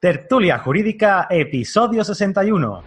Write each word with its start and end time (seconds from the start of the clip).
Tertulia 0.00 0.58
Jurídica, 0.60 1.26
episodio 1.28 2.02
61. 2.02 2.82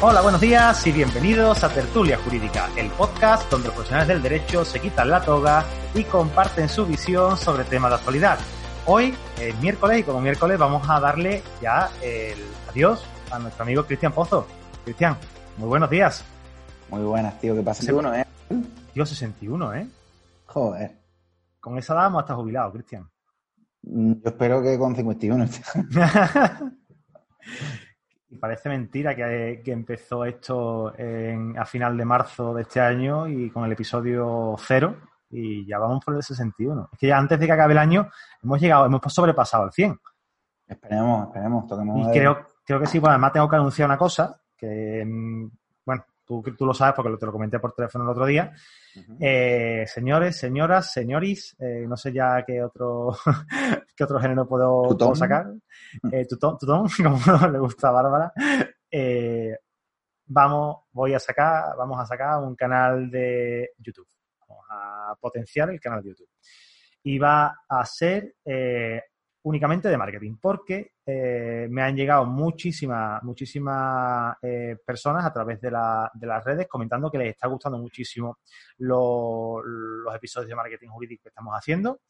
Hola, 0.00 0.20
buenos 0.20 0.40
días 0.40 0.86
y 0.86 0.92
bienvenidos 0.92 1.64
a 1.64 1.74
Tertulia 1.74 2.18
Jurídica, 2.18 2.68
el 2.76 2.88
podcast 2.90 3.50
donde 3.50 3.66
los 3.66 3.74
profesionales 3.74 4.06
del 4.06 4.22
derecho 4.22 4.64
se 4.64 4.78
quitan 4.78 5.10
la 5.10 5.20
toga 5.20 5.64
y 5.92 6.04
comparten 6.04 6.68
su 6.68 6.86
visión 6.86 7.36
sobre 7.36 7.64
temas 7.64 7.90
de 7.90 7.96
actualidad. 7.96 8.38
Hoy 8.86 9.12
es 9.40 9.58
miércoles 9.58 9.98
y 9.98 10.02
como 10.04 10.20
miércoles 10.20 10.56
vamos 10.56 10.88
a 10.88 11.00
darle 11.00 11.42
ya 11.60 11.90
el 12.00 12.38
adiós 12.68 13.04
a 13.32 13.40
nuestro 13.40 13.64
amigo 13.64 13.84
Cristian 13.86 14.12
Pozo. 14.12 14.46
Cristian, 14.84 15.16
muy 15.56 15.66
buenos 15.66 15.90
días. 15.90 16.24
Muy 16.90 17.02
buenas, 17.02 17.40
tío, 17.40 17.56
que 17.56 17.62
pasa 17.62 17.92
uno, 17.92 18.14
¿eh? 18.14 18.24
Tío, 18.92 19.06
61, 19.06 19.74
¿eh? 19.74 19.88
Joder. 20.46 20.98
Con 21.60 21.78
esa 21.78 21.94
edad 21.94 22.02
vamos 22.04 22.20
a 22.20 22.22
estar 22.22 22.36
jubilados, 22.36 22.72
Cristian. 22.72 23.08
Mm, 23.82 24.12
yo 24.14 24.28
espero 24.30 24.62
que 24.62 24.78
con 24.78 24.96
51. 24.96 25.44
y 28.30 28.36
parece 28.36 28.68
mentira 28.68 29.14
que, 29.14 29.62
empezó 29.66 30.24
esto 30.24 30.92
a 31.56 31.64
final 31.64 31.96
de 31.96 32.04
marzo 32.04 32.54
de 32.54 32.62
este 32.62 32.80
año 32.80 33.28
y 33.28 33.50
con 33.50 33.64
el 33.64 33.72
episodio 33.72 34.56
cero 34.58 34.96
y 35.30 35.64
ya 35.66 35.78
vamos 35.78 36.04
por 36.04 36.16
el 36.16 36.22
61. 36.22 36.90
Es 36.92 36.98
que 36.98 37.06
ya 37.06 37.18
antes 37.18 37.38
de 37.38 37.46
que 37.46 37.52
acabe 37.52 37.72
el 37.72 37.78
año 37.78 38.10
hemos 38.42 38.60
llegado, 38.60 38.86
hemos 38.86 39.00
sobrepasado 39.06 39.66
el 39.66 39.72
100. 39.72 39.98
Esperemos, 40.66 41.28
esperemos, 41.28 41.66
toquemos. 41.66 42.08
Y 42.08 42.12
creo, 42.12 42.46
creo 42.64 42.80
que 42.80 42.86
sí, 42.86 42.98
bueno, 42.98 43.12
además 43.12 43.32
tengo 43.32 43.48
que 43.48 43.56
anunciar 43.56 43.86
una 43.88 43.98
cosa, 43.98 44.40
que 44.56 45.04
mm, 46.30 46.56
tú, 46.56 46.66
lo 46.66 46.74
sabes 46.74 46.94
porque 46.94 47.16
te 47.16 47.26
lo 47.26 47.32
comenté 47.32 47.58
por 47.58 47.72
teléfono 47.72 48.04
el 48.04 48.10
otro 48.10 48.26
día. 48.26 48.52
Eh, 49.18 49.84
señores, 49.86 50.36
señoras, 50.36 50.92
señoris, 50.92 51.56
eh, 51.58 51.84
no 51.88 51.96
sé 51.96 52.12
ya 52.12 52.44
qué 52.46 52.62
otro, 52.62 53.16
qué 53.96 54.04
otro 54.04 54.20
género 54.20 54.46
puedo, 54.46 55.14
sacar. 55.14 55.52
Eh, 56.10 56.26
tutón, 56.26 56.56
tutón, 56.58 56.88
como 57.02 57.48
le 57.48 57.58
gusta 57.58 57.88
a 57.88 57.92
Bárbara. 57.92 58.32
Eh, 58.90 59.56
vamos, 60.26 60.84
voy 60.92 61.14
a 61.14 61.18
sacar, 61.18 61.76
vamos 61.76 61.98
a 61.98 62.06
sacar 62.06 62.38
un 62.42 62.54
canal 62.54 63.10
de 63.10 63.70
YouTube. 63.78 64.08
Vamos 64.48 64.64
a 64.70 65.14
potenciar 65.20 65.70
el 65.70 65.80
canal 65.80 66.02
de 66.02 66.10
YouTube. 66.10 66.30
Y 67.02 67.18
va 67.18 67.60
a 67.68 67.84
ser 67.86 68.34
únicamente 69.42 69.88
de 69.88 69.96
marketing, 69.96 70.36
porque 70.40 70.92
eh, 71.06 71.66
me 71.70 71.82
han 71.82 71.96
llegado 71.96 72.26
muchísimas, 72.26 73.22
muchísimas 73.22 74.36
eh, 74.42 74.76
personas 74.84 75.24
a 75.24 75.32
través 75.32 75.60
de, 75.60 75.70
las 75.70 76.44
redes 76.44 76.68
comentando 76.68 77.10
que 77.10 77.18
les 77.18 77.30
está 77.30 77.48
gustando 77.48 77.78
muchísimo 77.78 78.38
los 78.78 79.64
episodios 80.14 80.48
de 80.48 80.56
marketing 80.56 80.88
jurídico 80.88 81.22
que 81.22 81.28
estamos 81.30 81.54
haciendo 81.54 82.00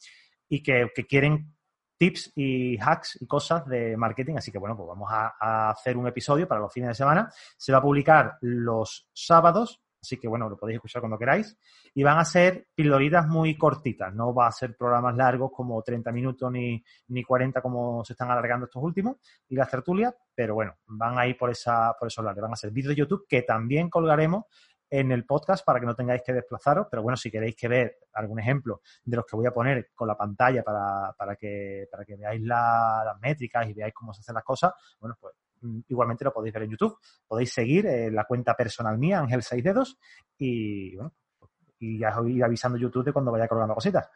y 0.49 0.63
que, 0.63 0.91
quieren 1.09 1.55
tips 1.97 2.33
y 2.35 2.79
hacks 2.79 3.19
y 3.21 3.27
cosas 3.27 3.67
de 3.67 3.97
marketing. 3.97 4.37
Así 4.37 4.51
que 4.51 4.59
bueno, 4.59 4.77
pues 4.77 4.89
vamos 4.89 5.09
a 5.13 5.71
hacer 5.71 5.97
un 5.97 6.09
episodio 6.09 6.49
para 6.49 6.61
los 6.61 6.73
fines 6.73 6.89
de 6.89 6.95
semana. 6.95 7.31
Se 7.57 7.73
va 7.73 7.79
a 7.79 7.83
publicar 7.83 8.39
los 8.41 9.09
sábados 9.13 9.81
Así 10.03 10.17
que 10.17 10.29
bueno, 10.29 10.49
lo 10.49 10.57
podéis 10.57 10.77
escuchar 10.77 11.03
cuando 11.03 11.19
queráis. 11.19 11.57
Y 11.95 12.03
van 12.03 12.19
a 12.19 12.25
ser 12.25 12.69
pildoritas 12.75 13.27
muy 13.27 13.57
cortitas. 13.57 14.15
No 14.15 14.33
va 14.35 14.47
a 14.47 14.53
ser 14.53 14.77
programas 14.77 15.17
largos 15.17 15.51
como 15.53 15.83
30 15.83 16.11
minutos 16.13 16.51
ni, 16.51 16.83
ni 17.09 17.23
40 17.23 17.61
como 17.61 18.05
se 18.05 18.15
están 18.15 18.31
alargando 18.31 18.67
estos 18.67 18.83
últimos 18.83 19.17
y 19.49 19.57
las 19.57 19.71
tertulias. 19.71 20.15
Pero 20.35 20.55
bueno, 20.55 20.77
van 20.87 21.19
a 21.19 21.27
ir 21.27 21.37
por, 21.37 21.51
esa, 21.51 21.95
por 21.99 22.09
esos 22.09 22.25
lados. 22.25 22.41
Van 22.41 22.53
a 22.53 22.57
ser 22.57 22.71
vídeos 22.71 22.95
de 22.95 23.01
YouTube 23.01 23.27
que 23.29 23.43
también 23.43 23.91
colgaremos 23.91 24.45
en 24.89 25.13
el 25.13 25.25
podcast 25.25 25.65
para 25.65 25.79
que 25.79 25.87
no 25.87 25.95
tengáis 25.95 26.23
que 26.25 26.33
desplazaros. 26.33 26.87
Pero 26.91 27.03
bueno, 27.03 27.17
si 27.17 27.31
queréis 27.31 27.55
que 27.55 27.69
ver 27.69 27.99
algún 28.15 28.41
ejemplo 28.41 28.81
de 29.05 29.17
los 29.17 29.27
que 29.27 29.37
voy 29.37 29.47
a 29.47 29.53
poner 29.53 29.91
con 29.95 30.09
la 30.09 30.17
pantalla 30.17 30.63
para, 30.63 31.13
para, 31.13 31.37
que, 31.37 31.87
para 31.91 32.05
que 32.05 32.17
veáis 32.17 32.41
las 32.43 33.21
métricas 33.21 33.69
y 33.69 33.75
veáis 33.75 33.95
cómo 33.95 34.15
se 34.15 34.21
hacen 34.21 34.35
las 34.35 34.45
cosas, 34.45 34.73
bueno, 34.99 35.17
pues 35.21 35.35
igualmente 35.89 36.25
lo 36.25 36.33
podéis 36.33 36.55
ver 36.55 36.65
en 36.65 36.71
YouTube. 36.71 36.99
Podéis 37.27 37.53
seguir 37.53 37.87
eh, 37.87 38.11
la 38.11 38.25
cuenta 38.25 38.55
personal 38.55 38.99
mía, 38.99 39.21
Ángel 39.21 39.43
6 39.43 39.63
dedos, 39.63 39.99
y 40.39 40.97
bueno, 40.97 41.13
y 41.79 41.99
ya 41.99 42.19
os 42.19 42.29
ir 42.29 42.45
avisando 42.45 42.79
YouTube 42.79 43.05
de 43.05 43.13
cuando 43.13 43.33
vaya 43.33 43.49
colgando 43.49 43.75
cositas. 43.75 44.09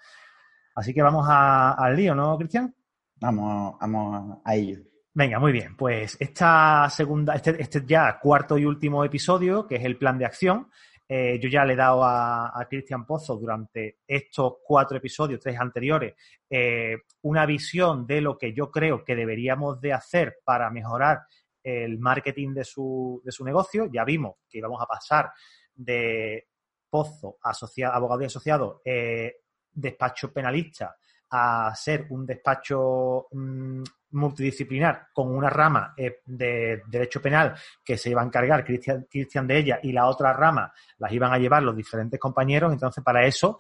Así 0.75 0.93
que 0.93 1.03
vamos 1.03 1.27
al 1.29 1.97
lío, 1.97 2.15
¿no, 2.15 2.37
Cristian? 2.37 2.75
Vamos, 3.21 3.77
vamos 3.81 4.39
a 4.45 4.55
ello. 4.55 4.81
Venga, 5.15 5.39
muy 5.39 5.53
bien. 5.53 5.77
Pues 5.77 6.17
esta 6.19 6.89
segunda, 6.91 7.35
este, 7.35 7.61
este 7.63 7.85
ya 7.87 8.19
cuarto 8.21 8.59
y 8.59 8.65
último 8.65 9.05
episodio, 9.05 9.67
que 9.67 9.77
es 9.77 9.85
el 9.85 9.97
plan 9.97 10.19
de 10.19 10.27
acción, 10.27 10.69
eh, 11.09 11.39
yo 11.41 11.49
ya 11.49 11.65
le 11.65 11.75
he 11.75 11.77
dado 11.77 12.03
a, 12.03 12.67
Cristian 12.69 13.05
Pozo 13.05 13.37
durante 13.37 13.99
estos 14.07 14.55
cuatro 14.65 14.97
episodios, 14.97 15.41
tres 15.41 15.59
anteriores, 15.59 16.15
eh, 16.49 16.97
una 17.23 17.45
visión 17.45 18.07
de 18.07 18.21
lo 18.21 18.39
que 18.39 18.55
yo 18.55 18.71
creo 18.71 19.05
que 19.05 19.15
deberíamos 19.15 19.81
de 19.81 19.93
hacer 19.93 20.39
para 20.45 20.71
mejorar 20.71 21.23
el 21.63 21.99
marketing 21.99 22.55
de 22.55 22.65
su, 22.65 23.23
de 23.25 23.33
su 23.33 23.45
negocio. 23.45 23.89
Ya 23.93 24.05
vimos 24.05 24.37
que 24.49 24.59
íbamos 24.59 24.81
a 24.81 24.87
pasar 24.87 25.33
de 25.75 26.49
Pozo, 26.89 27.39
asociado, 27.43 27.95
abogado 27.95 28.23
y 28.23 28.27
asociado, 28.27 28.81
eh, 28.85 29.41
despacho 29.73 30.33
penalista, 30.33 30.97
a 31.31 31.75
ser 31.75 32.07
un 32.11 32.25
despacho 32.25 33.27
mm, 33.33 33.83
multidisciplinar 34.15 35.09
con 35.13 35.35
una 35.35 35.51
rama 35.51 35.95
eh, 35.97 36.21
de 36.25 36.83
derecho 36.87 37.21
penal 37.21 37.55
que 37.85 37.97
se 37.97 38.11
iba 38.11 38.23
a 38.23 38.25
encargar 38.25 38.65
Cristian 38.65 39.47
de 39.47 39.59
ella 39.59 39.81
y 39.83 39.93
la 39.93 40.07
otra 40.07 40.33
rama 40.33 40.73
las 40.99 41.13
iban 41.13 41.33
a 41.33 41.39
llevar 41.39 41.63
los 41.63 41.77
diferentes 41.77 42.19
compañeros. 42.19 42.73
Entonces, 42.73 43.03
para 43.05 43.27
eso, 43.27 43.59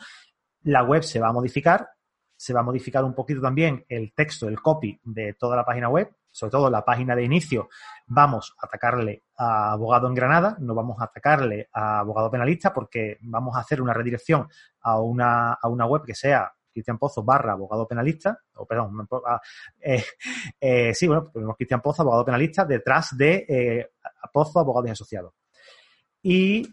la 0.63 0.83
web 0.83 1.03
se 1.03 1.21
va 1.21 1.29
a 1.29 1.33
modificar, 1.33 1.89
se 2.37 2.53
va 2.53 2.61
a 2.61 2.65
modificar 2.65 3.05
un 3.05 3.15
poquito 3.15 3.41
también 3.41 3.85
el 3.89 4.13
texto, 4.15 4.49
el 4.49 4.61
copy 4.61 4.99
de 5.05 5.35
toda 5.35 5.57
la 5.57 5.65
página 5.65 5.89
web, 5.89 6.11
sobre 6.31 6.51
todo 6.51 6.71
la 6.71 6.85
página 6.85 7.15
de 7.15 7.25
inicio. 7.25 7.69
Vamos 8.07 8.55
a 8.59 8.67
atacarle 8.67 9.23
a 9.37 9.73
abogado 9.73 10.09
en 10.09 10.15
Granada, 10.15 10.57
no 10.61 10.75
vamos 10.75 11.01
a 11.01 11.05
atacarle 11.05 11.69
a 11.73 12.01
abogado 12.01 12.31
penalista 12.31 12.73
porque 12.73 13.19
vamos 13.23 13.57
a 13.57 13.61
hacer 13.61 13.81
una 13.81 13.93
redirección 13.93 14.49
a 14.81 15.01
una, 15.01 15.53
a 15.55 15.69
una 15.69 15.87
web 15.87 16.03
que 16.05 16.15
sea 16.15 16.53
Cristian 16.75 16.99
Pozo 16.99 17.23
barra 17.23 17.53
abogado 17.53 17.87
penalista, 17.87 18.39
o 18.57 18.67
perdón, 18.67 19.09
ah, 19.27 19.41
eh, 19.81 20.05
eh, 20.61 20.93
sí, 20.93 21.07
bueno, 21.07 21.31
ponemos 21.33 21.57
Cristian 21.57 21.81
Pozo, 21.81 22.03
abogado 22.03 22.25
penalista, 22.25 22.65
detrás 22.65 23.17
de 23.17 23.47
eh, 23.49 23.91
Pozo, 24.33 24.59
abogado 24.61 24.89
y 24.89 24.91
asociado. 24.91 25.35
Y 26.27 26.67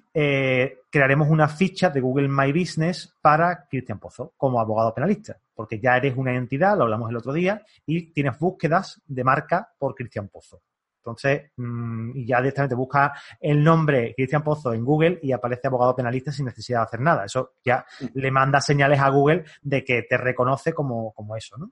crearemos 0.89 1.29
una 1.29 1.49
ficha 1.49 1.89
de 1.89 1.99
Google 1.99 2.29
My 2.29 2.53
Business 2.53 3.13
para 3.21 3.67
Cristian 3.69 3.99
Pozo 3.99 4.33
como 4.37 4.61
abogado 4.61 4.93
penalista, 4.93 5.37
porque 5.53 5.77
ya 5.77 5.97
eres 5.97 6.15
una 6.15 6.33
entidad, 6.33 6.77
lo 6.77 6.83
hablamos 6.83 7.09
el 7.09 7.17
otro 7.17 7.33
día, 7.33 7.61
y 7.85 8.13
tienes 8.13 8.39
búsquedas 8.39 9.01
de 9.05 9.23
marca 9.25 9.69
por 9.77 9.93
Cristian 9.93 10.29
Pozo. 10.29 10.61
Entonces, 11.01 11.51
mm, 11.57 12.11
y 12.15 12.27
ya 12.27 12.39
directamente 12.39 12.75
busca 12.75 13.13
el 13.39 13.63
nombre 13.63 14.13
Cristian 14.15 14.43
Pozo 14.43 14.71
en 14.73 14.85
Google 14.85 15.19
y 15.23 15.31
aparece 15.31 15.67
abogado 15.67 15.95
penalista 15.95 16.31
sin 16.31 16.45
necesidad 16.45 16.79
de 16.79 16.83
hacer 16.83 16.99
nada. 16.99 17.25
Eso 17.25 17.53
ya 17.65 17.83
le 18.13 18.31
manda 18.31 18.61
señales 18.61 18.99
a 18.99 19.09
Google 19.09 19.43
de 19.63 19.83
que 19.83 20.03
te 20.03 20.17
reconoce 20.17 20.73
como, 20.73 21.13
eso, 21.35 21.57
¿no? 21.57 21.71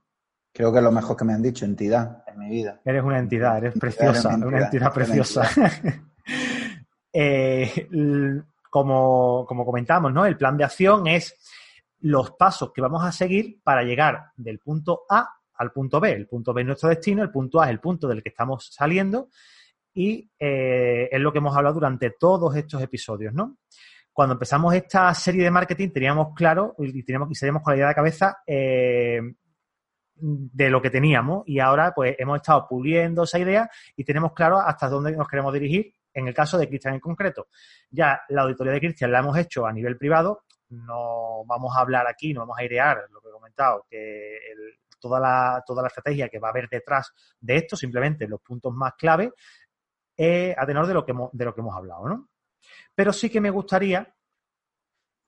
Creo 0.52 0.72
que 0.72 0.78
es 0.78 0.84
lo 0.84 0.90
mejor 0.90 1.16
que 1.16 1.24
me 1.24 1.32
han 1.32 1.42
dicho, 1.42 1.64
entidad 1.64 2.24
en 2.26 2.38
mi 2.38 2.50
vida. 2.50 2.80
Eres 2.84 3.04
una 3.04 3.18
entidad, 3.20 3.58
eres 3.58 3.78
preciosa, 3.78 4.34
una 4.34 4.64
entidad, 4.64 4.92
preciosa. 4.92 5.48
Eh, 7.12 7.88
como, 8.70 9.44
como 9.44 9.64
comentamos, 9.64 10.12
¿no? 10.12 10.24
El 10.24 10.36
plan 10.36 10.56
de 10.56 10.62
acción 10.62 11.08
es 11.08 11.34
los 12.02 12.30
pasos 12.32 12.72
que 12.72 12.80
vamos 12.80 13.04
a 13.04 13.10
seguir 13.10 13.60
para 13.64 13.82
llegar 13.82 14.30
del 14.36 14.60
punto 14.60 15.02
A 15.10 15.39
al 15.60 15.72
punto 15.72 16.00
B. 16.00 16.12
El 16.12 16.26
punto 16.26 16.54
B 16.54 16.62
es 16.62 16.66
nuestro 16.66 16.88
destino, 16.88 17.22
el 17.22 17.30
punto 17.30 17.60
A 17.60 17.66
es 17.66 17.70
el 17.70 17.80
punto 17.80 18.08
del 18.08 18.22
que 18.22 18.30
estamos 18.30 18.70
saliendo 18.72 19.28
y 19.92 20.30
eh, 20.38 21.08
es 21.12 21.20
lo 21.20 21.30
que 21.32 21.38
hemos 21.38 21.54
hablado 21.54 21.74
durante 21.74 22.10
todos 22.18 22.56
estos 22.56 22.82
episodios, 22.82 23.34
¿no? 23.34 23.58
Cuando 24.12 24.32
empezamos 24.34 24.74
esta 24.74 25.12
serie 25.14 25.44
de 25.44 25.50
marketing 25.50 25.90
teníamos 25.90 26.34
claro 26.34 26.74
y, 26.78 27.02
teníamos, 27.04 27.30
y 27.30 27.34
salíamos 27.34 27.62
con 27.62 27.72
la 27.72 27.76
idea 27.76 27.88
de 27.88 27.94
cabeza 27.94 28.38
eh, 28.46 29.20
de 30.14 30.70
lo 30.70 30.80
que 30.80 30.90
teníamos 30.90 31.42
y 31.46 31.60
ahora 31.60 31.92
pues 31.94 32.16
hemos 32.18 32.36
estado 32.36 32.66
puliendo 32.68 33.24
esa 33.24 33.38
idea 33.38 33.68
y 33.96 34.04
tenemos 34.04 34.32
claro 34.32 34.58
hasta 34.58 34.88
dónde 34.88 35.12
nos 35.12 35.28
queremos 35.28 35.52
dirigir 35.52 35.94
En 36.12 36.26
el 36.26 36.34
caso 36.34 36.58
de 36.58 36.68
Cristian 36.68 36.94
en 36.94 37.00
concreto, 37.00 37.48
ya 37.90 38.22
la 38.30 38.42
auditoría 38.42 38.72
de 38.72 38.80
Cristian 38.80 39.12
la 39.12 39.20
hemos 39.20 39.36
hecho 39.36 39.66
a 39.66 39.72
nivel 39.72 39.96
privado, 39.96 40.44
no 40.70 41.44
vamos 41.46 41.76
a 41.76 41.80
hablar 41.80 42.06
aquí, 42.08 42.32
no 42.32 42.40
vamos 42.40 42.58
a 42.58 42.62
airear 42.62 43.04
lo 43.10 43.20
que 43.20 43.28
he 43.28 43.32
comentado, 43.32 43.86
que 43.90 44.38
toda, 45.00 45.18
la, 45.18 45.62
toda 45.66 45.82
la 45.82 45.88
estrategia 45.88 46.28
que 46.28 46.38
va 46.38 46.48
a 46.48 46.50
haber 46.50 46.68
detrás 46.68 47.12
de 47.40 47.56
esto, 47.56 47.76
simplemente 47.76 48.28
los 48.28 48.40
puntos 48.40 48.72
más 48.74 48.92
clave, 48.96 49.32
a 50.56 50.66
tenor 50.66 50.86
de 50.86 50.94
lo, 50.94 51.04
que 51.04 51.14
de 51.32 51.44
lo 51.44 51.54
que 51.54 51.60
hemos 51.60 51.74
hablado, 51.74 52.08
¿no? 52.08 52.28
Pero 52.94 53.12
sí 53.12 53.30
que 53.30 53.40
me 53.40 53.50
gustaría 53.50 54.14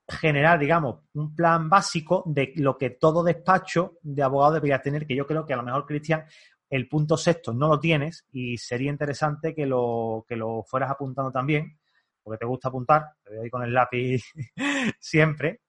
generar, 0.09 0.59
digamos, 0.59 1.01
un 1.15 1.35
plan 1.35 1.69
básico 1.69 2.23
de 2.27 2.53
lo 2.57 2.77
que 2.77 2.91
todo 2.91 3.23
despacho 3.23 3.99
de 4.03 4.23
abogado 4.23 4.55
debería 4.55 4.83
tener, 4.83 5.07
que 5.07 5.17
yo 5.17 5.27
creo 5.27 5.47
que 5.47 5.55
a 5.55 5.57
lo 5.57 5.63
mejor, 5.63 5.87
Cristian, 5.87 6.25
el 6.69 6.89
punto 6.89 7.17
sexto 7.17 7.53
no 7.53 7.69
lo 7.69 7.79
tienes 7.79 8.27
y 8.33 8.57
sería 8.59 8.91
interesante 8.91 9.55
que 9.55 9.67
lo, 9.67 10.25
que 10.29 10.37
lo 10.37 10.63
fueras 10.65 10.91
apuntando 10.91 11.31
también, 11.31 11.79
porque 12.23 12.39
te 12.39 12.47
gusta 12.47 12.69
apuntar, 12.69 13.13
te 13.23 13.31
veo 13.31 13.43
ahí 13.43 13.51
con 13.51 13.63
el 13.63 13.73
lápiz 13.73 14.23
siempre. 15.01 15.61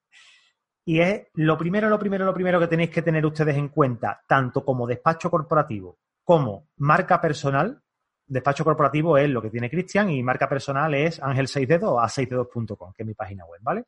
Y 0.86 1.00
es 1.00 1.28
lo 1.36 1.58
primero, 1.58 1.90
lo 1.90 1.98
primero, 1.98 2.26
lo 2.26 2.34
primero 2.34 2.60
que 2.60 2.68
tenéis 2.68 2.90
que 2.90 3.02
tener 3.02 3.26
ustedes 3.26 3.56
en 3.56 3.70
cuenta, 3.70 4.22
tanto 4.28 4.66
como 4.66 4.86
despacho 4.86 5.30
corporativo 5.30 5.98
como 6.24 6.70
marca 6.78 7.20
personal. 7.22 7.82
Despacho 8.26 8.64
corporativo 8.64 9.18
es 9.18 9.30
lo 9.30 9.42
que 9.42 9.50
tiene 9.50 9.70
Cristian 9.70 10.10
y 10.10 10.24
marca 10.24 10.48
personal 10.48 10.94
es 10.94 11.22
Ángel 11.22 11.48
6 11.48 11.70
o 11.84 12.00
a6dedos.com, 12.00 12.94
que 12.94 13.04
es 13.04 13.08
mi 13.08 13.14
página 13.14 13.46
web, 13.46 13.60
¿vale? 13.62 13.86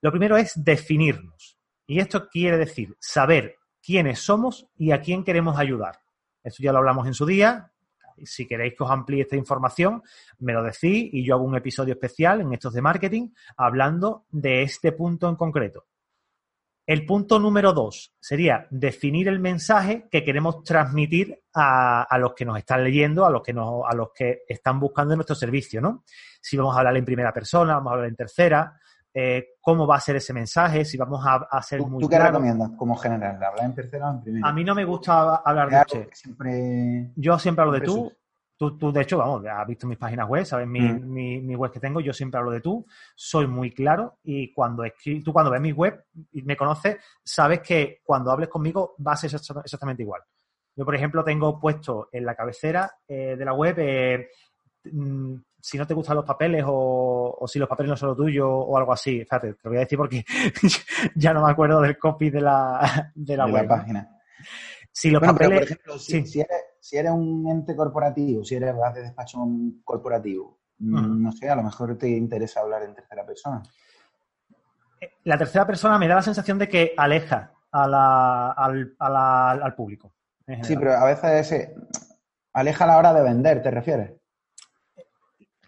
Lo 0.00 0.10
primero 0.10 0.36
es 0.36 0.52
definirnos. 0.56 1.58
Y 1.86 2.00
esto 2.00 2.28
quiere 2.28 2.56
decir 2.56 2.96
saber 2.98 3.56
quiénes 3.82 4.20
somos 4.20 4.66
y 4.76 4.92
a 4.92 5.00
quién 5.00 5.24
queremos 5.24 5.58
ayudar. 5.58 6.00
Esto 6.42 6.62
ya 6.62 6.72
lo 6.72 6.78
hablamos 6.78 7.06
en 7.06 7.14
su 7.14 7.26
día. 7.26 7.70
Si 8.24 8.46
queréis 8.46 8.74
que 8.76 8.82
os 8.82 8.90
amplíe 8.90 9.22
esta 9.22 9.36
información, 9.36 10.02
me 10.38 10.54
lo 10.54 10.62
decís 10.62 11.10
y 11.12 11.24
yo 11.24 11.34
hago 11.34 11.44
un 11.44 11.56
episodio 11.56 11.94
especial 11.94 12.40
en 12.40 12.52
estos 12.54 12.72
de 12.72 12.82
marketing 12.82 13.28
hablando 13.56 14.24
de 14.30 14.62
este 14.62 14.92
punto 14.92 15.28
en 15.28 15.36
concreto. 15.36 15.84
El 16.86 17.04
punto 17.04 17.40
número 17.40 17.72
dos 17.72 18.14
sería 18.20 18.66
definir 18.70 19.26
el 19.26 19.40
mensaje 19.40 20.06
que 20.08 20.22
queremos 20.22 20.62
transmitir 20.62 21.42
a, 21.52 22.16
los 22.18 22.32
que 22.34 22.44
nos 22.44 22.58
están 22.58 22.84
leyendo, 22.84 23.26
a 23.26 23.30
los 23.30 23.42
que, 23.42 23.50
a 23.50 23.94
los 23.94 24.10
que 24.14 24.42
están 24.48 24.78
buscando 24.78 25.16
nuestro 25.16 25.34
servicio, 25.34 25.80
¿no? 25.80 26.04
Si 26.40 26.56
vamos 26.56 26.76
a 26.76 26.78
hablar 26.78 26.96
en 26.96 27.04
primera 27.04 27.32
persona, 27.32 27.74
vamos 27.74 27.90
a 27.90 27.94
hablar 27.94 28.08
en 28.08 28.14
tercera, 28.14 28.78
eh, 29.12 29.54
cómo 29.60 29.84
va 29.84 29.96
a 29.96 30.00
ser 30.00 30.16
ese 30.16 30.32
mensaje, 30.32 30.84
si 30.84 30.96
vamos 30.96 31.26
a, 31.26 31.48
hacer 31.50 31.80
ser 31.80 31.88
muy 31.88 32.02
¿Tú 32.02 32.08
qué 32.08 32.20
recomiendas 32.20 32.70
como 32.76 32.94
general? 32.96 33.42
¿Hablar 33.42 33.64
en 33.64 33.74
tercera 33.74 34.08
o 34.08 34.12
en 34.12 34.20
primera? 34.20 34.48
A 34.48 34.52
mí 34.52 34.62
no 34.62 34.74
me 34.74 34.84
gusta 34.84 35.36
hablar 35.36 35.68
de 35.70 35.80
usted. 35.80 36.08
Siempre... 36.12 37.10
Yo 37.16 37.36
siempre 37.38 37.62
hablo 37.62 37.80
de 37.80 37.80
tú. 37.80 38.12
Tú, 38.56 38.78
tú, 38.78 38.90
de 38.90 39.02
hecho, 39.02 39.18
vamos, 39.18 39.44
has 39.44 39.66
visto 39.66 39.86
mis 39.86 39.98
páginas 39.98 40.28
web, 40.28 40.44
sabes 40.44 40.66
mi, 40.66 40.80
mm. 40.80 41.12
mi, 41.12 41.40
mi, 41.42 41.54
web 41.54 41.70
que 41.70 41.80
tengo, 41.80 42.00
yo 42.00 42.12
siempre 42.12 42.38
hablo 42.38 42.52
de 42.52 42.62
tú, 42.62 42.86
soy 43.14 43.46
muy 43.46 43.70
claro 43.70 44.18
y 44.22 44.52
cuando 44.52 44.82
tú 45.22 45.32
cuando 45.32 45.50
ves 45.50 45.60
mi 45.60 45.72
web 45.72 46.04
y 46.32 46.42
me 46.42 46.56
conoces, 46.56 46.96
sabes 47.22 47.60
que 47.60 48.00
cuando 48.02 48.30
hables 48.30 48.48
conmigo 48.48 48.94
va 49.06 49.12
a 49.12 49.16
ser 49.16 49.30
exactamente 49.34 50.02
igual. 50.02 50.22
Yo, 50.74 50.84
por 50.84 50.94
ejemplo, 50.94 51.24
tengo 51.24 51.58
puesto 51.58 52.08
en 52.12 52.24
la 52.24 52.34
cabecera 52.34 52.90
eh, 53.08 53.34
de 53.36 53.44
la 53.44 53.54
web 53.54 53.74
eh, 53.78 54.28
mm, 54.84 55.34
si 55.66 55.78
no 55.78 55.86
te 55.86 55.94
gustan 55.94 56.16
los 56.16 56.24
papeles 56.24 56.64
o, 56.66 57.44
si 57.46 57.58
los 57.58 57.68
papeles 57.68 57.90
no 57.90 57.96
son 57.96 58.10
lo 58.10 58.16
tuyo 58.16 58.48
o 58.48 58.78
algo 58.78 58.92
así. 58.92 59.20
Fíjate, 59.20 59.54
te 59.54 59.60
lo 59.64 59.70
voy 59.70 59.78
a 59.78 59.80
decir 59.80 59.98
porque 59.98 60.24
ya 61.16 61.32
no 61.32 61.44
me 61.44 61.50
acuerdo 61.50 61.80
del 61.80 61.98
copy 61.98 62.30
de 62.30 62.40
la, 62.40 63.10
de 63.14 63.36
la, 63.36 63.46
web. 63.46 63.66
página. 63.66 64.08
Si 64.92 65.10
los 65.10 65.20
papeles... 65.20 65.58
por 65.58 65.64
ejemplo, 65.64 65.98
si, 65.98 66.40
eres, 66.40 66.64
un 67.12 67.48
ente 67.48 67.74
corporativo, 67.74 68.44
si 68.44 68.56
eres 68.56 68.74
de 68.94 69.02
despacho 69.02 69.38
corporativo, 69.84 70.58
mm, 70.78 71.22
no 71.22 71.32
sé, 71.32 71.48
a 71.48 71.56
lo 71.56 71.62
mejor 71.62 71.96
te 71.96 72.08
interesa 72.08 72.60
hablar 72.60 72.82
en 72.82 72.94
tercera 72.94 73.24
persona. 73.24 73.62
Eh, 75.00 75.12
la 75.24 75.38
tercera 75.38 75.66
persona 75.66 75.98
me 75.98 76.08
da 76.08 76.16
la 76.16 76.22
sensación 76.22 76.58
de 76.58 76.68
que 76.68 76.94
aleja 76.96 77.52
al, 77.70 77.94
al, 78.98 79.74
público. 79.74 80.12
Sí, 80.62 80.76
pero 80.76 80.92
a 80.92 81.04
veces 81.04 81.70
aleja 82.52 82.84
a 82.84 82.86
la 82.86 82.98
hora 82.98 83.12
de 83.12 83.22
vender, 83.22 83.62
¿te 83.62 83.70
refieres? 83.70 84.12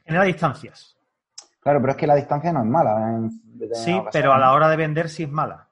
genera 0.08 0.24
distancias. 0.24 0.96
Claro, 1.60 1.80
pero 1.80 1.92
es 1.92 1.98
que 1.98 2.06
la 2.06 2.14
distancia 2.14 2.52
no 2.52 2.60
es 2.60 2.66
mala. 2.66 3.28
sí, 3.74 4.00
pero 4.10 4.32
a 4.32 4.38
la 4.38 4.52
hora 4.52 4.68
de 4.70 4.76
vender 4.76 5.08
sí 5.10 5.24
es 5.24 5.30
mala. 5.30 5.68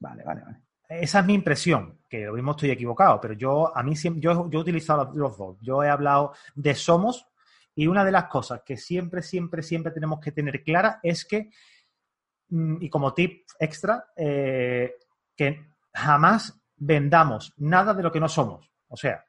Vale, 0.00 0.24
vale, 0.24 0.42
vale. 0.42 0.61
Esa 1.00 1.20
es 1.20 1.26
mi 1.26 1.34
impresión, 1.34 2.00
que 2.08 2.26
lo 2.26 2.34
mismo 2.34 2.50
estoy 2.52 2.70
equivocado, 2.70 3.20
pero 3.20 3.34
yo 3.34 3.76
a 3.76 3.82
mí 3.82 3.96
siempre, 3.96 4.20
yo, 4.20 4.48
yo 4.50 4.58
he 4.58 4.62
utilizado 4.62 5.10
los 5.14 5.38
dos. 5.38 5.56
Yo 5.60 5.82
he 5.82 5.88
hablado 5.88 6.34
de 6.54 6.74
somos 6.74 7.26
y 7.74 7.86
una 7.86 8.04
de 8.04 8.12
las 8.12 8.24
cosas 8.24 8.62
que 8.64 8.76
siempre, 8.76 9.22
siempre, 9.22 9.62
siempre 9.62 9.92
tenemos 9.92 10.20
que 10.20 10.32
tener 10.32 10.62
clara 10.62 11.00
es 11.02 11.24
que, 11.24 11.50
mm, 12.50 12.82
y 12.82 12.90
como 12.90 13.14
tip 13.14 13.46
extra, 13.58 14.06
eh, 14.16 14.94
que 15.34 15.66
jamás 15.92 16.60
vendamos 16.76 17.54
nada 17.56 17.94
de 17.94 18.02
lo 18.02 18.12
que 18.12 18.20
no 18.20 18.28
somos. 18.28 18.70
O 18.88 18.96
sea, 18.96 19.24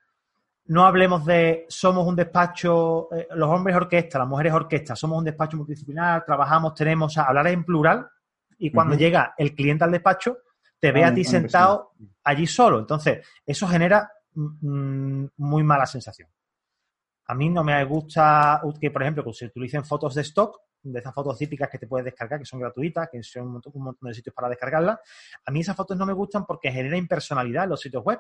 no 0.65 0.85
hablemos 0.85 1.25
de 1.25 1.65
somos 1.69 2.07
un 2.07 2.15
despacho, 2.15 3.13
eh, 3.13 3.27
los 3.35 3.49
hombres 3.49 3.75
orquesta, 3.75 4.19
las 4.19 4.27
mujeres 4.27 4.53
orquesta, 4.53 4.95
somos 4.95 5.17
un 5.17 5.25
despacho 5.25 5.57
multidisciplinar, 5.57 6.25
trabajamos, 6.25 6.73
tenemos, 6.73 7.17
a 7.17 7.23
hablar 7.23 7.47
en 7.47 7.63
plural 7.63 8.07
y 8.57 8.71
cuando 8.71 8.95
llega 8.95 9.33
el 9.37 9.53
cliente 9.55 9.83
al 9.83 9.91
despacho, 9.91 10.37
te 10.83 10.91
ve 10.91 11.05
a 11.05 11.13
ti 11.13 11.23
sentado 11.23 11.93
allí 12.25 12.45
solo. 12.45 12.79
Entonces, 12.79 13.25
eso 13.45 13.65
genera 13.69 14.11
mm, 14.33 15.27
muy 15.37 15.63
mala 15.63 15.85
sensación. 15.85 16.27
A 17.27 17.33
mí 17.33 17.49
no 17.49 17.63
me 17.63 17.81
gusta 17.85 18.61
que, 18.81 18.91
por 18.91 19.01
ejemplo, 19.01 19.23
que 19.23 19.31
se 19.31 19.45
utilicen 19.45 19.85
fotos 19.85 20.13
de 20.13 20.23
stock, 20.23 20.59
de 20.81 20.99
esas 20.99 21.13
fotos 21.13 21.37
típicas 21.37 21.69
que 21.69 21.79
te 21.79 21.87
puedes 21.87 22.03
descargar, 22.03 22.37
que 22.37 22.45
son 22.45 22.59
gratuitas, 22.59 23.07
que 23.09 23.23
son 23.23 23.43
un 23.43 23.53
montón, 23.53 23.95
de 24.01 24.13
sitios 24.13 24.35
para 24.35 24.49
descargarlas. 24.49 24.99
A 25.45 25.51
mí 25.51 25.61
esas 25.61 25.73
fotos 25.73 25.95
no 25.95 26.05
me 26.05 26.11
gustan 26.11 26.45
porque 26.45 26.69
genera 26.69 26.97
impersonalidad 26.97 27.63
en 27.63 27.69
los 27.69 27.79
sitios 27.79 28.03
web 28.03 28.19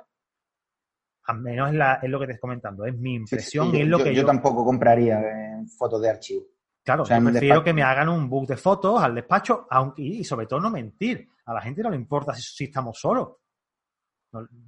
al 1.25 1.39
menos 1.39 1.69
es, 1.69 2.09
lo 2.09 2.19
que 2.19 2.25
te 2.25 2.31
estoy 2.33 2.41
comentando, 2.41 2.85
es 2.85 2.97
mi 2.97 3.15
impresión 3.15 3.73
y 3.73 3.79
es 3.79 3.87
lo 3.87 3.97
yo, 3.99 4.03
que 4.03 4.13
yo, 4.13 4.25
tampoco 4.25 4.65
compraría 4.65 5.21
eh, 5.21 5.65
fotos 5.77 6.01
de 6.01 6.09
archivo. 6.09 6.43
Claro, 6.83 7.05
yo 7.05 7.23
prefiero 7.23 7.63
que 7.63 7.73
me 7.73 7.81
hagan 7.81 8.09
un 8.09 8.29
book 8.29 8.47
de 8.47 8.57
fotos 8.57 9.01
al 9.01 9.15
despacho, 9.15 9.67
aunque, 9.69 10.01
y 10.01 10.23
sobre 10.23 10.47
todo 10.47 10.59
no 10.59 10.69
mentir. 10.69 11.29
A 11.45 11.53
la 11.53 11.61
gente 11.61 11.81
no 11.81 11.89
le 11.89 11.95
importa 11.95 12.33
si 12.35 12.65
estamos 12.65 12.99
solos 12.99 13.37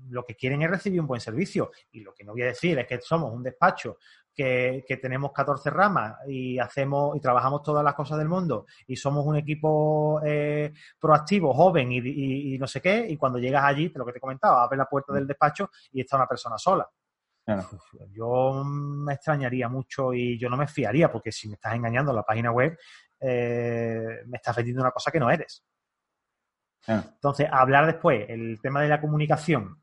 lo 0.09 0.23
que 0.25 0.35
quieren 0.35 0.62
es 0.62 0.69
recibir 0.69 1.01
un 1.01 1.07
buen 1.07 1.21
servicio. 1.21 1.71
Y 1.91 2.01
lo 2.01 2.13
que 2.13 2.23
no 2.23 2.33
voy 2.33 2.44
a 2.44 2.47
decir 2.47 2.77
es 2.79 2.88
que 2.88 3.00
somos 3.01 3.33
un 3.33 3.44
despacho 3.44 3.97
que, 4.33 4.83
tenemos 5.01 5.31
14 5.31 5.69
ramas 5.69 6.17
y 6.27 6.59
hacemos 6.59 7.15
y 7.15 7.19
trabajamos 7.19 7.63
todas 7.63 7.83
las 7.83 7.95
cosas 7.95 8.17
del 8.17 8.27
mundo 8.27 8.65
y 8.85 8.95
somos 8.95 9.25
un 9.25 9.38
equipo 9.38 10.21
eh, 10.25 10.73
proactivo, 11.00 11.53
joven 11.53 11.89
y, 11.91 12.57
no 12.57 12.67
sé 12.67 12.81
qué. 12.81 13.05
Y 13.07 13.17
cuando 13.17 13.39
llegas 13.39 13.63
allí, 13.63 13.91
lo 13.95 14.05
que 14.05 14.13
te 14.13 14.19
comentaba, 14.19 14.63
abres 14.63 14.77
la 14.77 14.86
puerta 14.86 15.13
del 15.13 15.27
despacho 15.27 15.69
y 15.91 16.01
está 16.01 16.17
una 16.17 16.27
persona 16.27 16.57
sola. 16.57 16.88
Yo 18.11 18.63
me 18.65 19.13
extrañaría 19.13 19.69
mucho 19.69 20.13
y 20.13 20.37
yo 20.39 20.49
no 20.49 20.57
me 20.57 20.67
fiaría 20.67 21.11
porque 21.11 21.31
si 21.31 21.47
me 21.47 21.55
estás 21.55 21.75
engañando 21.75 22.11
en 22.11 22.17
la 22.17 22.23
página 22.23 22.51
web, 22.51 22.77
eh, 23.19 24.23
me 24.25 24.37
estás 24.37 24.55
vendiendo 24.55 24.81
una 24.81 24.91
cosa 24.91 25.11
que 25.11 25.19
no 25.19 25.29
eres. 25.29 25.63
Entonces, 26.87 27.47
hablar 27.51 27.85
después, 27.87 28.25
el 28.29 28.59
tema 28.61 28.81
de 28.81 28.89
la 28.89 29.01
comunicación, 29.01 29.81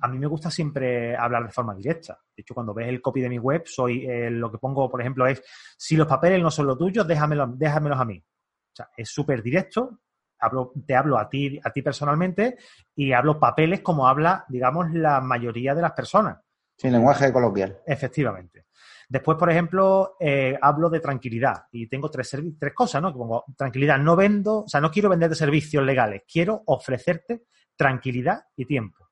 a 0.00 0.08
mí 0.08 0.18
me 0.18 0.26
gusta 0.26 0.50
siempre 0.50 1.16
hablar 1.16 1.44
de 1.44 1.52
forma 1.52 1.74
directa. 1.74 2.18
De 2.36 2.42
hecho, 2.42 2.54
cuando 2.54 2.74
ves 2.74 2.88
el 2.88 3.00
copy 3.00 3.20
de 3.20 3.28
mi 3.28 3.38
web, 3.38 3.62
soy 3.66 4.06
eh, 4.06 4.30
lo 4.30 4.50
que 4.50 4.58
pongo, 4.58 4.90
por 4.90 5.00
ejemplo, 5.00 5.26
es 5.26 5.42
si 5.76 5.96
los 5.96 6.06
papeles 6.06 6.42
no 6.42 6.50
son 6.50 6.66
los 6.66 6.78
tuyos, 6.78 7.06
déjamelos, 7.06 7.58
déjamelos 7.58 7.98
a 7.98 8.04
mí. 8.04 8.18
O 8.18 8.76
sea, 8.76 8.88
es 8.96 9.08
súper 9.08 9.42
directo. 9.42 10.00
Hablo, 10.40 10.72
te 10.86 10.94
hablo 10.94 11.18
a 11.18 11.28
ti, 11.28 11.58
a 11.62 11.72
ti 11.72 11.82
personalmente 11.82 12.58
y 12.94 13.12
hablo 13.12 13.40
papeles 13.40 13.80
como 13.80 14.06
habla, 14.06 14.44
digamos, 14.48 14.92
la 14.92 15.20
mayoría 15.20 15.74
de 15.74 15.82
las 15.82 15.92
personas. 15.92 16.38
Sin 16.78 16.92
lenguaje 16.92 17.32
coloquial. 17.32 17.80
Efectivamente. 17.84 18.66
Después, 19.08 19.36
por 19.36 19.50
ejemplo, 19.50 20.16
eh, 20.20 20.56
hablo 20.60 20.88
de 20.88 21.00
tranquilidad 21.00 21.64
y 21.72 21.88
tengo 21.88 22.10
tres, 22.10 22.36
tres 22.58 22.74
cosas, 22.74 23.02
¿no? 23.02 23.10
Que 23.12 23.18
pongo 23.18 23.44
tranquilidad. 23.56 23.98
No 23.98 24.14
vendo, 24.14 24.64
o 24.64 24.68
sea, 24.68 24.80
no 24.80 24.90
quiero 24.90 25.08
venderte 25.08 25.34
servicios 25.34 25.84
legales, 25.84 26.22
quiero 26.30 26.62
ofrecerte 26.66 27.46
tranquilidad 27.74 28.44
y 28.54 28.66
tiempo. 28.66 29.08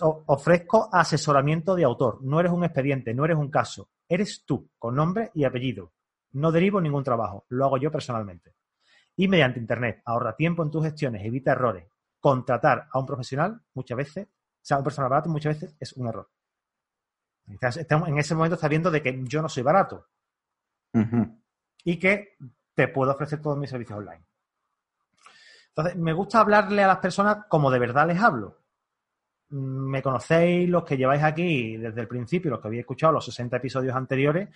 ofrezco 0.00 0.88
asesoramiento 0.92 1.74
de 1.74 1.84
autor. 1.84 2.18
No 2.22 2.40
eres 2.40 2.52
un 2.52 2.64
expediente, 2.64 3.12
no 3.12 3.24
eres 3.24 3.36
un 3.36 3.50
caso. 3.50 3.90
Eres 4.08 4.44
tú, 4.46 4.70
con 4.78 4.94
nombre 4.96 5.30
y 5.34 5.44
apellido. 5.44 5.92
No 6.32 6.50
derivo 6.50 6.80
ningún 6.80 7.04
trabajo, 7.04 7.44
lo 7.50 7.66
hago 7.66 7.76
yo 7.76 7.92
personalmente. 7.92 8.54
Y 9.16 9.28
mediante 9.28 9.60
Internet, 9.60 10.02
ahorra 10.04 10.34
tiempo 10.36 10.62
en 10.62 10.70
tus 10.70 10.84
gestiones, 10.84 11.24
evita 11.24 11.52
errores. 11.52 11.84
Contratar 12.18 12.88
a 12.90 12.98
un 12.98 13.06
profesional 13.06 13.60
muchas 13.74 13.96
veces, 13.96 14.28
sea, 14.66 14.78
un 14.78 14.84
personal 14.84 15.10
barato 15.10 15.28
muchas 15.28 15.60
veces 15.60 15.76
es 15.80 15.92
un 15.94 16.08
error 16.08 16.28
en 17.46 18.18
ese 18.18 18.34
momento 18.34 18.54
estás 18.54 18.70
viendo 18.70 18.90
de 18.90 19.02
que 19.02 19.22
yo 19.24 19.42
no 19.42 19.48
soy 19.48 19.62
barato 19.62 20.08
y 21.84 21.98
que 21.98 22.36
te 22.74 22.88
puedo 22.88 23.12
ofrecer 23.12 23.40
todos 23.42 23.58
mis 23.58 23.70
servicios 23.70 23.98
online. 23.98 24.24
Entonces, 25.68 25.96
me 25.96 26.12
gusta 26.12 26.40
hablarle 26.40 26.84
a 26.84 26.86
las 26.86 26.98
personas 26.98 27.46
como 27.48 27.70
de 27.70 27.78
verdad 27.80 28.06
les 28.06 28.20
hablo. 28.20 28.60
Me 29.50 30.02
conocéis 30.02 30.68
los 30.68 30.84
que 30.84 30.96
lleváis 30.96 31.22
aquí 31.22 31.76
desde 31.76 32.00
el 32.00 32.08
principio, 32.08 32.50
los 32.50 32.60
que 32.60 32.68
habéis 32.68 32.80
escuchado 32.80 33.12
los 33.12 33.24
60 33.24 33.56
episodios 33.56 33.94
anteriores, 33.94 34.48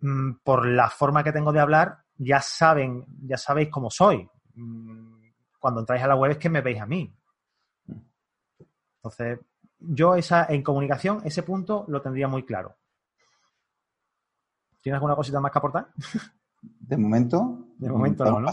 mm, 0.00 0.32
por 0.44 0.66
la 0.66 0.88
forma 0.90 1.24
que 1.24 1.32
tengo 1.32 1.52
de 1.52 1.60
hablar, 1.60 2.04
ya 2.16 2.40
saben, 2.40 3.04
ya 3.22 3.36
sabéis 3.36 3.70
cómo 3.70 3.90
soy. 3.90 4.28
Mm, 4.54 5.22
cuando 5.58 5.80
entráis 5.80 6.02
a 6.02 6.08
la 6.08 6.16
web 6.16 6.32
es 6.32 6.38
que 6.38 6.50
me 6.50 6.60
veis 6.60 6.80
a 6.80 6.86
mí. 6.86 7.12
Entonces, 9.00 9.40
yo 9.78 10.14
esa, 10.14 10.44
en 10.50 10.62
comunicación, 10.62 11.20
ese 11.24 11.42
punto 11.42 11.86
lo 11.88 12.02
tendría 12.02 12.28
muy 12.28 12.44
claro. 12.44 12.76
¿Tienes 14.82 14.96
alguna 14.96 15.16
cosita 15.16 15.40
más 15.40 15.50
que 15.50 15.58
aportar? 15.58 15.88
De 16.62 16.96
momento. 16.96 17.66
De 17.78 17.88
momento 17.88 18.24
no, 18.24 18.40
¿no? 18.40 18.50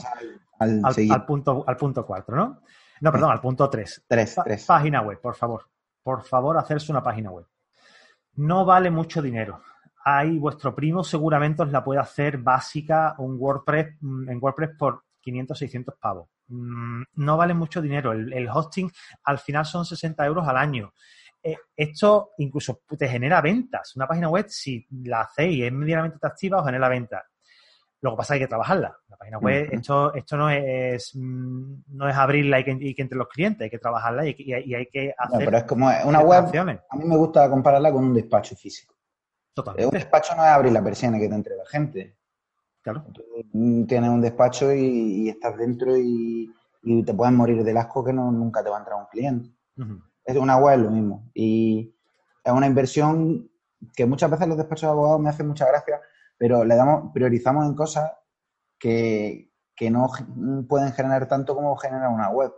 Al, 0.59 0.81
al, 0.85 1.25
punto, 1.25 1.65
al 1.67 1.75
punto 1.75 2.05
4, 2.05 2.35
¿no? 2.35 2.61
No, 3.01 3.11
perdón, 3.11 3.31
al 3.31 3.41
punto 3.41 3.69
3. 3.69 4.05
3, 4.07 4.65
Página 4.65 5.01
web, 5.01 5.19
por 5.21 5.35
favor. 5.35 5.69
Por 6.01 6.23
favor, 6.23 6.57
hacerse 6.57 6.91
una 6.91 7.03
página 7.03 7.29
web. 7.29 7.45
No 8.35 8.63
vale 8.63 8.89
mucho 8.89 9.21
dinero. 9.21 9.61
Ahí 10.05 10.37
vuestro 10.39 10.73
primo 10.73 11.03
seguramente 11.03 11.63
os 11.63 11.71
la 11.71 11.83
puede 11.83 11.99
hacer 11.99 12.37
básica 12.37 13.15
un 13.17 13.35
WordPress 13.37 13.97
mm, 13.99 14.29
en 14.29 14.39
WordPress 14.41 14.77
por 14.77 15.03
500, 15.19 15.57
600 15.57 15.95
pavos. 15.99 16.29
Mm, 16.47 17.03
no 17.15 17.37
vale 17.37 17.53
mucho 17.53 17.81
dinero. 17.81 18.11
El, 18.11 18.49
hosting 18.49 18.91
al 19.23 19.39
final 19.39 19.65
son 19.65 19.85
60 19.85 20.25
euros 20.25 20.47
al 20.47 20.57
año. 20.57 20.93
Eh, 21.43 21.57
esto 21.75 22.31
incluso 22.37 22.81
te 22.97 23.07
genera 23.07 23.41
ventas. 23.41 23.95
Una 23.95 24.07
página 24.07 24.29
web, 24.29 24.45
si 24.49 24.85
la 25.03 25.21
hacéis 25.21 25.57
y 25.57 25.63
es 25.63 25.71
medianamente 25.71 26.17
atractiva, 26.17 26.59
os 26.59 26.65
genera 26.65 26.89
ventas. 26.89 27.23
Lo 28.01 28.11
que 28.11 28.17
pasa 28.17 28.33
es 28.33 28.37
que 28.37 28.43
hay 28.43 28.45
que 28.45 28.49
trabajarla. 28.49 28.95
La 29.07 29.17
página 29.17 29.39
web, 29.39 29.69
esto, 29.71 30.13
esto 30.13 30.37
no 30.37 30.49
es 30.49 31.15
no 31.15 32.09
es 32.09 32.15
abrirla 32.15 32.59
y 32.59 32.93
que, 32.93 33.01
entre 33.01 33.17
los 33.17 33.27
clientes, 33.27 33.65
hay 33.65 33.69
que 33.71 33.79
trabajarla 33.79 34.25
y, 34.27 34.53
hay 34.53 34.85
que 34.85 35.13
hacer. 35.17 35.39
No, 35.39 35.45
pero 35.45 35.57
es 35.57 35.63
como 35.63 35.89
una 36.05 36.19
web. 36.19 36.45
A 36.89 36.95
mí 36.95 37.05
me 37.05 37.17
gusta 37.17 37.49
compararla 37.49 37.91
con 37.91 38.03
un 38.03 38.13
despacho 38.13 38.55
físico. 38.55 38.95
Totalmente. 39.53 39.87
Un 39.87 39.91
despacho 39.99 40.35
no 40.35 40.43
es 40.43 40.49
abrir 40.49 40.71
la 40.71 40.83
persiana 40.83 41.17
que 41.17 41.27
te 41.27 41.35
entrega 41.35 41.63
gente. 41.65 42.17
Claro. 42.87 43.05
Tienes 43.51 44.09
un 44.09 44.21
despacho 44.21 44.73
y, 44.73 45.29
estás 45.29 45.57
dentro 45.57 45.97
y, 45.97 46.53
te 47.05 47.13
puedes 47.13 47.33
morir 47.33 47.63
del 47.63 47.77
asco 47.77 48.03
que 48.03 48.13
no, 48.13 48.31
nunca 48.31 48.63
te 48.63 48.69
va 48.69 48.77
a 48.77 48.79
entrar 48.79 48.97
un 48.99 49.07
cliente. 49.07 49.49
Es 50.23 50.37
una 50.37 50.57
web 50.57 50.79
lo 50.79 50.91
mismo. 50.91 51.29
Y 51.33 51.93
es 52.43 52.51
una 52.51 52.67
inversión 52.67 53.49
que 53.95 54.05
muchas 54.05 54.31
veces 54.31 54.47
los 54.47 54.57
despachos 54.57 54.87
de 54.87 54.91
abogados 54.91 55.19
me 55.19 55.29
hacen 55.29 55.47
mucha 55.47 55.67
gracia 55.67 55.99
pero 56.37 56.63
le 56.63 56.75
damos, 56.75 57.11
priorizamos 57.13 57.65
en 57.65 57.75
cosas 57.75 58.11
que, 58.79 59.51
no 59.91 60.07
pueden 60.67 60.91
generar 60.93 61.27
tanto 61.27 61.55
como 61.55 61.75
genera 61.77 62.09
una 62.09 62.29
web. 62.29 62.51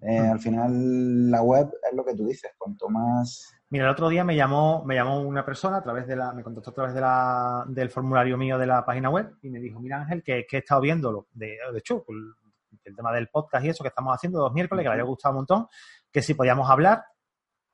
Eh. 0.00 0.18
Al 0.18 0.40
final, 0.40 1.30
la 1.30 1.42
web 1.42 1.72
es 1.88 1.96
lo 1.96 2.04
que 2.04 2.14
tú 2.14 2.26
dices, 2.26 2.52
cuanto 2.58 2.88
más... 2.88 3.50
Mira, 3.74 3.86
el 3.86 3.90
otro 3.90 4.08
día 4.08 4.22
me 4.22 4.36
llamó, 4.36 4.84
me 4.84 4.94
llamó 4.94 5.20
una 5.20 5.44
persona 5.44 5.78
a 5.78 5.82
través 5.82 6.06
de 6.06 6.14
la, 6.14 6.32
me 6.32 6.44
contactó 6.44 6.70
a 6.70 6.74
través 6.74 6.94
de 6.94 7.00
la, 7.00 7.64
del 7.66 7.90
formulario 7.90 8.38
mío 8.38 8.56
de 8.56 8.68
la 8.68 8.84
página 8.84 9.10
web 9.10 9.34
y 9.42 9.50
me 9.50 9.58
dijo, 9.58 9.80
mira 9.80 10.00
Ángel, 10.00 10.22
que, 10.22 10.46
que 10.48 10.58
he 10.58 10.60
estado 10.60 10.80
viéndolo, 10.80 11.26
de, 11.32 11.58
de 11.72 11.78
hecho, 11.80 12.04
el, 12.08 12.94
tema 12.94 13.12
del 13.12 13.26
podcast 13.26 13.64
y 13.64 13.70
eso 13.70 13.82
que 13.82 13.88
estamos 13.88 14.14
haciendo 14.14 14.38
dos 14.38 14.52
miércoles, 14.52 14.84
que 14.84 14.88
le 14.90 14.92
había 14.92 15.02
gustado 15.02 15.32
un 15.32 15.38
montón, 15.38 15.66
que 16.08 16.22
si 16.22 16.34
podíamos 16.34 16.70
hablar, 16.70 17.02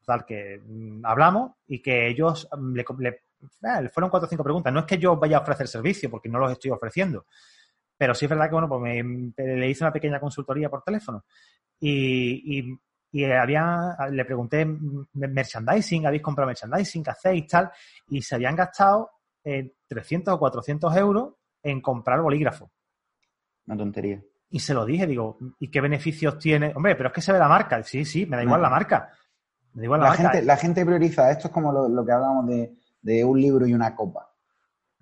tal 0.07 0.25
que 0.25 0.63
mm, 0.65 1.05
hablamos 1.05 1.53
y 1.67 1.83
que 1.83 2.09
ellos 2.09 2.49
mm, 2.51 2.77
le, 2.77 2.85
le 3.01 3.09
eh, 3.11 3.89
fueron 3.93 4.09
cuatro 4.09 4.27
o 4.27 4.31
cinco 4.31 4.43
preguntas. 4.43 4.73
No 4.73 4.81
es 4.81 4.87
que 4.87 4.97
yo 4.97 5.19
vaya 5.19 5.37
a 5.37 5.41
ofrecer 5.43 5.69
servicio, 5.69 6.11
porque 6.11 6.31
no 6.31 6.39
los 6.39 6.51
estoy 6.51 6.71
ofreciendo. 6.71 7.27
Pero 7.99 8.15
sí 8.15 8.25
es 8.25 8.31
verdad 8.31 8.47
que, 8.47 8.53
bueno, 8.53 8.71
pues 8.71 8.81
me, 8.81 9.35
le 9.37 9.69
hice 9.69 9.85
una 9.85 9.93
pequeña 9.93 10.19
consultoría 10.19 10.71
por 10.71 10.83
teléfono. 10.83 11.27
Y, 11.79 12.79
había, 13.13 13.97
le 14.11 14.25
pregunté, 14.25 14.65
merchandising, 15.15 16.07
¿habéis 16.07 16.23
comprado 16.23 16.49
merchandising? 16.49 17.03
¿Qué 17.03 17.11
hacéis? 17.11 17.47
Tal. 17.47 17.71
Y 18.09 18.23
se 18.23 18.35
habían 18.35 18.57
gastado 18.57 19.11
300 19.43 20.35
o 20.35 20.39
400 20.39 20.97
euros 20.97 21.35
en 21.63 21.81
comprar 21.81 22.21
bolígrafo. 22.21 22.71
Una 23.67 23.77
tontería. 23.77 24.23
Y 24.51 24.61
se 24.61 24.75
lo 24.75 24.85
dije, 24.85 25.07
digo, 25.07 25.39
¿y 25.59 25.71
qué 25.71 25.81
beneficios 25.81 26.39
tiene? 26.39 26.73
Hombre, 26.75 26.97
pero 26.97 27.09
es 27.09 27.15
que 27.15 27.21
se 27.21 27.33
ve 27.33 27.39
la 27.39 27.49
marca. 27.49 27.83
Sí, 27.83 28.05
sí, 28.05 28.27
me 28.27 28.37
da 28.37 28.43
igual 28.43 28.63
la 28.63 28.71
marca. 28.71 29.11
Me 29.75 29.83
da 29.83 29.85
igual 29.85 30.01
la, 30.01 30.09
marca. 30.09 30.23
Gente, 30.23 30.43
la 30.43 30.57
gente 30.57 30.85
prioriza, 30.85 31.31
esto 31.31 31.49
es 31.49 31.55
como 31.55 31.73
lo 31.73 32.05
que 32.05 32.13
hablábamos 32.13 32.47
de, 32.47 32.75
de 33.03 33.25
un 33.25 33.41
libro 33.41 33.67
y 33.67 33.75
una 33.75 33.95
copa. 33.95 34.31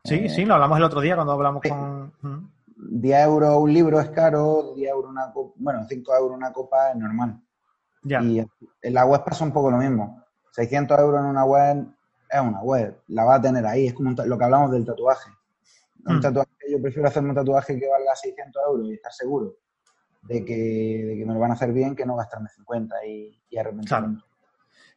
Sí, 0.05 0.15
eh, 0.15 0.29
sí, 0.29 0.45
lo 0.45 0.55
hablamos 0.55 0.79
el 0.79 0.85
otro 0.85 1.01
día 1.01 1.15
cuando 1.15 1.33
hablamos 1.33 1.63
con... 1.63 2.53
10 2.81 3.25
euros 3.25 3.57
un 3.57 3.73
libro 3.73 4.01
es 4.01 4.09
caro, 4.11 4.73
10 4.77 4.91
euros 4.91 5.11
una 5.11 5.33
copa, 5.33 5.53
bueno, 5.57 5.85
5 5.89 6.17
euros 6.17 6.37
una 6.37 6.53
copa 6.53 6.91
es 6.91 6.97
normal. 6.97 7.41
Y 8.09 8.39
en 8.39 8.95
la 8.95 9.05
web 9.05 9.25
pasa 9.25 9.45
un 9.45 9.53
poco 9.53 9.71
lo 9.71 9.79
mismo. 9.79 10.25
600 10.53 10.99
euros 10.99 11.21
en 11.21 11.27
una 11.27 11.45
web 11.45 11.87
es 12.31 12.41
una 12.41 12.61
web, 12.63 13.01
la 13.09 13.25
va 13.25 13.37
a 13.37 13.41
tener 13.41 13.65
ahí, 13.67 13.87
es 13.87 13.95
como 13.95 14.11
lo 14.11 14.39
que 14.39 14.45
hablamos 14.45 14.71
del 14.71 14.85
tatuaje. 14.85 15.31
Un 16.07 16.17
mm. 16.17 16.21
tatuaje, 16.21 16.51
yo 16.71 16.81
prefiero 16.81 17.09
hacerme 17.09 17.31
un 17.31 17.35
tatuaje 17.35 17.79
que 17.79 17.89
valga 17.89 18.15
600 18.15 18.63
euros 18.69 18.89
y 18.89 18.95
estar 18.95 19.13
seguro 19.13 19.57
de 20.23 20.45
que, 20.45 21.25
me 21.27 21.33
lo 21.33 21.41
van 21.41 21.53
a 21.53 21.55
hacer 21.55 21.73
bien 21.73 21.97
que 21.97 22.05
no 22.05 22.17
gastarme 22.17 22.49
50 22.51 23.07
y, 23.07 23.41
y 23.49 23.57
arrepentirme. 23.57 24.19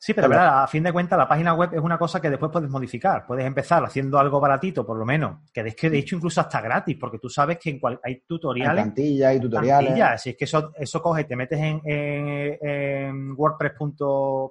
Sí, 0.03 0.15
pero 0.15 0.34
a 0.34 0.65
fin 0.65 0.81
de 0.81 0.91
cuentas 0.91 1.15
la 1.15 1.27
página 1.27 1.53
web 1.53 1.75
es 1.75 1.79
una 1.79 2.00
cosa 2.00 2.20
que 2.20 2.31
después 2.31 2.51
puedes 2.51 2.72
modificar. 2.72 3.24
Puedes 3.27 3.46
empezar 3.46 3.84
haciendo 3.84 4.17
algo 4.17 4.39
baratito, 4.39 4.84
por 4.84 4.98
lo 4.98 5.05
menos, 5.05 5.41
que 5.53 5.62
es 5.62 5.75
que 5.75 5.91
de 5.91 6.00
hecho 6.00 6.15
incluso 6.15 6.41
hasta 6.41 6.60
gratis, 6.60 6.98
porque 7.00 7.20
tú 7.20 7.29
sabes 7.29 7.60
que 7.60 7.70
en 7.70 7.79
cual, 7.79 8.00
hay 8.03 8.22
tutoriales. 8.22 8.79
Hay 8.79 8.84
plantillas, 8.86 9.36
y 9.36 9.39
tutoriales. 9.39 9.86
Plantillas, 9.86 10.24
si 10.24 10.31
es 10.31 10.38
que 10.38 10.46
eso, 10.46 10.72
eso 10.75 11.03
coge, 11.03 11.25
te 11.25 11.36
metes 11.36 11.60
en, 11.60 11.81
en, 11.86 13.36
wordpress.org, 13.38 14.50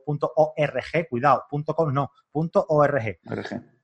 cuidado, 1.11 1.43
.com 1.51 1.93
no, 1.93 2.13
.org 2.33 3.19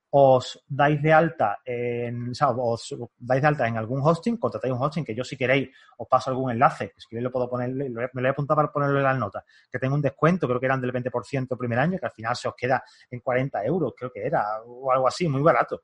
os 0.09 0.63
dais 0.67 1.01
de 1.01 1.11
alta 1.11 1.59
en, 1.65 2.31
o 2.31 2.33
sea, 2.33 2.49
os 2.51 2.95
dais 3.17 3.41
de 3.41 3.47
alta 3.47 3.67
en 3.67 3.77
algún 3.77 4.01
hosting, 4.01 4.37
contratáis 4.37 4.73
un 4.73 4.81
hosting 4.81 5.03
que 5.03 5.13
yo 5.13 5.23
si 5.23 5.35
queréis 5.35 5.69
os 5.97 6.07
paso 6.07 6.29
algún 6.29 6.51
enlace, 6.51 6.89
que 6.89 7.01
si 7.01 7.07
queréis 7.09 7.25
lo 7.25 7.31
puedo 7.31 7.49
poner, 7.49 7.69
me 7.69 7.89
lo 7.89 8.09
voy 8.13 8.25
a 8.27 8.31
apuntar 8.31 8.55
para 8.55 8.71
ponerlo 8.71 8.97
en 8.97 9.03
las 9.03 9.17
notas, 9.17 9.43
que 9.71 9.79
tengo 9.79 9.95
un 9.95 10.01
descuento, 10.01 10.47
creo 10.47 10.59
que 10.59 10.65
eran 10.65 10.79
del 10.79 10.93
20% 10.93 11.47
el 11.51 11.57
primer 11.57 11.79
año, 11.79 11.99
que 11.99 12.05
al 12.05 12.13
final 12.13 12.35
se 12.35 12.47
os 12.47 12.55
queda 12.55 12.83
en 13.11 13.19
40 13.19 13.65
euros, 13.65 13.93
creo 13.97 14.11
que 14.11 14.25
era, 14.25 14.61
o 14.65 14.91
algo 14.91 15.07
así, 15.07 15.27
muy 15.27 15.41
barato, 15.41 15.81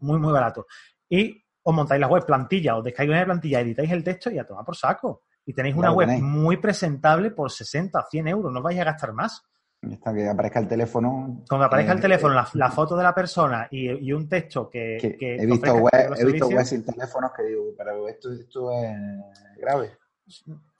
muy, 0.00 0.18
muy 0.18 0.32
barato. 0.32 0.66
Y 1.08 1.42
os 1.62 1.74
montáis 1.74 2.00
la 2.00 2.08
web 2.08 2.26
plantilla, 2.26 2.76
os 2.76 2.84
descargáis 2.84 3.16
una 3.16 3.24
plantilla, 3.24 3.60
editáis 3.60 3.90
el 3.92 4.02
texto 4.02 4.30
y 4.30 4.38
a 4.38 4.46
tomar 4.46 4.64
por 4.64 4.76
saco. 4.76 5.22
Y 5.44 5.54
tenéis 5.54 5.74
una 5.74 5.92
web 5.92 6.08
muy 6.20 6.56
presentable 6.56 7.30
por 7.30 7.50
60, 7.50 8.06
100 8.10 8.28
euros, 8.28 8.52
no 8.52 8.62
vais 8.62 8.78
a 8.80 8.84
gastar 8.84 9.12
más. 9.12 9.42
Está 9.90 10.14
que 10.14 10.28
aparezca 10.28 10.60
el 10.60 10.68
teléfono. 10.68 11.42
Cuando 11.48 11.66
aparezca 11.66 11.92
el 11.92 11.98
eh, 11.98 12.02
teléfono, 12.02 12.34
la, 12.54 12.70
foto 12.70 12.96
de 12.96 13.02
la 13.02 13.12
persona 13.12 13.66
y, 13.68 14.12
un 14.12 14.28
texto 14.28 14.70
que. 14.70 14.96
he 14.96 15.46
visto, 15.46 15.74
web, 15.74 16.14
he 16.16 16.24
visto 16.24 16.48
web 16.48 16.64
sin 16.64 16.84
teléfonos 16.84 17.32
que 17.36 17.42
digo, 17.42 17.64
pero 17.76 18.08
esto, 18.08 18.32
esto 18.32 18.70
es 18.70 19.58
grave. 19.58 19.98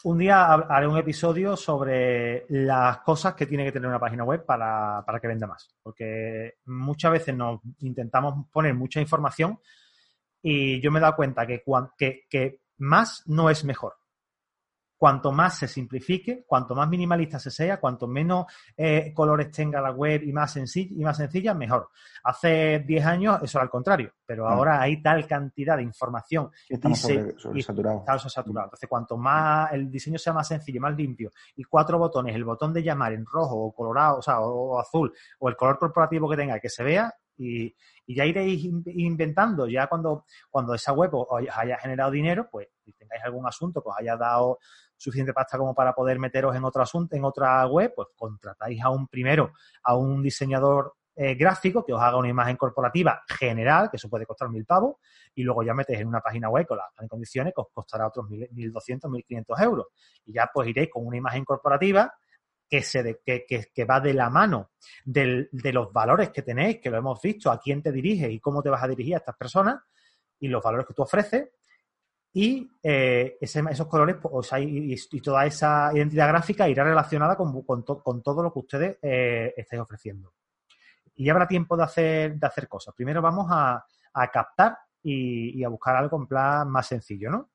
Un 0.04 0.18
día 0.18 0.52
haré 0.52 0.86
un 0.86 0.96
episodio 0.96 1.56
sobre 1.56 2.46
las 2.48 2.98
cosas 2.98 3.34
que 3.34 3.46
tiene 3.46 3.64
que 3.64 3.72
tener 3.72 3.88
una 3.88 3.98
página 3.98 4.22
web 4.22 4.44
para, 4.44 5.04
que 5.20 5.28
venda 5.28 5.48
más. 5.48 5.74
Porque 5.82 6.58
muchas 6.66 7.10
veces 7.10 7.34
nos 7.34 7.60
intentamos 7.80 8.46
poner 8.52 8.74
mucha 8.74 9.00
información 9.00 9.58
y 10.40 10.80
yo 10.80 10.92
me 10.92 11.00
he 11.00 11.02
dado 11.02 11.16
cuenta 11.16 11.44
que, 11.44 11.64
que, 11.98 12.26
que 12.30 12.60
más 12.78 13.24
no 13.26 13.50
es 13.50 13.64
mejor 13.64 13.94
cuanto 15.02 15.32
más 15.32 15.58
se 15.58 15.66
simplifique, 15.66 16.44
cuanto 16.46 16.76
más 16.76 16.88
minimalista 16.88 17.36
se 17.36 17.50
sea, 17.50 17.80
cuanto 17.80 18.06
menos 18.06 18.46
eh, 18.76 19.12
colores 19.12 19.50
tenga 19.50 19.80
la 19.80 19.90
web 19.90 20.22
y 20.22 20.32
más, 20.32 20.52
sencilla, 20.52 20.94
y 20.94 21.02
más 21.02 21.16
sencilla, 21.16 21.54
mejor. 21.54 21.88
Hace 22.22 22.84
10 22.86 23.06
años 23.06 23.42
eso 23.42 23.58
era 23.58 23.64
al 23.64 23.68
contrario, 23.68 24.12
pero 24.24 24.44
mm. 24.44 24.52
ahora 24.52 24.80
hay 24.80 25.02
tal 25.02 25.26
cantidad 25.26 25.76
de 25.76 25.82
información 25.82 26.52
y 26.68 26.74
estamos 26.74 27.00
sobresaturados. 27.00 28.32
saturado. 28.32 28.66
Entonces, 28.66 28.88
cuanto 28.88 29.16
más 29.16 29.72
el 29.72 29.90
diseño 29.90 30.20
sea 30.20 30.34
más 30.34 30.46
sencillo, 30.46 30.80
más 30.80 30.96
limpio 30.96 31.32
y 31.56 31.64
cuatro 31.64 31.98
botones, 31.98 32.36
el 32.36 32.44
botón 32.44 32.72
de 32.72 32.84
llamar 32.84 33.12
en 33.12 33.26
rojo 33.26 33.56
o 33.56 33.74
colorado, 33.74 34.18
o 34.18 34.22
sea, 34.22 34.38
o, 34.38 34.78
azul, 34.78 35.12
o 35.40 35.48
el 35.48 35.56
color 35.56 35.80
corporativo 35.80 36.30
que 36.30 36.36
tenga, 36.36 36.60
que 36.60 36.68
se 36.68 36.84
vea, 36.84 37.12
y, 37.36 37.74
ya 38.06 38.24
iréis 38.24 38.64
inventando, 38.86 39.66
ya 39.66 39.88
cuando, 39.88 40.26
cuando 40.50 40.74
esa 40.74 40.92
web 40.92 41.10
os 41.14 41.28
haya 41.56 41.78
generado 41.78 42.10
dinero, 42.10 42.48
pues 42.50 42.68
si 42.84 42.92
tengáis 42.92 43.24
algún 43.24 43.46
asunto 43.46 43.82
que 43.82 43.88
os 43.88 43.96
haya 43.98 44.16
dado 44.16 44.58
suficiente 45.02 45.32
pasta 45.32 45.58
como 45.58 45.74
para 45.74 45.92
poder 45.92 46.18
meteros 46.18 46.54
en 46.54 46.64
otro 46.64 46.82
asunto, 46.82 47.16
en 47.16 47.24
otra 47.24 47.66
web, 47.66 47.92
pues 47.94 48.08
contratáis 48.14 48.80
a 48.82 48.90
un 48.90 49.08
primero, 49.08 49.52
a 49.82 49.96
un 49.96 50.22
diseñador 50.22 50.94
eh, 51.16 51.34
gráfico 51.34 51.84
que 51.84 51.92
os 51.92 52.00
haga 52.00 52.16
una 52.16 52.28
imagen 52.28 52.56
corporativa 52.56 53.22
general, 53.28 53.90
que 53.90 53.96
eso 53.96 54.08
puede 54.08 54.24
costar 54.24 54.48
mil 54.48 54.64
pavos, 54.64 54.96
y 55.34 55.42
luego 55.42 55.64
ya 55.64 55.74
metéis 55.74 56.00
en 56.00 56.08
una 56.08 56.20
página 56.20 56.48
web 56.48 56.66
con 56.66 56.78
las 56.78 57.08
condiciones 57.08 57.52
que 57.52 57.60
os 57.60 57.66
costará 57.72 58.06
otros 58.06 58.28
mil 58.28 58.72
doscientos, 58.72 59.10
mil 59.10 59.24
quinientos 59.24 59.58
euros. 59.60 59.86
Y 60.24 60.34
ya 60.34 60.48
pues 60.52 60.68
iréis 60.68 60.88
con 60.88 61.04
una 61.04 61.16
imagen 61.16 61.44
corporativa 61.44 62.14
que, 62.68 62.80
se 62.82 63.20
que, 63.26 63.44
que, 63.44 63.84
va 63.84 64.00
de 64.00 64.14
la 64.14 64.30
mano 64.30 64.70
de 65.04 65.72
los 65.72 65.92
valores 65.92 66.30
que 66.30 66.42
tenéis, 66.42 66.80
que 66.80 66.90
lo 66.90 66.96
hemos 66.96 67.20
visto, 67.20 67.50
a 67.50 67.58
quién 67.58 67.82
te 67.82 67.90
diriges 67.90 68.30
y 68.30 68.38
cómo 68.38 68.62
te 68.62 68.70
vas 68.70 68.82
a 68.84 68.88
dirigir 68.88 69.14
a 69.14 69.18
estas 69.18 69.36
personas 69.36 69.80
y 70.38 70.48
los 70.48 70.62
valores 70.62 70.86
que 70.86 70.94
tú 70.94 71.02
ofreces, 71.02 71.50
y 72.34 72.70
eh, 72.82 73.36
esos 73.40 73.86
colores 73.86 74.16
pues, 74.20 74.50
y, 74.58 75.20
toda 75.20 75.44
esa 75.44 75.90
identidad 75.94 76.28
gráfica 76.28 76.68
irá 76.68 76.82
relacionada 76.82 77.36
con, 77.36 77.62
con, 77.62 78.22
todo 78.22 78.42
lo 78.42 78.52
que 78.52 78.58
ustedes 78.58 78.98
eh, 79.02 79.52
estáis 79.56 79.82
ofreciendo. 79.82 80.32
Y 81.14 81.28
habrá 81.28 81.46
tiempo 81.46 81.76
de 81.76 81.82
hacer, 81.82 82.36
de 82.36 82.46
hacer 82.46 82.68
cosas. 82.68 82.94
Primero 82.94 83.20
vamos 83.20 83.46
a, 83.50 83.84
a 84.14 84.30
captar 84.30 84.78
y, 85.02 85.62
a 85.62 85.68
buscar 85.68 85.96
algo 85.96 86.16
en 86.16 86.26
plan 86.26 86.70
más 86.70 86.86
sencillo, 86.86 87.30
¿no? 87.30 87.50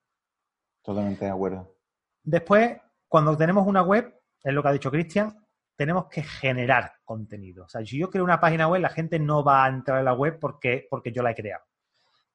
Totalmente 0.84 1.26
de 1.26 1.32
acuerdo. 1.32 1.76
Después, 2.24 2.78
cuando 3.08 3.36
tenemos 3.36 3.66
una 3.66 3.82
web, 3.82 4.22
es 4.44 4.54
lo 4.54 4.62
que 4.62 4.70
ha 4.70 4.74
dicho 4.74 4.92
Cristian, 4.92 5.36
tenemos 5.76 6.08
que 6.08 6.24
generar 6.24 6.94
contenido. 7.04 7.66
O 7.66 7.70
sea, 7.70 7.84
si 7.86 7.98
yo 7.98 8.10
creo 8.10 8.24
una 8.24 8.40
página 8.40 8.68
web, 8.68 8.82
la 8.82 8.90
gente 8.90 9.20
no 9.20 9.44
va 9.44 9.66
a 9.66 9.70
entrar 9.70 10.00
en 10.00 10.06
la 10.06 10.14
web 10.14 10.38
porque, 10.40 10.88
porque 10.90 11.12
yo 11.12 11.24
la 11.24 11.32
he 11.32 11.36
creado. 11.36 11.64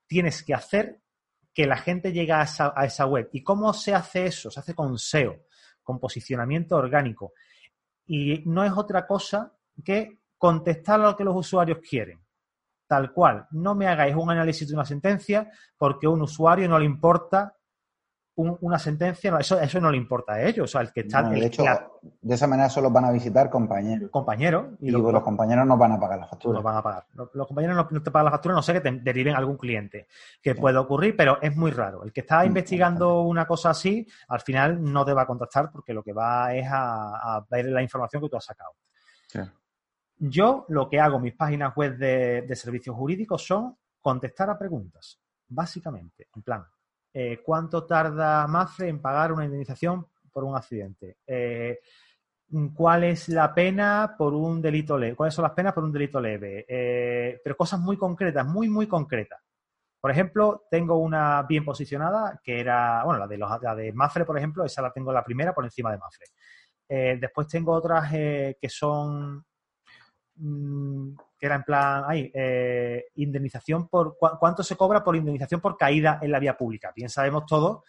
Tienes 0.07 0.43
que 0.43 0.55
hacer 0.55 1.01
que 1.55 1.67
la 1.67 1.77
gente 1.77 2.13
llegue 2.13 2.33
a 2.33 2.43
esa, 2.43 2.73
a 2.75 2.85
esa 2.85 3.07
web. 3.07 3.29
¿Y 3.33 3.43
cómo 3.43 3.73
se 3.73 3.95
hace 3.95 4.27
eso? 4.27 4.51
Se 4.51 4.61
hace 4.61 4.75
con 4.75 4.99
SEO, 4.99 5.37
con 5.83 5.99
posicionamiento 5.99 6.77
orgánico. 6.77 7.33
Y 8.07 8.43
no 8.47 8.65
es 8.65 8.73
otra 8.73 9.07
cosa 9.07 9.53
que 9.85 10.21
contestar 10.39 11.01
lo 11.01 11.17
que 11.17 11.25
los 11.25 11.37
usuarios 11.37 11.79
quieren. 11.89 12.21
Tal 12.87 13.13
cual. 13.13 13.47
No 13.53 13.75
me 13.75 13.87
hagáis 13.87 14.15
un 14.17 14.31
análisis 14.31 14.69
de 14.69 14.75
una 14.75 14.85
sentencia 14.85 15.51
porque 15.77 16.07
a 16.07 16.11
un 16.11 16.23
usuario 16.23 16.69
no 16.69 16.79
le 16.79 16.85
importa 16.85 17.57
una 18.35 18.79
sentencia, 18.79 19.37
eso, 19.39 19.61
eso 19.61 19.81
no 19.81 19.91
le 19.91 19.99
importa 19.99 20.35
a 20.35 20.43
ellos. 20.43 20.65
O 20.65 20.67
sea, 20.67 20.81
el 20.81 20.93
que 20.93 21.01
está. 21.01 21.23
de 21.23 21.47
hecho, 21.47 21.65
de 22.21 22.35
esa 22.35 22.47
manera 22.47 22.69
solo 22.71 22.91
van 22.91 23.05
a 23.05 23.11
visitar 23.11 23.51
compañeros. 23.51 24.11
Compañeros. 24.11 24.69
Y, 24.81 24.91
los, 24.91 25.23
compañeros 25.23 25.67
no 25.67 25.77
van 25.77 25.93
a 25.93 26.01
pagar 26.01 26.19
la 26.19 26.27
factura. 26.27 26.59
No 26.59 26.63
van 26.63 26.77
a 26.77 26.83
pagar. 26.83 27.07
Los, 27.13 27.47
compañeros 27.47 27.77
no, 27.91 28.03
te 28.03 28.11
pagan 28.11 28.25
la 28.27 28.31
factura, 28.31 28.55
no 28.55 28.63
sé 28.63 28.73
que 28.73 28.81
te 28.81 28.91
deriven 28.91 29.35
algún 29.35 29.57
cliente. 29.57 30.07
Que 30.41 30.55
puede 30.55 30.79
ocurrir, 30.79 31.15
pero 31.17 31.41
es 31.43 31.55
muy 31.55 31.71
raro. 31.71 32.05
El 32.05 32.13
que 32.13 32.21
está 32.21 32.47
investigando 32.47 33.23
una 33.23 33.47
cosa 33.47 33.71
así, 33.71 34.07
al 34.29 34.41
final 34.41 34.83
no 34.83 35.05
te 35.05 35.13
va 35.13 35.23
a 35.23 35.27
contactar 35.27 35.71
porque 35.71 35.93
lo 35.93 36.03
que 36.03 36.13
va 36.13 36.55
es 36.55 36.67
a, 36.71 37.45
ver 37.51 37.67
la 37.67 37.83
información 37.83 38.23
que 38.23 38.29
tú 38.29 38.37
has 38.37 38.45
sacado. 38.45 38.73
Yo 40.19 40.67
lo 40.69 40.89
que 40.89 41.01
hago 41.01 41.17
en 41.17 41.23
mis 41.23 41.35
páginas 41.35 41.75
web 41.75 41.99
de, 41.99 42.43
de 42.43 42.57
servicios 42.57 42.95
jurídicos 42.95 43.45
son 43.45 43.77
contestar 44.01 44.49
a 44.51 44.59
preguntas, 44.59 45.19
básicamente. 45.49 46.29
En 46.35 46.43
plan, 46.43 46.65
eh, 47.15 47.43
¿Cuánto 47.45 47.85
tarda 47.85 48.47
Mafre 48.47 48.89
en 48.89 49.01
pagar 49.01 49.33
una 49.33 49.45
indemnización 49.45 50.07
por 50.33 50.45
un 50.45 50.57
accidente? 50.57 51.19
Eh, 51.27 51.81
¿Cuál 52.75 53.05
es 53.05 53.29
la 53.29 53.53
pena 53.55 54.15
por 54.17 54.35
un 54.35 54.61
delito 54.61 54.97
leve? 54.99 55.17
¿Cuáles 55.17 55.35
son 55.35 55.43
las 55.43 55.53
penas 55.53 55.73
por 55.73 55.85
un 55.85 55.93
delito 55.93 56.21
leve? 56.21 56.65
Eh, 56.69 57.41
pero 57.43 57.57
cosas 57.57 57.81
muy 57.81 57.97
concretas, 57.97 58.47
muy, 58.47 58.69
muy 58.69 58.87
concretas. 58.87 59.41
Por 60.01 60.11
ejemplo, 60.11 60.65
tengo 60.71 60.97
una 60.97 61.43
bien 61.45 61.65
posicionada 61.65 62.41
que 62.43 62.61
era, 62.61 63.05
bueno, 63.05 63.21
la 63.21 63.27
de, 63.27 63.39
la 63.39 63.75
de 63.75 63.93
Mafre, 63.93 64.25
por 64.25 64.37
ejemplo, 64.37 64.65
esa 64.65 64.83
la 64.83 64.93
tengo 64.93 65.13
la 65.13 65.25
primera 65.25 65.55
por 65.55 65.65
encima 65.65 65.93
de 65.93 65.99
Mafre. 65.99 66.27
después 67.21 67.47
tengo 67.47 67.73
otras 67.73 68.11
que 68.11 68.69
son 68.69 69.45
mm, 70.37 71.15
que 71.39 71.47
era 71.47 71.57
en 71.57 71.63
plan, 71.63 72.05
ay, 72.07 72.31
eh, 72.35 73.07
indemnización 73.17 73.89
por, 73.89 74.17
¿cuánto 74.17 74.63
se 74.63 74.77
cobra 74.77 75.03
por 75.03 75.17
indemnización 75.17 75.61
por 75.61 75.77
caída 75.77 76.19
en 76.23 76.31
la 76.31 76.39
vía 76.39 76.57
pública? 76.57 76.93
Bien 76.95 77.09
sabemos 77.09 77.47
todos 77.47 77.83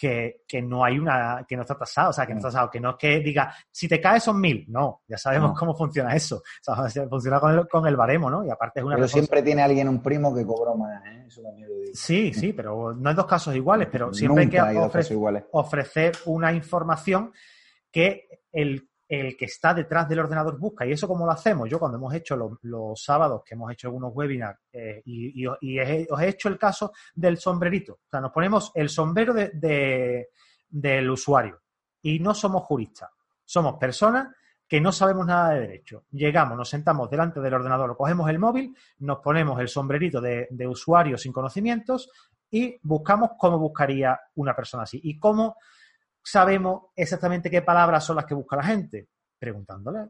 que, 0.00 0.62
no 0.62 0.84
hay 0.84 0.98
una, 0.98 1.44
que 1.46 1.56
no 1.56 1.62
está 1.62 1.76
tasado, 1.76 2.10
o 2.10 2.12
sea, 2.12 2.26
que 2.26 2.32
no 2.32 2.38
está 2.38 2.48
tasado, 2.48 2.70
que 2.70 2.80
no 2.80 2.90
es 2.90 2.96
que 2.96 3.20
diga, 3.20 3.54
si 3.70 3.86
te 3.86 4.00
caes 4.00 4.22
son 4.22 4.40
mil, 4.40 4.64
no, 4.68 5.02
ya 5.06 5.18
sabemos 5.18 5.58
cómo 5.58 5.74
funciona 5.76 6.14
eso, 6.14 6.36
o 6.66 6.88
sea, 6.88 7.06
funciona 7.08 7.38
con 7.38 7.58
el, 7.58 7.68
con 7.68 7.86
el 7.86 7.96
baremo, 7.96 8.30
¿no? 8.30 8.44
Y 8.44 8.50
aparte 8.50 8.80
es 8.80 8.86
una... 8.86 8.96
Pero 8.96 9.08
siempre 9.08 9.42
tiene 9.42 9.62
alguien 9.62 9.88
un 9.88 10.02
primo 10.02 10.34
que 10.34 10.46
cobró 10.46 10.74
más, 10.74 11.04
¿eh? 11.04 11.24
Eso 11.26 11.42
también 11.42 11.68
lo 11.68 11.74
digo. 11.74 11.92
Sí, 11.94 12.32
sí, 12.32 12.52
pero 12.56 12.94
no 12.94 13.10
hay 13.10 13.14
dos 13.14 13.26
casos 13.26 13.54
iguales, 13.54 13.88
pero 13.92 14.12
siempre 14.14 14.44
hay 14.44 14.48
que 14.48 15.44
ofrecer 15.52 16.12
una 16.24 16.52
información 16.52 17.32
que 17.90 18.26
el 18.52 18.89
el 19.10 19.36
que 19.36 19.46
está 19.46 19.74
detrás 19.74 20.08
del 20.08 20.20
ordenador 20.20 20.56
busca. 20.56 20.86
¿Y 20.86 20.92
eso 20.92 21.08
cómo 21.08 21.26
lo 21.26 21.32
hacemos? 21.32 21.68
Yo 21.68 21.80
cuando 21.80 21.98
hemos 21.98 22.14
hecho 22.14 22.36
los, 22.36 23.02
sábados, 23.02 23.42
que 23.44 23.56
hemos 23.56 23.72
hecho 23.72 23.88
algunos 23.88 24.12
webinars, 24.14 24.60
eh, 24.72 25.02
y, 25.04 25.44
os 25.46 25.58
he 25.60 26.28
hecho 26.28 26.48
el 26.48 26.56
caso 26.56 26.92
del 27.12 27.36
sombrerito. 27.36 27.94
O 27.94 28.08
sea, 28.08 28.20
nos 28.20 28.30
ponemos 28.30 28.70
el 28.72 28.88
sombrero 28.88 29.34
del 29.34 31.10
usuario 31.10 31.60
y 32.00 32.20
no 32.20 32.34
somos 32.34 32.62
juristas. 32.62 33.10
Somos 33.44 33.78
personas 33.80 34.28
que 34.68 34.80
no 34.80 34.92
sabemos 34.92 35.26
nada 35.26 35.54
de 35.54 35.60
derecho. 35.62 36.04
Llegamos, 36.12 36.56
nos 36.56 36.68
sentamos 36.68 37.10
delante 37.10 37.40
del 37.40 37.54
ordenador, 37.54 37.96
cogemos 37.96 38.30
el 38.30 38.38
móvil, 38.38 38.76
nos 39.00 39.18
ponemos 39.18 39.58
el 39.58 39.66
sombrerito 39.66 40.20
de, 40.20 40.46
de 40.50 40.68
usuario 40.68 41.18
sin 41.18 41.32
conocimientos 41.32 42.12
y 42.48 42.78
buscamos 42.84 43.30
cómo 43.36 43.58
buscaría 43.58 44.20
una 44.36 44.54
persona 44.54 44.84
así. 44.84 45.00
Y 45.02 45.18
cómo 45.18 45.56
sabemos 46.22 46.86
exactamente 46.94 47.50
qué 47.50 47.62
palabras 47.62 48.04
son 48.04 48.16
las 48.16 48.24
que 48.24 48.34
busca 48.34 48.56
la 48.56 48.64
gente? 48.64 49.08
Preguntándole. 49.38 50.08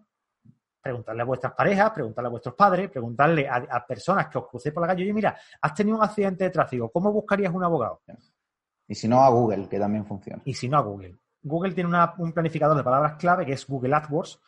Preguntarle 0.83 1.23
a 1.23 1.25
vuestras 1.27 1.53
parejas, 1.53 1.91
preguntarle 1.91 2.29
a 2.29 2.31
vuestros 2.31 2.55
padres, 2.55 2.91
preguntarle 2.91 3.47
a, 3.49 3.85
personas 3.87 4.29
que 4.29 4.39
os 4.39 4.49
crucéis 4.49 4.75
por 4.75 4.83
la 4.83 4.89
calle. 4.89 5.05
Oye, 5.05 5.13
mira, 5.13 5.37
has 5.61 5.75
tenido 5.75 5.99
un 5.99 6.03
accidente 6.03 6.45
de 6.45 6.51
tráfico, 6.51 6.91
¿cómo 6.91 7.13
buscarías 7.13 7.53
un 7.53 7.63
abogado? 7.63 8.01
Y 8.89 8.95
si 8.95 9.07
no, 9.07 9.23
a 9.23 9.29
Google, 9.29 9.69
que 9.69 9.79
también 9.79 10.07
funciona. 10.07 10.41
Y 10.45 10.55
si 10.55 10.69
no, 10.69 10.79
a 10.79 10.81
Google. 10.81 11.19
Google 11.43 11.75
tiene 11.75 11.91
un 12.19 12.33
planificador 12.33 12.77
de 12.77 12.83
palabras 12.83 13.15
clave 13.17 13.45
que 13.45 13.53
es 13.53 13.67
Google 13.67 13.95
AdWords, 13.95 14.41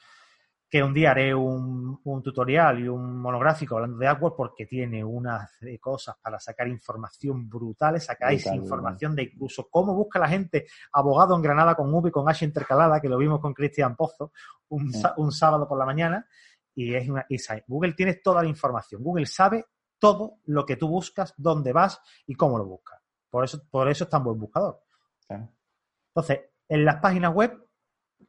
que 0.73 0.83
un 0.83 0.95
día 0.95 1.11
haré 1.11 1.35
un, 1.35 2.01
tutorial 2.25 2.81
y 2.81 2.89
un 2.89 3.21
monográfico 3.21 3.75
hablando 3.75 3.99
de 3.99 4.07
AdWords 4.07 4.35
porque 4.35 4.65
tiene 4.65 5.05
unas 5.05 5.51
cosas 5.79 6.17
para 6.23 6.41
sacar 6.41 6.67
información 6.67 7.47
brutales. 7.47 8.07
Sacáis 8.07 8.47
información 8.47 9.15
de 9.15 9.25
incluso 9.25 9.69
cómo 9.69 9.95
busca 9.95 10.19
la 10.19 10.29
gente 10.29 10.67
abogado 10.95 11.37
en 11.37 11.43
Granada 11.43 11.75
con 11.75 11.93
V 11.93 12.09
y 12.09 12.11
con 12.11 12.27
H 12.27 12.47
intercalada, 12.47 13.03
que 13.03 13.11
lo 13.11 13.19
vimos 13.19 13.39
con 13.39 13.53
Cristian 13.53 13.95
Pozo 13.95 14.33
un, 14.71 15.31
sábado 15.31 15.69
por 15.69 15.77
la 15.77 15.85
mañana. 15.85 16.27
Y 16.75 16.95
es 16.95 17.07
una. 17.07 17.27
Google 17.67 17.93
tiene 17.93 18.15
toda 18.15 18.43
la 18.43 18.49
información. 18.49 19.03
Google 19.03 19.27
sabe 19.27 19.67
todo 19.99 20.39
lo 20.47 20.65
que 20.65 20.77
tú 20.77 20.89
buscas, 20.89 21.35
dónde 21.37 21.75
vas 21.75 22.01
y 22.27 22.35
cómo 22.35 22.57
lo 22.57 22.65
buscas. 22.65 22.99
Por 23.29 23.45
eso, 23.45 23.63
por 23.71 23.91
eso 23.91 24.05
es 24.05 24.11
tan 24.11 24.25
buen 24.25 24.41
buscador. 24.41 24.83
Entonces, 25.29 26.41
en 26.67 26.83
las 26.87 26.97
páginas 26.97 27.35
web 27.35 27.63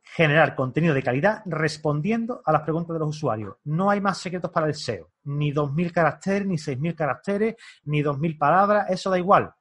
generar 0.02 0.56
contenido 0.56 0.94
de 0.94 1.04
calidad 1.04 1.42
respondiendo 1.46 2.42
a 2.46 2.52
las 2.52 2.62
preguntas 2.62 2.94
de 2.94 3.00
los 3.00 3.10
usuarios. 3.10 3.58
No 3.66 3.90
hay 3.90 4.02
más 4.02 4.18
secretos 4.18 4.52
para 4.52 4.68
el 4.68 4.76
SEO. 4.76 5.12
Ni 5.26 5.52
2.000 5.54 5.92
caracteres, 5.92 6.48
ni 6.48 6.56
6.000 6.56 6.96
caracteres, 6.96 7.56
ni 7.86 8.02
2.000 8.02 8.38
palabras. 8.38 8.90
Eso 8.90 9.10
da 9.10 9.18
igual. 9.18 9.54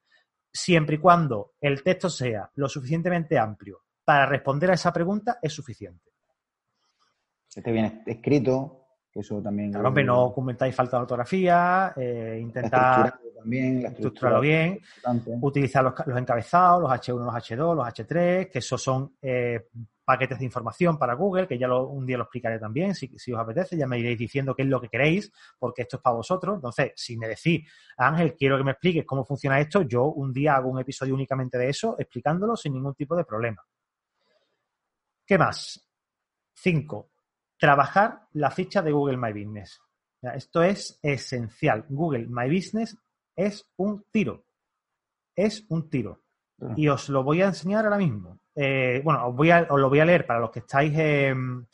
Siempre 0.52 0.96
y 0.96 0.98
cuando 0.98 1.52
el 1.60 1.82
texto 1.82 2.10
sea 2.10 2.50
lo 2.54 2.68
suficientemente 2.68 3.38
amplio 3.38 3.82
para 4.04 4.26
responder 4.26 4.70
a 4.70 4.74
esa 4.74 4.92
pregunta, 4.92 5.38
es 5.40 5.52
suficiente. 5.52 6.10
Esté 7.54 7.70
bien 7.70 8.02
escrito, 8.06 8.81
eso 9.14 9.42
también. 9.42 9.72
Claro, 9.72 9.90
no 9.90 10.32
comentáis 10.32 10.74
falta 10.74 10.96
de 10.96 11.02
ortografía, 11.02 11.92
eh, 11.96 12.38
intentar 12.40 13.18
también, 13.36 13.86
estructurarlo 13.86 14.40
bien, 14.40 14.80
utilizar 15.40 15.84
los, 15.84 16.16
encabezados, 16.16 16.82
los 16.82 16.90
H1, 16.90 17.24
los 17.24 17.34
H2, 17.34 17.76
los 17.76 17.86
H3, 17.86 18.50
que 18.50 18.58
esos 18.58 18.82
son 18.82 19.16
eh, 19.20 19.68
paquetes 20.04 20.38
de 20.38 20.44
información 20.44 20.98
para 20.98 21.14
Google, 21.14 21.46
que 21.46 21.58
ya 21.58 21.68
lo, 21.68 21.88
un 21.88 22.06
día 22.06 22.16
lo 22.16 22.24
explicaré 22.24 22.58
también, 22.58 22.94
si, 22.94 23.10
os 23.32 23.38
apetece, 23.38 23.76
ya 23.76 23.86
me 23.86 23.98
iréis 23.98 24.18
diciendo 24.18 24.54
qué 24.54 24.62
es 24.62 24.68
lo 24.68 24.80
que 24.80 24.88
queréis, 24.88 25.32
porque 25.58 25.82
esto 25.82 25.96
es 25.96 26.02
para 26.02 26.16
vosotros. 26.16 26.56
Entonces, 26.56 26.92
si 26.96 27.16
me 27.16 27.28
decís, 27.28 27.68
Ángel, 27.96 28.34
quiero 28.34 28.56
que 28.56 28.64
me 28.64 28.72
expliques 28.72 29.04
cómo 29.04 29.24
funciona 29.24 29.60
esto, 29.60 29.82
yo 29.82 30.06
un 30.06 30.32
día 30.32 30.56
hago 30.56 30.70
un 30.70 30.80
episodio 30.80 31.14
únicamente 31.14 31.58
de 31.58 31.68
eso, 31.68 31.96
explicándolo 31.98 32.56
sin 32.56 32.72
ningún 32.72 32.94
tipo 32.94 33.16
de 33.16 33.24
problema. 33.24 33.62
¿Qué 35.24 35.38
más? 35.38 35.88
Cinco, 36.54 37.11
trabajar 37.62 38.22
la 38.32 38.50
ficha 38.50 38.82
de 38.82 38.90
Google 38.90 39.16
My 39.16 39.32
Business. 39.32 39.80
Esto 40.20 40.64
es 40.64 40.98
esencial. 41.00 41.84
Google 41.88 42.26
My 42.28 42.52
Business 42.52 42.98
es 43.36 43.70
un 43.76 44.04
tiro. 44.10 44.46
Es 45.36 45.64
un 45.68 45.88
tiro. 45.88 46.22
Ah. 46.60 46.74
Y 46.76 46.88
os 46.88 47.08
lo 47.08 47.22
voy 47.22 47.40
a 47.40 47.46
enseñar 47.46 47.84
ahora 47.84 47.98
mismo. 47.98 48.40
Eh, 48.56 49.00
bueno, 49.04 49.28
os, 49.28 49.36
voy 49.36 49.52
a, 49.52 49.68
os 49.70 49.78
lo 49.78 49.88
voy 49.88 50.00
a 50.00 50.04
leer 50.04 50.26
para 50.26 50.40
los 50.40 50.50
que 50.50 50.58
estáis 50.58 50.92
en, 50.98 51.68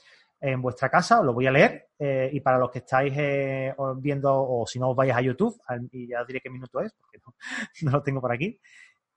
vuestra 0.61 0.90
casa, 0.90 1.20
os 1.20 1.24
lo 1.24 1.33
voy 1.33 1.46
a 1.46 1.53
leer. 1.53 1.88
Eh, 1.98 2.29
y 2.35 2.40
para 2.40 2.59
los 2.59 2.70
que 2.70 2.81
estáis 2.81 3.14
eh, 3.16 3.74
viendo, 3.96 4.31
o 4.31 4.66
si 4.66 4.79
no 4.79 4.90
os 4.90 4.96
vais 4.96 5.14
a 5.14 5.22
YouTube, 5.22 5.59
y 5.90 6.09
ya 6.09 6.20
os 6.20 6.27
diré 6.27 6.42
qué 6.42 6.51
minuto 6.51 6.83
es, 6.83 6.92
porque 6.92 7.18
no, 7.81 7.92
lo 7.92 8.03
tengo 8.03 8.20
por 8.20 8.33
aquí. 8.33 8.61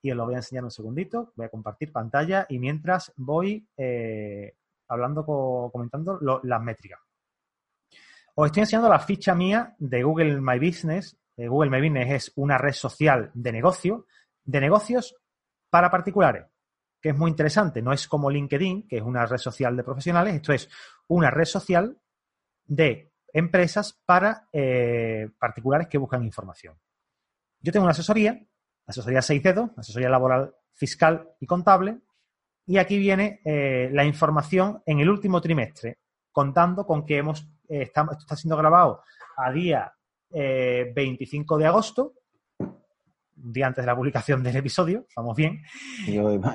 Y 0.01 0.11
os 0.11 0.15
lo 0.15 0.23
voy 0.23 0.35
a 0.35 0.37
enseñar 0.37 0.63
un 0.63 0.71
segundito. 0.71 1.33
Voy 1.35 1.47
a 1.47 1.49
compartir 1.49 1.91
pantalla 1.91 2.45
y 2.47 2.59
mientras 2.59 3.11
voy 3.17 3.67
hablando, 4.91 5.25
comentando 5.71 6.19
las 6.43 6.61
métricas. 6.61 6.99
Os 8.35 8.45
estoy 8.45 8.61
enseñando 8.61 8.89
la 8.89 8.99
ficha 8.99 9.33
mía 9.35 9.75
de 9.77 10.03
Google 10.03 10.39
My 10.41 10.59
Business. 10.59 11.17
Google 11.35 11.69
My 11.69 11.79
Business 11.79 12.11
es 12.11 12.31
una 12.35 12.57
red 12.57 12.73
social 12.73 13.31
de 13.33 13.51
negocio, 13.51 14.05
de 14.43 14.61
negocios 14.61 15.15
para 15.69 15.89
particulares 15.89 16.45
que 17.01 17.09
es 17.09 17.17
muy 17.17 17.31
interesante. 17.31 17.81
No 17.81 17.91
es 17.91 18.07
como 18.07 18.29
LinkedIn, 18.29 18.87
que 18.87 18.97
es 18.97 19.03
una 19.03 19.25
red 19.25 19.37
social 19.37 19.75
de 19.75 19.83
profesionales, 19.83 20.35
esto 20.35 20.53
es 20.53 20.69
una 21.07 21.31
red 21.31 21.45
social 21.45 21.97
de 22.65 23.11
empresas 23.33 23.99
para 24.05 24.47
eh, 24.53 25.29
particulares 25.39 25.87
que 25.87 25.97
buscan 25.97 26.23
información. 26.23 26.77
Yo 27.59 27.71
tengo 27.71 27.83
una 27.83 27.91
asesoría, 27.91 28.39
asesoría 28.85 29.21
6 29.21 29.43
dedos, 29.43 29.71
asesoría 29.77 30.09
laboral, 30.09 30.55
fiscal 30.73 31.29
y 31.39 31.47
contable, 31.47 31.99
y 32.65 32.77
aquí 32.77 32.97
viene 32.97 33.41
eh, 33.43 33.89
la 33.91 34.05
información 34.05 34.81
en 34.85 34.99
el 34.99 35.09
último 35.09 35.41
trimestre, 35.41 35.99
contando 36.31 36.85
con 36.85 37.05
que 37.05 37.17
hemos, 37.17 37.47
eh, 37.67 37.83
esto 37.83 38.17
está 38.17 38.35
siendo 38.35 38.57
grabado 38.57 39.03
a 39.37 39.51
día 39.51 39.93
25 40.29 41.57
de 41.57 41.65
agosto, 41.65 42.13
un 42.59 43.51
día 43.51 43.67
antes 43.67 43.81
de 43.83 43.87
la 43.87 43.95
publicación 43.95 44.41
del 44.43 44.55
episodio, 44.55 45.07
vamos 45.15 45.35
bien. 45.35 45.61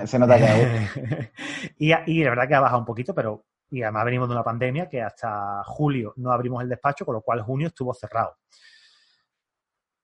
se 0.07 0.19
nota 0.19 0.39
que... 0.39 1.31
y, 1.79 1.93
y 2.07 2.25
la 2.25 2.31
verdad 2.31 2.49
que 2.49 2.55
ha 2.55 2.61
bajado 2.61 2.79
un 2.81 2.87
poquito, 2.87 3.15
pero 3.15 3.45
y 3.71 3.83
además 3.83 4.05
venimos 4.05 4.29
de 4.29 4.35
una 4.35 4.45
pandemia 4.45 4.89
que 4.89 5.03
hasta 5.03 5.63
julio 5.65 6.13
no 6.17 6.33
abrimos 6.33 6.63
el 6.63 6.69
despacho, 6.69 7.05
con 7.05 7.15
lo 7.15 7.23
cual 7.23 7.43
junio 7.43 7.69
estuvo 7.69 7.93
cerrado. 7.95 8.37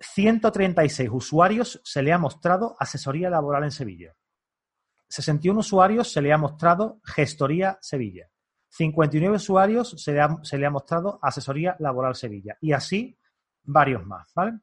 136 0.01 1.09
usuarios 1.13 1.81
se 1.85 2.03
le 2.03 2.13
ha 2.13 2.19
mostrado 2.19 2.75
asesoría 2.79 3.31
laboral 3.31 3.65
en 3.65 3.71
Sevilla. 3.71 4.15
61 5.13 5.61
usuarios 5.61 6.11
se 6.11 6.23
le 6.23 6.33
ha 6.33 6.39
mostrado 6.39 6.99
gestoría 7.05 7.77
Sevilla. 7.83 8.31
59 8.71 9.37
usuarios 9.37 9.91
se 10.03 10.13
le 10.15 10.23
ha, 10.23 10.39
se 10.43 10.57
le 10.57 10.65
ha 10.65 10.71
mostrado 10.71 11.19
asesoría 11.21 11.77
laboral 11.81 12.15
Sevilla. 12.15 12.57
Y 12.63 12.73
así 12.73 13.19
varios 13.63 14.07
más, 14.07 14.33
¿vale? 14.35 14.61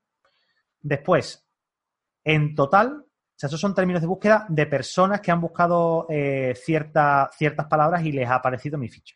Después, 0.82 1.48
en 2.24 2.56
total, 2.56 3.06
o 3.06 3.36
sea, 3.36 3.46
esos 3.46 3.62
son 3.62 3.76
términos 3.76 4.02
de 4.02 4.08
búsqueda 4.08 4.48
de 4.50 4.66
personas 4.66 5.22
que 5.22 5.30
han 5.30 5.40
buscado 5.40 6.08
eh, 6.10 6.56
ciertas 6.56 7.68
palabras 7.70 8.04
y 8.04 8.12
les 8.12 8.28
ha 8.28 8.36
aparecido 8.36 8.80
mi 8.80 8.90
ficha. 8.90 9.16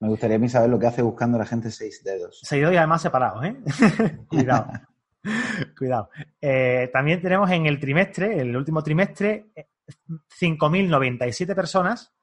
Me 0.00 0.08
gustaría 0.08 0.36
a 0.36 0.40
mí 0.40 0.48
saber 0.48 0.70
lo 0.70 0.78
que 0.80 0.88
hace 0.88 1.02
buscando 1.02 1.38
la 1.38 1.46
gente 1.46 1.70
seis 1.70 2.02
dedos. 2.02 2.40
Seis 2.42 2.60
dedos 2.60 2.74
y 2.74 2.78
además 2.78 3.00
separados, 3.00 3.44
¿eh? 3.44 3.56
Cuidado. 4.28 4.72
Cuidado. 5.78 6.10
Eh, 6.40 6.90
también 6.92 7.22
tenemos 7.22 7.48
en 7.52 7.66
el 7.66 7.78
trimestre, 7.78 8.40
el 8.40 8.56
último 8.56 8.82
trimestre, 8.82 9.52
5.097 10.40 11.54
personas 11.54 12.14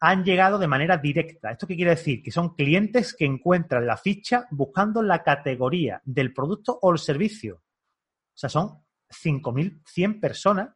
han 0.00 0.24
llegado 0.24 0.58
de 0.58 0.66
manera 0.66 0.96
directa. 0.96 1.52
¿Esto 1.52 1.66
qué 1.66 1.76
quiere 1.76 1.92
decir? 1.92 2.22
Que 2.22 2.32
son 2.32 2.54
clientes 2.54 3.14
que 3.14 3.24
encuentran 3.24 3.86
la 3.86 3.96
ficha 3.96 4.46
buscando 4.50 5.00
la 5.02 5.22
categoría 5.22 6.00
del 6.04 6.34
producto 6.34 6.76
o 6.82 6.90
el 6.90 6.98
servicio. 6.98 7.56
O 7.56 8.36
sea, 8.36 8.48
son 8.50 8.82
5.100 9.08 10.20
personas 10.20 10.70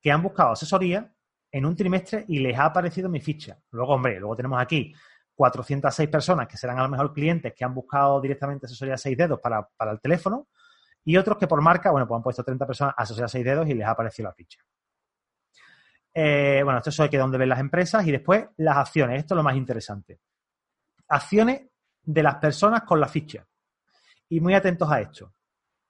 que 0.00 0.12
han 0.12 0.22
buscado 0.22 0.52
asesoría 0.52 1.12
en 1.50 1.66
un 1.66 1.74
trimestre 1.74 2.24
y 2.28 2.38
les 2.38 2.56
ha 2.56 2.66
aparecido 2.66 3.08
mi 3.08 3.20
ficha. 3.20 3.58
Luego, 3.70 3.94
hombre, 3.94 4.20
luego 4.20 4.36
tenemos 4.36 4.60
aquí 4.60 4.94
406 5.34 6.08
personas 6.08 6.46
que 6.46 6.56
serán 6.56 6.78
a 6.78 6.82
lo 6.82 6.88
mejor 6.88 7.12
clientes 7.12 7.52
que 7.54 7.64
han 7.64 7.74
buscado 7.74 8.20
directamente 8.20 8.66
asesoría 8.66 8.94
a 8.94 8.98
6 8.98 9.16
dedos 9.16 9.40
para, 9.40 9.68
el 9.90 10.00
teléfono 10.00 10.48
y 11.04 11.16
otros 11.16 11.36
que 11.38 11.46
por 11.46 11.60
marca, 11.60 11.90
bueno, 11.90 12.06
pues 12.06 12.16
han 12.16 12.22
puesto 12.22 12.44
30 12.44 12.66
personas 12.66 12.94
asesoría 12.96 13.26
a 13.26 13.28
6 13.28 13.44
dedos 13.44 13.68
y 13.68 13.74
les 13.74 13.86
ha 13.86 13.90
aparecido 13.90 14.28
la 14.28 14.34
ficha. 14.34 14.60
Eh, 16.18 16.62
bueno, 16.64 16.78
esto 16.78 17.04
es 17.04 17.10
que 17.10 17.18
donde 17.18 17.36
ven 17.36 17.50
las 17.50 17.60
empresas 17.60 18.06
y 18.06 18.10
después 18.10 18.46
las 18.56 18.78
acciones. 18.78 19.18
Esto 19.18 19.34
es 19.34 19.36
lo 19.36 19.42
más 19.42 19.54
interesante. 19.54 20.18
Acciones 21.08 21.68
de 22.02 22.22
las 22.22 22.36
personas 22.36 22.84
con 22.84 22.98
la 22.98 23.06
ficha. 23.06 23.46
Y 24.30 24.40
muy 24.40 24.54
atentos 24.54 24.90
a 24.90 25.02
esto. 25.02 25.34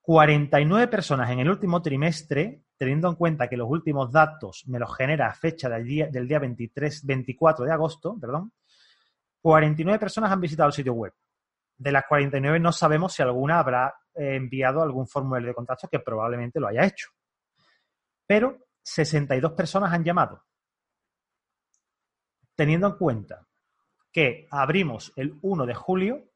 49 0.01 0.89
personas 0.89 1.31
en 1.31 1.39
el 1.39 1.49
último 1.49 1.81
trimestre, 1.81 2.65
teniendo 2.77 3.09
en 3.09 3.15
cuenta 3.15 3.49
que 3.49 3.57
los 3.57 3.71
últimos 3.71 4.11
datos 4.11 4.65
me 4.67 4.81
los 4.81 4.97
genera 4.97 5.29
a 5.29 5.33
fecha 5.33 5.69
del 5.69 5.85
día, 5.85 6.09
del 6.09 6.27
día 6.27 6.41
23, 6.41 7.07
24 7.07 7.65
de 7.65 7.73
agosto, 7.73 8.19
perdón, 8.21 8.53
49 9.41 9.97
personas 9.97 10.33
han 10.33 10.41
visitado 10.41 10.67
el 10.67 10.73
sitio 10.73 10.93
web. 10.93 11.13
De 11.79 11.93
las 11.93 12.05
49 12.05 12.59
no 12.59 12.73
sabemos 12.73 13.13
si 13.13 13.23
alguna 13.23 13.61
habrá 13.61 13.95
eh, 14.13 14.35
enviado 14.35 14.83
algún 14.83 15.07
formulario 15.07 15.47
de 15.49 15.55
contacto 15.55 15.87
que 15.87 16.01
probablemente 16.01 16.59
lo 16.59 16.67
haya 16.67 16.85
hecho. 16.85 17.11
Pero 18.27 18.66
62 18.87 19.53
personas 19.53 19.93
han 19.93 20.05
llamado. 20.05 20.45
Teniendo 22.55 22.87
en 22.87 22.97
cuenta 22.97 23.47
que 24.13 24.47
abrimos 24.49 25.13
el 25.17 25.39
1 25.43 25.67
de 25.67 25.75
julio 25.75 26.31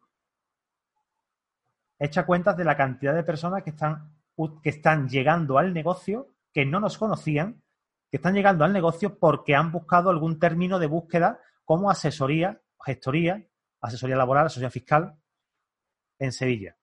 echa 1.97 2.27
cuentas 2.27 2.57
de 2.57 2.65
la 2.65 2.77
cantidad 2.77 3.15
de 3.15 3.23
personas 3.23 3.63
que 3.63 3.71
están, 3.71 4.17
que 4.63 4.71
están 4.71 5.09
llegando 5.09 5.59
al 5.59 5.73
negocio, 5.73 6.35
que 6.53 6.67
no 6.67 6.81
nos 6.81 6.99
conocían, 6.99 7.63
que 8.11 8.17
están 8.17 8.35
llegando 8.35 8.65
al 8.65 8.73
negocio 8.73 9.17
porque 9.19 9.55
han 9.55 9.71
buscado 9.71 10.11
algún 10.11 10.41
término 10.41 10.81
de 10.81 10.89
búsqueda 10.89 11.39
como 11.65 11.89
asesoría, 11.89 12.61
gestoría, 12.85 13.47
asesoría 13.81 14.17
laboral, 14.17 14.47
asesoría 14.47 14.71
fiscal 14.71 15.17
en 16.19 16.33
Sevilla. 16.33 16.77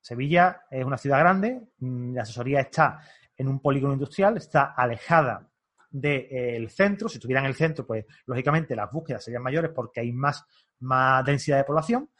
Sevilla 0.00 0.62
es 0.70 0.84
una 0.84 0.96
ciudad 0.96 1.18
grande, 1.18 1.68
mm, 1.78 2.14
la 2.14 2.22
asesoría 2.22 2.60
está 2.60 3.00
en 3.36 3.48
un 3.48 3.60
polígono 3.60 3.94
industrial, 3.94 4.36
está 4.36 4.74
alejada 4.76 5.48
del 5.90 6.68
centro. 6.70 7.08
Si 7.08 7.18
estuviera 7.18 7.40
en 7.40 7.46
el 7.46 7.54
centro, 7.54 7.86
pues 7.86 8.04
lógicamente 8.26 8.74
las 8.74 8.90
búsquedas 8.90 9.24
serían 9.24 9.42
mayores 9.42 9.70
porque 9.74 10.00
hay 10.00 10.12
más, 10.12 10.44
más 10.80 11.24
densidad 11.24 11.58
de 11.58 11.64
población, 11.64 12.10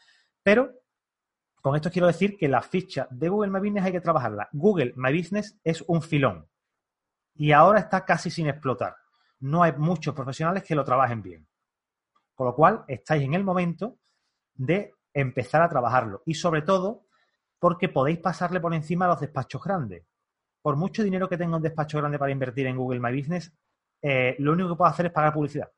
pero 0.41 0.71
con 1.61 1.75
esto 1.75 1.89
quiero 1.89 2.07
decir 2.07 2.37
que 2.37 2.47
la 2.47 2.61
ficha 2.61 3.07
de 3.09 3.27
Google 3.27 3.49
My 3.49 3.59
Business 3.59 3.85
hay 3.85 3.91
que 3.91 4.01
trabajarla. 4.01 4.49
Google 4.53 4.93
My 4.95 5.17
Business 5.17 5.57
es 5.63 5.83
un 5.87 6.01
filón 6.01 6.47
y 7.33 7.51
ahora 7.51 7.79
está 7.79 8.05
casi 8.05 8.29
sin 8.29 8.47
explotar. 8.47 8.95
No 9.39 9.63
hay 9.63 9.73
muchos 9.73 10.13
profesionales 10.15 10.63
que 10.63 10.75
lo 10.75 10.83
trabajen 10.83 11.21
bien. 11.21 11.47
Con 12.33 12.47
lo 12.47 12.55
cual, 12.55 12.83
estáis 12.87 13.23
en 13.23 13.33
el 13.33 13.43
momento 13.43 13.97
de 14.53 14.93
empezar 15.13 15.61
a 15.61 15.69
trabajarlo. 15.69 16.21
Y 16.25 16.35
sobre 16.35 16.61
todo, 16.61 17.05
porque 17.59 17.89
podéis 17.89 18.19
pasarle 18.19 18.59
por 18.59 18.73
encima 18.73 19.05
a 19.05 19.09
los 19.09 19.19
despachos 19.19 19.63
grandes. 19.63 20.05
Por 20.65 20.77
mucho 20.77 21.03
dinero 21.03 21.29
que 21.29 21.37
tenga 21.37 21.57
un 21.57 21.61
despacho 21.61 21.99
grande 21.99 22.17
para 22.17 22.31
invertir 22.31 22.65
en 22.65 22.75
Google 22.75 22.99
My 22.99 23.15
Business, 23.15 23.53
eh, 24.01 24.35
lo 24.39 24.53
único 24.53 24.69
que 24.69 24.75
puedo 24.75 24.89
hacer 24.89 25.05
es 25.05 25.11
pagar 25.11 25.31
publicidad. 25.31 25.69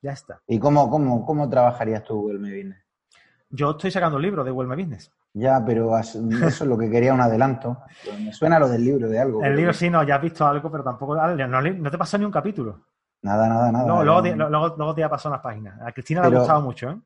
Ya 0.00 0.12
está. 0.12 0.40
¿Y 0.46 0.58
cómo, 0.58 0.88
cómo, 0.88 1.26
cómo 1.26 1.46
trabajarías 1.46 2.04
tú 2.04 2.14
Google 2.22 2.38
My 2.38 2.56
Business? 2.56 2.82
Yo 3.50 3.72
estoy 3.72 3.90
sacando 3.90 4.16
un 4.16 4.22
libro 4.22 4.42
de 4.44 4.50
Google 4.50 4.74
My 4.74 4.82
Business. 4.82 5.12
Ya, 5.34 5.62
pero 5.62 5.98
eso 5.98 6.26
es 6.26 6.60
lo 6.62 6.78
que 6.78 6.88
quería 6.88 7.12
un 7.12 7.20
adelanto. 7.20 7.82
Me 8.18 8.32
suena 8.32 8.58
lo 8.58 8.66
del 8.70 8.82
libro 8.82 9.10
de 9.10 9.20
algo. 9.20 9.44
El 9.44 9.54
libro 9.54 9.74
sí, 9.74 9.90
no, 9.90 10.02
ya 10.02 10.14
has 10.14 10.22
visto 10.22 10.46
algo, 10.46 10.70
pero 10.70 10.82
tampoco. 10.82 11.14
No, 11.14 11.90
te 11.90 11.98
pasa 11.98 12.16
ni 12.16 12.24
un 12.24 12.32
capítulo. 12.32 12.86
Nada, 13.20 13.46
nada, 13.46 13.70
nada. 13.70 13.86
No, 13.86 14.02
luego, 14.02 14.22
te, 14.22 14.34
luego, 14.34 14.94
te 14.94 15.04
ha 15.04 15.10
pasado 15.10 15.34
las 15.34 15.42
páginas. 15.42 15.78
A 15.82 15.92
Cristina 15.92 16.22
le 16.22 16.34
ha 16.34 16.38
gustado 16.38 16.62
mucho, 16.62 16.88
¿eh? 16.88 16.98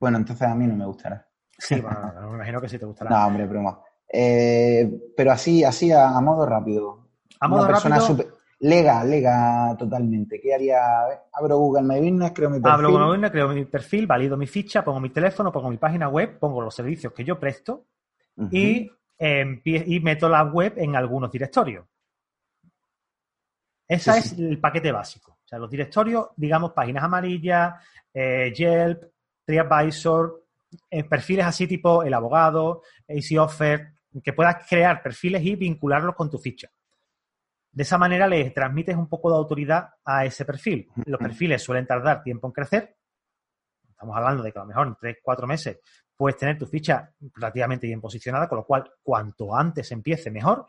Bueno, 0.00 0.18
entonces 0.18 0.48
a 0.48 0.54
mí 0.56 0.66
no 0.66 0.74
me 0.74 0.84
gustará. 0.84 1.24
Sí, 1.56 1.80
bueno, 1.80 2.12
me 2.30 2.34
imagino 2.38 2.60
que 2.60 2.68
sí 2.68 2.76
te 2.76 2.86
gustará. 2.86 3.08
No, 3.16 3.24
hombre, 3.24 3.46
broma. 3.46 3.78
Eh, 4.10 4.90
pero 5.16 5.32
así, 5.32 5.64
así 5.64 5.92
a, 5.92 6.20
modo 6.20 6.46
rápido. 6.46 7.08
A 7.40 7.48
modo 7.48 7.66
rápido. 7.66 8.26
Lega, 8.60 9.04
lega 9.04 9.76
totalmente. 9.78 10.40
¿Qué 10.40 10.52
haría? 10.52 10.80
Abro 11.32 11.58
Google 11.58 11.82
My 11.82 12.00
Business, 12.00 12.32
creo 12.34 12.50
mi 12.50 12.58
perfil. 12.58 12.72
Abro 12.72 12.90
Google 12.90 13.04
My 13.04 13.10
Business, 13.12 13.30
creo 13.30 13.48
mi 13.48 13.64
perfil, 13.66 14.06
valido 14.06 14.36
mi 14.36 14.46
ficha, 14.46 14.84
pongo 14.84 14.98
mi 14.98 15.10
teléfono, 15.10 15.52
pongo 15.52 15.70
mi 15.70 15.76
página 15.76 16.08
web, 16.08 16.38
pongo 16.40 16.60
los 16.60 16.74
servicios 16.74 17.12
que 17.12 17.24
yo 17.24 17.38
presto 17.38 17.84
y, 18.50 18.90
y 19.20 20.00
meto 20.00 20.28
la 20.28 20.42
web 20.42 20.74
en 20.76 20.96
algunos 20.96 21.30
directorios. 21.30 21.86
Ese 23.88 24.18
es 24.18 24.32
el 24.38 24.60
paquete 24.60 24.92
básico. 24.92 25.38
O 25.44 25.48
sea, 25.48 25.58
los 25.58 25.70
directorios, 25.70 26.28
digamos, 26.36 26.72
páginas 26.72 27.04
amarillas, 27.04 27.74
eh, 28.12 28.52
Yelp, 28.54 29.02
TriAdvisor, 29.46 30.44
eh, 30.90 31.04
perfiles 31.04 31.46
así 31.46 31.66
tipo 31.66 32.02
el 32.02 32.12
abogado, 32.12 32.82
Easy 33.06 33.38
Offer, 33.38 33.94
que 34.22 34.32
puedas 34.32 34.66
crear 34.68 35.02
perfiles 35.02 35.42
y 35.44 35.56
vincularlos 35.56 36.14
con 36.14 36.30
tu 36.30 36.38
ficha. 36.38 36.70
De 37.70 37.82
esa 37.82 37.98
manera 37.98 38.26
le 38.26 38.50
transmites 38.50 38.96
un 38.96 39.08
poco 39.08 39.30
de 39.30 39.36
autoridad 39.36 39.88
a 40.04 40.24
ese 40.24 40.44
perfil. 40.44 40.88
Los 41.06 41.20
perfiles 41.20 41.62
suelen 41.62 41.86
tardar 41.86 42.22
tiempo 42.22 42.46
en 42.46 42.52
crecer. 42.52 42.96
Estamos 43.88 44.16
hablando 44.16 44.42
de 44.42 44.52
que 44.52 44.58
a 44.58 44.62
lo 44.62 44.68
mejor 44.68 44.86
en 44.86 44.96
3, 44.96 45.16
4 45.22 45.46
meses 45.46 45.80
puedes 46.16 46.36
tener 46.36 46.58
tu 46.58 46.66
ficha 46.66 47.12
relativamente 47.34 47.86
bien 47.86 48.00
posicionada, 48.00 48.48
con 48.48 48.58
lo 48.58 48.64
cual 48.64 48.90
cuanto 49.02 49.54
antes 49.54 49.92
empiece 49.92 50.30
mejor. 50.30 50.66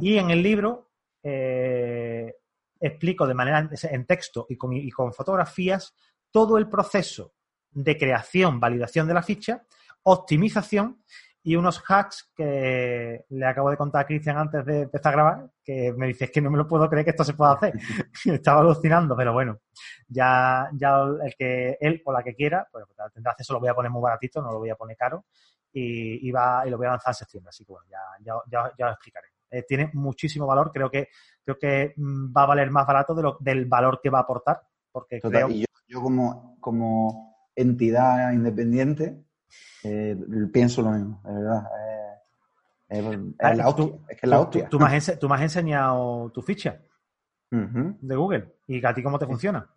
Y 0.00 0.18
en 0.18 0.30
el 0.30 0.42
libro 0.42 0.90
eh, 1.22 2.34
explico 2.78 3.26
de 3.26 3.34
manera 3.34 3.68
en 3.82 4.06
texto 4.06 4.46
y 4.48 4.56
con, 4.56 4.72
y 4.72 4.90
con 4.90 5.12
fotografías 5.12 5.94
todo 6.30 6.58
el 6.58 6.68
proceso 6.68 7.34
de 7.70 7.96
creación, 7.96 8.60
validación 8.60 9.06
de 9.06 9.14
la 9.14 9.22
ficha, 9.22 9.64
optimización 10.02 11.02
y 11.44 11.56
unos 11.56 11.82
hacks 11.88 12.30
que 12.36 13.24
le 13.28 13.46
acabo 13.46 13.70
de 13.70 13.76
contar 13.76 14.02
a 14.02 14.06
Cristian 14.06 14.38
antes 14.38 14.64
de 14.64 14.82
empezar 14.82 15.12
a 15.12 15.16
grabar, 15.16 15.50
que 15.64 15.92
me 15.92 16.06
dice 16.06 16.30
que 16.30 16.40
no 16.40 16.50
me 16.50 16.58
lo 16.58 16.68
puedo 16.68 16.88
creer 16.88 17.04
que 17.04 17.10
esto 17.10 17.24
se 17.24 17.34
pueda 17.34 17.52
hacer. 17.52 17.74
Estaba 18.26 18.60
alucinando, 18.60 19.16
pero 19.16 19.32
bueno, 19.32 19.58
ya, 20.06 20.68
ya 20.74 21.02
el 21.24 21.34
que 21.36 21.76
él 21.80 22.00
o 22.04 22.12
la 22.12 22.22
que 22.22 22.34
quiera, 22.34 22.66
pues 22.70 22.84
tendrá 23.12 23.32
acceso, 23.32 23.54
lo 23.54 23.60
voy 23.60 23.68
a 23.68 23.74
poner 23.74 23.90
muy 23.90 24.02
baratito, 24.02 24.40
no 24.40 24.52
lo 24.52 24.58
voy 24.58 24.70
a 24.70 24.76
poner 24.76 24.96
caro, 24.96 25.24
y, 25.72 26.28
y, 26.28 26.30
va, 26.30 26.62
y 26.66 26.70
lo 26.70 26.76
voy 26.76 26.86
a 26.86 26.90
lanzar 26.90 27.10
en 27.10 27.14
septiembre, 27.14 27.48
así 27.48 27.64
que 27.64 27.72
bueno, 27.72 27.86
ya, 27.90 27.98
ya, 28.20 28.34
ya, 28.50 28.72
ya 28.78 28.86
lo 28.86 28.92
explicaré. 28.92 29.28
Eh, 29.50 29.64
tiene 29.66 29.90
muchísimo 29.94 30.46
valor, 30.46 30.70
creo 30.72 30.90
que, 30.90 31.08
creo 31.44 31.58
que 31.58 31.92
mm, 31.96 32.32
va 32.36 32.44
a 32.44 32.46
valer 32.46 32.70
más 32.70 32.86
barato 32.86 33.14
de 33.14 33.22
lo, 33.22 33.36
del 33.40 33.66
valor 33.66 34.00
que 34.00 34.10
va 34.10 34.18
a 34.18 34.22
aportar, 34.22 34.62
porque 34.92 35.20
creo... 35.20 35.48
Y 35.48 35.60
yo, 35.60 35.66
yo 35.88 36.00
como, 36.00 36.56
como 36.60 37.50
entidad 37.54 38.32
independiente, 38.32 39.24
eh, 39.84 40.16
pienso 40.52 40.82
lo 40.82 40.90
mismo, 40.90 41.20
de 41.24 41.34
verdad. 41.34 41.64
es, 42.88 43.04
ah, 43.40 43.54
la 43.54 43.68
hostia, 43.68 43.84
es 44.08 44.20
que 44.20 44.26
es 44.26 44.30
la 44.30 44.40
hostia. 44.40 44.68
Tú, 44.68 44.78
me 44.78 44.86
has, 44.86 45.42
enseñado 45.42 46.30
tu 46.30 46.42
ficha 46.42 46.80
de 47.50 48.16
Google. 48.16 48.56
¿Y 48.66 48.84
a 48.84 48.94
ti 48.94 49.02
cómo 49.02 49.18
te 49.18 49.26
funciona? 49.26 49.68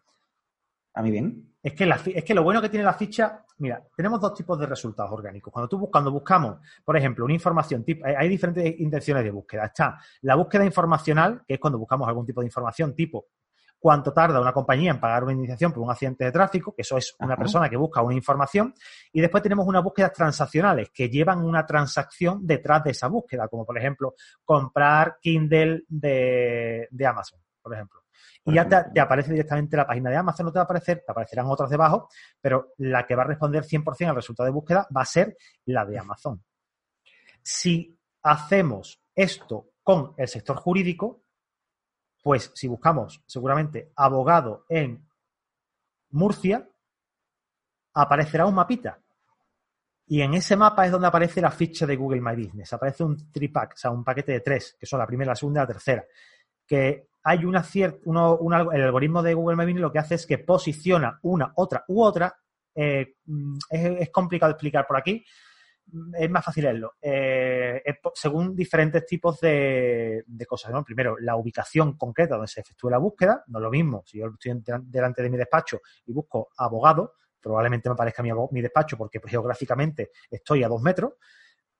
A 0.93 1.01
mí 1.01 1.11
bien. 1.11 1.55
Es 1.61 1.73
que, 1.73 1.89
es 2.13 2.23
que 2.23 2.33
lo 2.33 2.43
bueno 2.43 2.61
que 2.61 2.69
tiene 2.69 2.85
la 2.85 2.93
ficha, 2.93 3.43
mira, 3.57 3.83
tenemos 3.95 4.21
dos 4.21 4.33
tipos 4.35 4.57
de 4.59 4.67
resultados 4.67 5.11
orgánicos. 5.11 5.51
Cuando 5.51 5.67
tú 5.67 5.89
cuando 5.89 6.11
buscamos, 6.11 6.57
por 6.83 6.95
ejemplo, 6.95 7.25
una 7.25 7.33
información, 7.33 7.83
hay 8.17 8.29
diferentes 8.29 8.79
intenciones 8.79 9.23
de 9.23 9.31
búsqueda. 9.31 9.65
Está 9.65 9.99
la 10.21 10.35
búsqueda 10.35 10.63
informacional, 10.63 11.43
que 11.45 11.55
es 11.55 11.59
cuando 11.59 11.79
buscamos 11.79 12.07
algún 12.07 12.25
tipo 12.25 12.41
de 12.41 12.47
información, 12.47 12.93
tipo 12.93 13.25
cuánto 13.85 14.11
tarda 14.11 14.41
una 14.41 14.51
compañía 14.51 14.89
en 14.89 14.99
pagar 14.99 15.25
una 15.25 15.33
indemnización 15.33 15.71
por 15.71 15.83
un 15.83 15.91
accidente 15.91 16.25
de 16.25 16.31
tráfico, 16.31 16.73
que 16.73 16.81
eso 16.81 16.97
es 16.97 17.15
una 17.19 17.37
persona 17.37 17.69
que 17.69 17.77
busca 17.77 18.01
una 18.01 18.15
información, 18.15 18.73
y 19.13 19.21
después 19.21 19.43
tenemos 19.43 19.67
unas 19.67 19.83
búsquedas 19.83 20.11
transaccionales 20.11 20.89
que 20.89 21.07
llevan 21.07 21.45
una 21.45 21.67
transacción 21.67 22.39
detrás 22.47 22.83
de 22.83 22.89
esa 22.89 23.09
búsqueda, 23.09 23.47
como 23.47 23.63
por 23.63 23.77
ejemplo 23.77 24.15
comprar 24.43 25.17
Kindle 25.21 25.83
de, 25.87 26.87
de 26.89 27.05
Amazon, 27.05 27.39
por 27.61 27.75
ejemplo 27.75 28.01
y 28.43 28.55
ya 28.55 28.67
te, 28.67 28.99
aparece 28.99 29.31
directamente 29.33 29.77
la 29.77 29.85
página 29.85 30.09
de 30.09 30.17
Amazon, 30.17 30.47
no 30.47 30.51
te 30.51 30.57
va 30.57 30.61
a 30.61 30.65
aparecer, 30.65 31.03
te 31.05 31.11
aparecerán 31.11 31.45
otras 31.45 31.69
debajo, 31.69 32.09
pero 32.41 32.73
la 32.77 33.05
que 33.05 33.15
va 33.15 33.21
a 33.21 33.27
responder 33.27 33.65
100% 33.65 34.09
al 34.09 34.15
resultado 34.15 34.45
de 34.45 34.51
búsqueda 34.51 34.87
va 34.95 35.01
a 35.01 35.05
ser 35.05 35.37
la 35.65 35.85
de 35.85 35.99
Amazon. 35.99 36.43
Si 37.43 37.95
hacemos 38.23 38.99
esto 39.13 39.69
con 39.83 40.15
el 40.17 40.27
sector 40.27 40.57
jurídico, 40.57 41.24
pues 42.25 42.51
si 42.55 42.67
buscamos 42.67 43.21
seguramente 43.27 43.91
abogado 43.95 44.65
en 44.67 45.07
Murcia, 46.09 46.67
aparecerá 47.93 48.47
un 48.47 48.55
mapita. 48.55 48.99
Y 50.07 50.21
en 50.21 50.33
ese 50.33 50.55
mapa 50.55 50.87
es 50.87 50.91
donde 50.91 51.07
aparece 51.07 51.39
la 51.39 51.51
ficha 51.51 51.85
de 51.85 51.95
Google 51.95 52.21
My 52.21 52.35
Business. 52.35 52.73
Aparece 52.73 53.03
un 53.03 53.31
tripack, 53.31 53.73
o 53.73 53.77
sea, 53.77 53.91
un 53.91 54.03
paquete 54.03 54.31
de 54.31 54.39
tres, 54.39 54.75
que 54.79 54.87
son 54.87 54.97
la 54.97 55.05
primera, 55.05 55.33
la 55.33 55.35
segunda 55.35 55.59
y 55.59 55.63
la 55.65 55.67
tercera. 55.67 56.03
Que 56.65 57.09
hay 57.21 57.45
una 57.45 57.61
cierta, 57.61 57.99
el 58.03 58.81
algoritmo 58.81 59.21
de 59.21 59.35
Google 59.35 59.57
My 59.57 59.65
Business 59.65 59.81
lo 59.81 59.91
que 59.91 59.99
hace 59.99 60.15
es 60.15 60.25
que 60.25 60.39
posiciona 60.39 61.19
una, 61.21 61.53
otra 61.57 61.85
u 61.89 62.01
otra. 62.03 62.35
Eh, 62.73 63.17
mm, 63.23 63.57
es, 63.69 64.09
complicado 64.09 64.53
explicar 64.53 64.87
por 64.87 64.97
aquí, 64.97 65.23
es 66.17 66.29
más 66.29 66.43
fácil 66.43 66.63
leerlo. 66.63 66.93
Eh, 67.01 67.81
según 68.13 68.55
diferentes 68.55 69.05
tipos 69.05 69.39
de, 69.39 70.23
cosas. 70.47 70.71
¿no? 70.71 70.83
Primero, 70.83 71.17
la 71.19 71.35
ubicación 71.35 71.97
concreta 71.97 72.35
donde 72.35 72.47
se 72.47 72.61
efectúa 72.61 72.91
la 72.91 72.97
búsqueda. 72.97 73.43
No 73.47 73.59
es 73.59 73.63
lo 73.63 73.71
mismo. 73.71 74.03
Si 74.05 74.19
yo 74.19 74.27
estoy 74.27 74.61
delante 74.83 75.21
de 75.23 75.29
mi 75.29 75.37
despacho 75.37 75.81
y 76.05 76.13
busco 76.13 76.49
abogado, 76.57 77.13
probablemente 77.39 77.89
me 77.89 77.93
aparezca 77.93 78.23
mi, 78.23 78.31
mi 78.51 78.61
despacho 78.61 78.97
porque 78.97 79.19
geográficamente 79.25 80.11
estoy 80.29 80.63
a 80.63 80.67
dos 80.67 80.81
metros. 80.81 81.13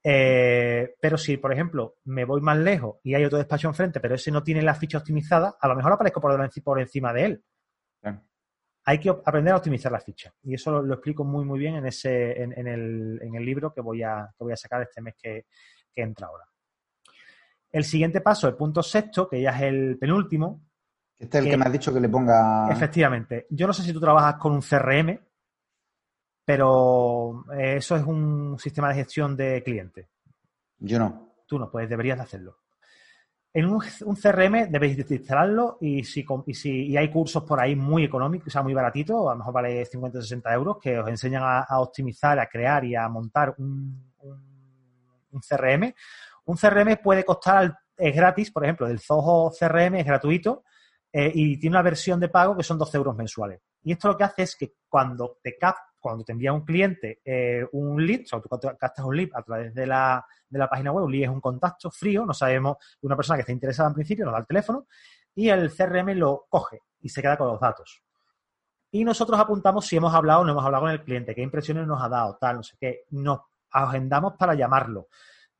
Eh, 0.08 0.94
pero 1.00 1.18
si, 1.18 1.36
por 1.36 1.52
ejemplo, 1.52 1.96
me 2.04 2.24
voy 2.24 2.40
más 2.40 2.56
lejos 2.58 2.98
y 3.02 3.14
hay 3.14 3.24
otro 3.24 3.38
despacho 3.38 3.66
enfrente, 3.66 3.98
pero 3.98 4.14
ese 4.14 4.30
no 4.30 4.42
tiene 4.44 4.62
la 4.62 4.74
ficha 4.74 4.98
optimizada, 4.98 5.56
a 5.60 5.66
lo 5.66 5.74
mejor 5.74 5.92
aparezco 5.92 6.20
por 6.20 6.80
encima 6.80 7.12
de 7.12 7.24
él. 7.24 7.44
Hay 8.88 9.00
que 9.00 9.10
aprender 9.10 9.52
a 9.52 9.56
optimizar 9.56 9.90
la 9.90 9.98
ficha. 9.98 10.32
Y 10.44 10.54
eso 10.54 10.80
lo, 10.80 10.94
explico 10.94 11.24
muy, 11.24 11.44
muy 11.44 11.58
bien 11.58 11.74
en, 11.74 11.86
ese, 11.86 12.40
en, 12.40 12.52
el, 12.52 13.20
en 13.20 13.34
el, 13.34 13.44
libro 13.44 13.74
que 13.74 13.80
voy, 13.80 14.04
a, 14.04 14.32
que 14.38 14.44
voy 14.44 14.52
a 14.52 14.56
sacar 14.56 14.80
este 14.82 15.02
mes 15.02 15.14
que, 15.20 15.46
entra 15.94 16.28
ahora. 16.28 16.44
El 17.72 17.84
siguiente 17.84 18.20
paso, 18.20 18.46
el 18.46 18.54
punto 18.54 18.82
sexto, 18.82 19.28
que 19.28 19.40
ya 19.40 19.50
es 19.50 19.62
el 19.62 19.98
penúltimo. 19.98 20.68
Este 21.18 21.38
es 21.38 21.44
el 21.44 21.50
que, 21.50 21.56
me 21.56 21.64
has 21.64 21.72
dicho 21.72 21.92
que 21.92 22.00
le 22.00 22.08
ponga. 22.08 22.70
Efectivamente. 22.70 23.46
Yo 23.50 23.66
no 23.66 23.72
sé 23.72 23.82
si 23.82 23.92
tú 23.92 24.00
trabajas 24.00 24.36
con 24.36 24.52
un 24.52 24.60
CRM, 24.60 25.18
pero 26.44 27.44
eh, 27.58 27.76
eso 27.78 27.96
es 27.96 28.04
un 28.04 28.56
sistema 28.58 28.90
de 28.90 28.94
gestión 28.94 29.36
de 29.36 29.62
clientes. 29.64 30.06
Yo 30.78 30.98
no. 30.98 31.34
Tú 31.46 31.58
no, 31.58 31.70
pues 31.70 31.88
deberías 31.88 32.20
hacerlo. 32.20 32.58
En 33.56 33.64
un, 33.64 33.80
CRM 33.80 34.70
debéis 34.70 34.98
instalarlo 34.98 35.78
y 35.80 36.04
si, 36.04 36.26
y 36.46 36.52
si 36.52 36.94
hay 36.94 37.10
cursos 37.10 37.42
por 37.42 37.58
ahí 37.58 37.74
muy 37.74 38.04
económicos, 38.04 38.48
o 38.48 38.50
sea, 38.50 38.62
muy 38.62 38.74
baratitos, 38.74 39.26
a 39.26 39.30
lo 39.30 39.36
mejor 39.36 39.54
vale 39.54 39.82
50 39.82 40.18
o 40.18 40.20
60 40.20 40.52
euros, 40.52 40.76
que 40.78 40.98
os 40.98 41.08
enseñan 41.08 41.42
a, 41.42 41.80
optimizar, 41.80 42.38
a 42.38 42.50
crear 42.50 42.84
y 42.84 42.94
a 42.94 43.08
montar 43.08 43.54
un, 43.56 44.12
CRM. 45.40 45.90
Un 46.44 46.56
CRM 46.58 46.98
puede 47.02 47.24
costar, 47.24 47.78
es 47.96 48.14
gratis, 48.14 48.50
por 48.50 48.62
ejemplo, 48.62 48.88
el 48.88 49.00
Zoho 49.00 49.50
CRM 49.58 49.94
es 49.94 50.04
gratuito 50.04 50.64
eh, 51.10 51.32
y 51.34 51.58
tiene 51.58 51.76
una 51.76 51.82
versión 51.82 52.20
de 52.20 52.28
pago 52.28 52.54
que 52.54 52.62
son 52.62 52.76
12 52.76 52.94
euros 52.98 53.16
mensuales. 53.16 53.62
Y 53.84 53.92
esto 53.92 54.08
lo 54.08 54.18
que 54.18 54.24
hace 54.24 54.42
es 54.42 54.54
que 54.54 54.74
cuando 54.86 55.38
te 55.42 55.56
cap 55.56 55.76
cuando 56.06 56.24
te 56.24 56.32
envía 56.32 56.52
un 56.52 56.64
cliente 56.64 57.20
eh, 57.24 57.66
un 57.72 58.04
lead, 58.06 58.20
o 58.22 58.26
sea, 58.26 58.40
tú 58.40 58.48
captas 58.48 59.04
un 59.04 59.16
lead 59.16 59.30
a 59.34 59.42
través 59.42 59.74
de 59.74 59.86
la, 59.86 60.24
página 60.70 60.92
web, 60.92 61.04
un 61.04 61.10
lead 61.10 61.24
es 61.24 61.30
un 61.30 61.40
contacto 61.40 61.90
frío, 61.90 62.24
no 62.24 62.32
sabemos 62.32 62.76
de 63.00 63.06
una 63.06 63.16
persona 63.16 63.36
que 63.36 63.40
está 63.40 63.52
interesada 63.52 63.88
en 63.88 63.94
principio, 63.94 64.24
nos 64.24 64.34
da 64.34 64.38
el 64.38 64.46
teléfono 64.46 64.86
y 65.34 65.48
el 65.48 65.72
CRM 65.74 66.10
lo 66.14 66.46
coge 66.48 66.82
y 67.00 67.08
se 67.08 67.20
queda 67.20 67.36
con 67.36 67.48
los 67.48 67.60
datos. 67.60 68.02
Y 68.92 69.02
nosotros 69.02 69.38
apuntamos 69.40 69.84
si 69.84 69.96
hemos 69.96 70.14
hablado 70.14 70.42
o 70.42 70.44
no 70.44 70.52
hemos 70.52 70.64
hablado 70.64 70.84
con 70.84 70.92
el 70.92 71.02
cliente, 71.02 71.34
qué 71.34 71.42
impresiones 71.42 71.88
nos 71.88 72.00
ha 72.00 72.08
dado, 72.08 72.38
tal, 72.40 72.58
no 72.58 72.62
sé 72.62 72.76
qué. 72.78 73.00
Nos 73.10 73.40
agendamos 73.70 74.34
para 74.38 74.54
llamarlo. 74.54 75.08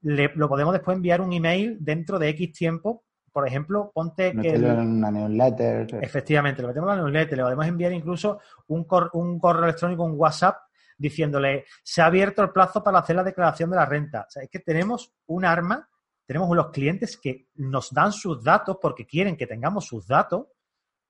Lo 0.03 0.49
podemos 0.49 0.73
después 0.73 0.97
enviar 0.97 1.21
un 1.21 1.33
email 1.33 1.77
dentro 1.81 2.21
de 2.21 2.29
X 2.29 2.53
tiempo 2.53 3.05
por 3.37 3.47
ejemplo, 3.47 3.93
ponte 3.93 4.33
que... 4.33 4.49
en 4.49 4.65
una 4.65 5.11
newsletter. 5.11 5.87
Efectivamente, 6.01 6.63
lo 6.63 6.69
metemos 6.69 6.89
en 6.89 6.97
la 6.97 7.03
newsletter, 7.03 7.37
le 7.37 7.45
podemos 7.45 7.67
enviar 7.67 7.93
incluso 7.93 8.41
un, 8.69 8.87
un 9.13 9.39
correo 9.39 9.65
electrónico, 9.65 10.05
un 10.05 10.15
WhatsApp, 10.17 10.57
diciéndole, 10.97 11.67
se 11.83 12.01
ha 12.01 12.07
abierto 12.07 12.41
el 12.41 12.49
plazo 12.49 12.83
para 12.83 13.01
hacer 13.01 13.15
la 13.15 13.23
declaración 13.23 13.69
de 13.69 13.77
la 13.77 13.85
renta. 13.85 14.25
O 14.27 14.31
sea, 14.31 14.43
es 14.43 14.49
que 14.49 14.61
tenemos 14.61 15.13
un 15.27 15.45
arma, 15.45 15.87
tenemos 16.25 16.57
los 16.57 16.71
clientes 16.71 17.19
que 17.19 17.51
nos 17.57 17.93
dan 17.93 18.11
sus 18.11 18.43
datos 18.43 18.79
porque 18.81 19.05
quieren 19.05 19.37
que 19.37 19.47
tengamos 19.47 19.85
sus 19.85 20.07
datos 20.07 20.47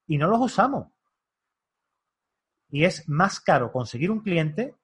y 0.08 0.18
no 0.18 0.26
los 0.26 0.40
usamos. 0.40 0.88
Y 2.70 2.86
es 2.86 3.08
más 3.08 3.38
caro 3.38 3.70
conseguir 3.70 4.10
un 4.10 4.18
cliente 4.18 4.74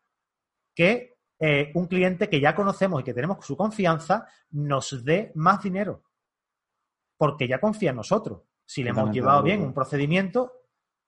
que 0.77 1.17
eh, 1.41 1.73
un 1.75 1.89
cliente 1.89 2.29
que 2.29 2.41
ya 2.41 2.55
conocemos 2.55 3.01
y 3.01 3.05
que 3.05 3.15
tenemos 3.15 3.45
su 3.45 3.57
confianza 3.57 4.29
nos 4.53 5.05
dé 5.05 5.33
más 5.35 5.61
dinero 5.61 6.05
porque 7.23 7.47
ya 7.47 7.61
confía 7.61 7.91
en 7.91 7.97
nosotros. 7.99 8.43
Si 8.67 8.83
le 8.83 8.91
hemos 8.91 9.13
llevado 9.13 9.45
bien 9.45 9.63
un 9.63 9.73
procedimiento, 9.73 10.65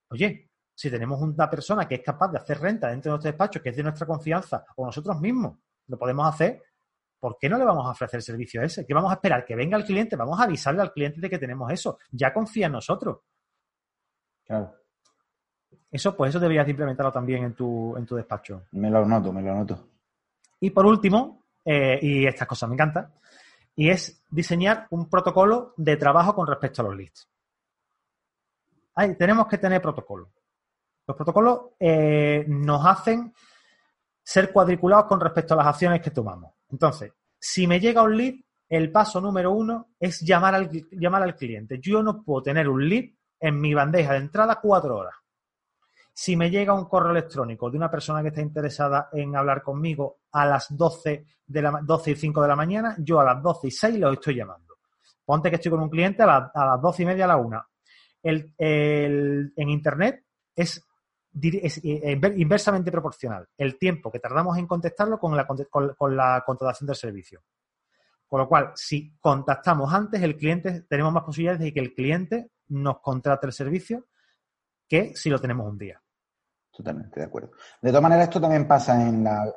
oye, 0.08 0.48
si 0.72 0.88
tenemos 0.88 1.20
una 1.20 1.50
persona 1.50 1.88
que 1.88 1.96
es 1.96 2.02
capaz 2.02 2.30
de 2.30 2.38
hacer 2.38 2.60
renta 2.60 2.88
dentro 2.88 3.10
de 3.10 3.14
nuestro 3.14 3.32
despacho, 3.32 3.60
que 3.60 3.70
es 3.70 3.76
de 3.76 3.82
nuestra 3.82 4.06
confianza, 4.06 4.64
o 4.76 4.86
nosotros 4.86 5.20
mismos 5.20 5.58
lo 5.88 5.98
podemos 5.98 6.32
hacer, 6.32 6.62
¿por 7.18 7.36
qué 7.36 7.48
no 7.48 7.58
le 7.58 7.64
vamos 7.64 7.84
a 7.84 7.90
ofrecer 7.90 8.18
el 8.18 8.22
servicio 8.22 8.60
a 8.60 8.64
ese? 8.64 8.86
¿Qué 8.86 8.94
vamos 8.94 9.10
a 9.10 9.14
esperar? 9.14 9.44
Que 9.44 9.56
venga 9.56 9.76
el 9.76 9.84
cliente, 9.84 10.14
vamos 10.14 10.38
a 10.38 10.44
avisarle 10.44 10.82
al 10.82 10.92
cliente 10.92 11.20
de 11.20 11.28
que 11.28 11.38
tenemos 11.40 11.72
eso. 11.72 11.98
Ya 12.12 12.32
confía 12.32 12.66
en 12.66 12.72
nosotros. 12.74 13.18
Claro. 14.44 14.72
Eso, 15.90 16.16
pues 16.16 16.28
eso 16.28 16.38
deberías 16.38 16.68
implementarlo 16.68 17.10
también 17.10 17.42
en 17.42 17.54
tu, 17.54 17.96
en 17.96 18.06
tu 18.06 18.14
despacho. 18.14 18.66
Me 18.70 18.88
lo 18.88 19.04
noto, 19.04 19.32
me 19.32 19.42
lo 19.42 19.52
noto. 19.52 19.88
Y 20.60 20.70
por 20.70 20.86
último, 20.86 21.42
eh, 21.64 21.98
y 22.00 22.24
estas 22.24 22.46
cosas 22.46 22.68
me 22.68 22.76
encantan, 22.76 23.12
y 23.76 23.90
es 23.90 24.22
diseñar 24.30 24.86
un 24.90 25.08
protocolo 25.08 25.74
de 25.76 25.96
trabajo 25.96 26.34
con 26.34 26.46
respecto 26.46 26.82
a 26.82 26.84
los 26.86 26.96
leads. 26.96 27.28
Ahí, 28.94 29.16
tenemos 29.16 29.48
que 29.48 29.58
tener 29.58 29.82
protocolos. 29.82 30.28
Los 31.06 31.16
protocolos 31.16 31.60
eh, 31.78 32.44
nos 32.46 32.86
hacen 32.86 33.34
ser 34.22 34.52
cuadriculados 34.52 35.06
con 35.06 35.20
respecto 35.20 35.54
a 35.54 35.58
las 35.58 35.66
acciones 35.66 36.00
que 36.00 36.10
tomamos. 36.10 36.52
Entonces, 36.70 37.12
si 37.38 37.66
me 37.66 37.80
llega 37.80 38.02
un 38.02 38.16
lead, 38.16 38.34
el 38.68 38.90
paso 38.90 39.20
número 39.20 39.52
uno 39.52 39.90
es 40.00 40.20
llamar 40.20 40.54
al, 40.54 40.70
llamar 40.92 41.22
al 41.22 41.36
cliente. 41.36 41.78
Yo 41.80 42.02
no 42.02 42.22
puedo 42.22 42.42
tener 42.42 42.68
un 42.68 42.88
lead 42.88 43.10
en 43.40 43.60
mi 43.60 43.74
bandeja 43.74 44.12
de 44.12 44.18
entrada 44.18 44.60
cuatro 44.60 44.96
horas. 44.96 45.14
Si 46.16 46.36
me 46.36 46.48
llega 46.48 46.72
un 46.72 46.84
correo 46.84 47.10
electrónico 47.10 47.68
de 47.68 47.76
una 47.76 47.90
persona 47.90 48.22
que 48.22 48.28
está 48.28 48.40
interesada 48.40 49.08
en 49.12 49.34
hablar 49.34 49.62
conmigo 49.62 50.20
a 50.30 50.46
las 50.46 50.68
12, 50.76 51.26
de 51.44 51.62
la, 51.62 51.80
12 51.82 52.12
y 52.12 52.14
5 52.14 52.40
de 52.40 52.48
la 52.48 52.54
mañana, 52.54 52.94
yo 53.00 53.18
a 53.18 53.24
las 53.24 53.42
12 53.42 53.66
y 53.66 53.70
6 53.72 53.98
los 53.98 54.12
estoy 54.12 54.36
llamando. 54.36 54.76
Ponte 55.24 55.50
que 55.50 55.56
estoy 55.56 55.72
con 55.72 55.80
un 55.80 55.90
cliente 55.90 56.22
a, 56.22 56.52
las 56.54 56.80
12 56.80 57.02
y 57.02 57.06
media 57.06 57.24
a 57.24 57.28
la 57.28 57.36
1. 57.36 57.66
en 58.22 59.68
Internet 59.68 60.24
es, 60.54 60.86
eh, 61.42 62.20
inversamente 62.36 62.92
proporcional 62.92 63.48
el 63.58 63.76
tiempo 63.76 64.12
que 64.12 64.20
tardamos 64.20 64.56
en 64.56 64.68
contestarlo 64.68 65.18
con 65.18 65.36
la, 65.36 65.44
con 65.46 66.16
la 66.16 66.44
contratación 66.46 66.86
del 66.86 66.96
servicio. 66.96 67.42
Con 68.28 68.40
lo 68.40 68.48
cual, 68.48 68.70
si 68.76 69.16
contactamos 69.18 69.92
antes, 69.92 70.22
el 70.22 70.36
cliente, 70.36 70.82
tenemos 70.88 71.12
más 71.12 71.24
posibilidades 71.24 71.60
de 71.60 71.72
que 71.72 71.80
el 71.80 71.92
cliente 71.92 72.50
nos 72.68 73.00
contrate 73.00 73.48
el 73.48 73.52
servicio 73.52 74.06
que 74.88 75.14
si 75.16 75.28
lo 75.28 75.40
tenemos 75.40 75.68
un 75.68 75.78
día. 75.78 76.03
Totalmente 76.76 77.20
de 77.20 77.26
acuerdo. 77.26 77.50
De 77.80 77.90
todas 77.90 78.02
maneras, 78.02 78.24
esto 78.28 78.40
también 78.40 78.66
pasa 78.66 79.00
en 79.00 79.22
la 79.24 79.54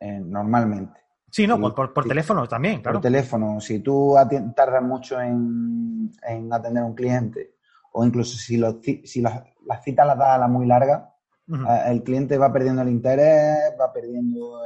normalmente. 0.00 1.04
Sí, 1.34 1.48
no, 1.48 1.58
por, 1.74 1.92
teléfono 2.06 2.46
también, 2.46 2.80
claro. 2.80 2.98
Por 2.98 3.02
teléfono. 3.02 3.60
Si 3.60 3.80
tú 3.80 4.14
tardas 4.54 4.82
mucho 4.82 5.20
en, 5.20 6.12
atender 6.52 6.84
a 6.84 6.86
un 6.86 6.94
cliente, 6.94 7.56
o 7.92 8.04
incluso 8.04 8.36
si, 8.36 8.62
si 9.04 9.20
las, 9.20 9.42
citas 9.82 10.06
las 10.06 10.16
das 10.16 10.28
a 10.28 10.38
la 10.38 10.46
muy 10.46 10.64
larga, 10.64 11.12
eh, 11.48 11.82
el 11.86 12.04
cliente 12.04 12.38
va 12.38 12.52
perdiendo 12.52 12.82
el 12.82 12.88
interés, 12.88 13.74
va 13.80 13.92
perdiendo 13.92 14.60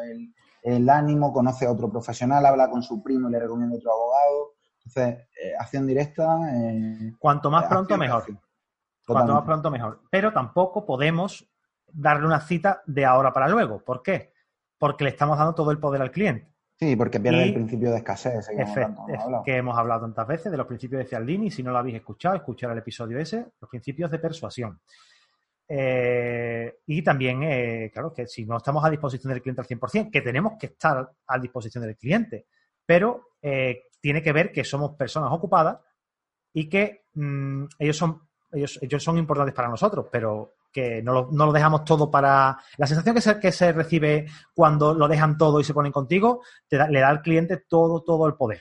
el, 0.62 0.90
ánimo, 0.90 1.32
conoce 1.32 1.64
a 1.64 1.72
otro 1.72 1.90
profesional, 1.90 2.44
habla 2.44 2.68
con 2.68 2.82
su 2.82 3.02
primo 3.02 3.30
y 3.30 3.32
le 3.32 3.40
recomienda 3.40 3.76
otro 3.76 3.90
abogado. 3.90 4.52
Entonces, 4.84 5.26
eh, 5.42 5.54
acción 5.58 5.86
directa. 5.86 6.38
Eh, 6.52 7.14
Cuanto 7.18 7.50
más 7.50 7.64
pronto, 7.64 7.96
mejor. 7.96 8.24
Cuanto 9.14 9.34
más 9.34 9.44
pronto, 9.44 9.70
mejor. 9.70 10.02
Pero 10.10 10.32
tampoco 10.32 10.84
podemos 10.84 11.48
darle 11.86 12.26
una 12.26 12.40
cita 12.40 12.82
de 12.86 13.04
ahora 13.04 13.32
para 13.32 13.48
luego. 13.48 13.82
¿Por 13.82 14.02
qué? 14.02 14.32
Porque 14.78 15.04
le 15.04 15.10
estamos 15.10 15.38
dando 15.38 15.54
todo 15.54 15.70
el 15.70 15.78
poder 15.78 16.02
al 16.02 16.10
cliente. 16.10 16.52
Sí, 16.78 16.94
porque 16.94 17.18
pierde 17.18 17.42
el 17.42 17.54
principio 17.54 17.90
de 17.90 17.96
escasez. 17.96 18.48
Que, 19.44 19.56
hemos 19.56 19.76
hablado 19.76 20.02
tantas 20.02 20.26
veces 20.28 20.52
de 20.52 20.58
los 20.58 20.66
principios 20.66 21.00
de 21.02 21.08
Cialdini. 21.08 21.50
Si 21.50 21.62
no 21.62 21.72
lo 21.72 21.78
habéis 21.78 21.96
escuchado, 21.96 22.36
escuchar 22.36 22.70
el 22.70 22.78
episodio 22.78 23.18
ese, 23.18 23.46
los 23.60 23.68
principios 23.68 24.10
de 24.10 24.18
persuasión. 24.20 24.80
Eh, 25.68 26.78
y 26.86 27.02
también, 27.02 27.42
eh, 27.42 27.90
claro, 27.92 28.12
que 28.14 28.26
si 28.26 28.46
no 28.46 28.56
estamos 28.56 28.84
a 28.84 28.90
disposición 28.90 29.32
del 29.32 29.42
cliente 29.42 29.60
al 29.60 29.66
100%, 29.66 30.10
que 30.10 30.22
tenemos 30.22 30.52
que 30.58 30.66
estar 30.66 31.10
a 31.26 31.38
disposición 31.38 31.84
del 31.84 31.96
cliente, 31.96 32.46
pero 32.86 33.30
eh, 33.42 33.82
tiene 34.00 34.22
que 34.22 34.32
ver 34.32 34.52
que 34.52 34.64
somos 34.64 34.94
personas 34.96 35.30
ocupadas 35.32 35.78
y 36.54 36.68
que 36.68 37.06
mm, 37.14 37.64
ellos, 37.80 37.96
son, 37.96 38.27
ellos, 38.52 38.78
ellos 38.82 39.02
son 39.02 39.18
importantes 39.18 39.54
para 39.54 39.68
nosotros, 39.68 40.06
pero 40.10 40.54
que 40.72 41.02
no 41.02 41.12
lo, 41.12 41.28
no 41.32 41.46
lo, 41.46 41.52
dejamos 41.52 41.84
todo 41.84 42.10
para... 42.10 42.58
La 42.76 42.86
sensación 42.86 43.14
que 43.14 43.20
se, 43.20 43.40
que 43.40 43.52
se 43.52 43.72
recibe 43.72 44.26
cuando 44.54 44.94
lo 44.94 45.08
dejan 45.08 45.36
todo 45.36 45.60
y 45.60 45.64
se 45.64 45.74
ponen 45.74 45.92
contigo, 45.92 46.42
te 46.68 46.78
le 46.88 47.00
da 47.00 47.08
al 47.08 47.22
cliente 47.22 47.64
todo, 47.68 48.02
todo 48.02 48.26
el 48.26 48.34
poder. 48.34 48.60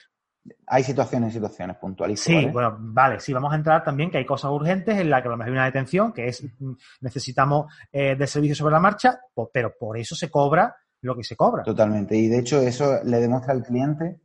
Hay 0.68 0.84
situaciones, 0.84 1.34
situaciones 1.34 1.78
puntuales. 1.78 2.20
Sí, 2.20 2.46
bueno, 2.46 2.78
vale, 2.80 3.20
sí, 3.20 3.34
vamos 3.34 3.52
a 3.52 3.56
entrar 3.56 3.84
también 3.84 4.10
que 4.10 4.18
hay 4.18 4.26
cosas 4.26 4.52
urgentes 4.52 4.98
en 4.98 5.10
las 5.10 5.22
que 5.22 5.28
a 5.28 5.32
lo 5.32 5.38
mejor 5.38 5.52
hay 5.52 5.58
una 5.58 5.66
detención, 5.66 6.14
que 6.14 6.28
es 6.28 6.44
mm, 6.44 6.72
necesitamos 7.02 7.74
eh, 7.92 8.16
de 8.16 8.28
servicio 8.28 8.56
sobre 8.56 8.74
la 8.74 8.80
marcha, 8.80 9.20
pero 9.52 9.74
por 9.78 9.98
eso 9.98 10.16
se 10.16 10.30
cobra 10.30 10.76
lo 11.02 11.16
que 11.16 11.24
se 11.24 11.36
cobra. 11.36 11.64
Totalmente, 11.64 12.16
y 12.16 12.28
de 12.28 12.40
hecho 12.40 12.62
eso 12.62 13.00
le 13.04 13.20
demuestra 13.20 13.54
al 13.54 13.64
cliente 13.64 14.22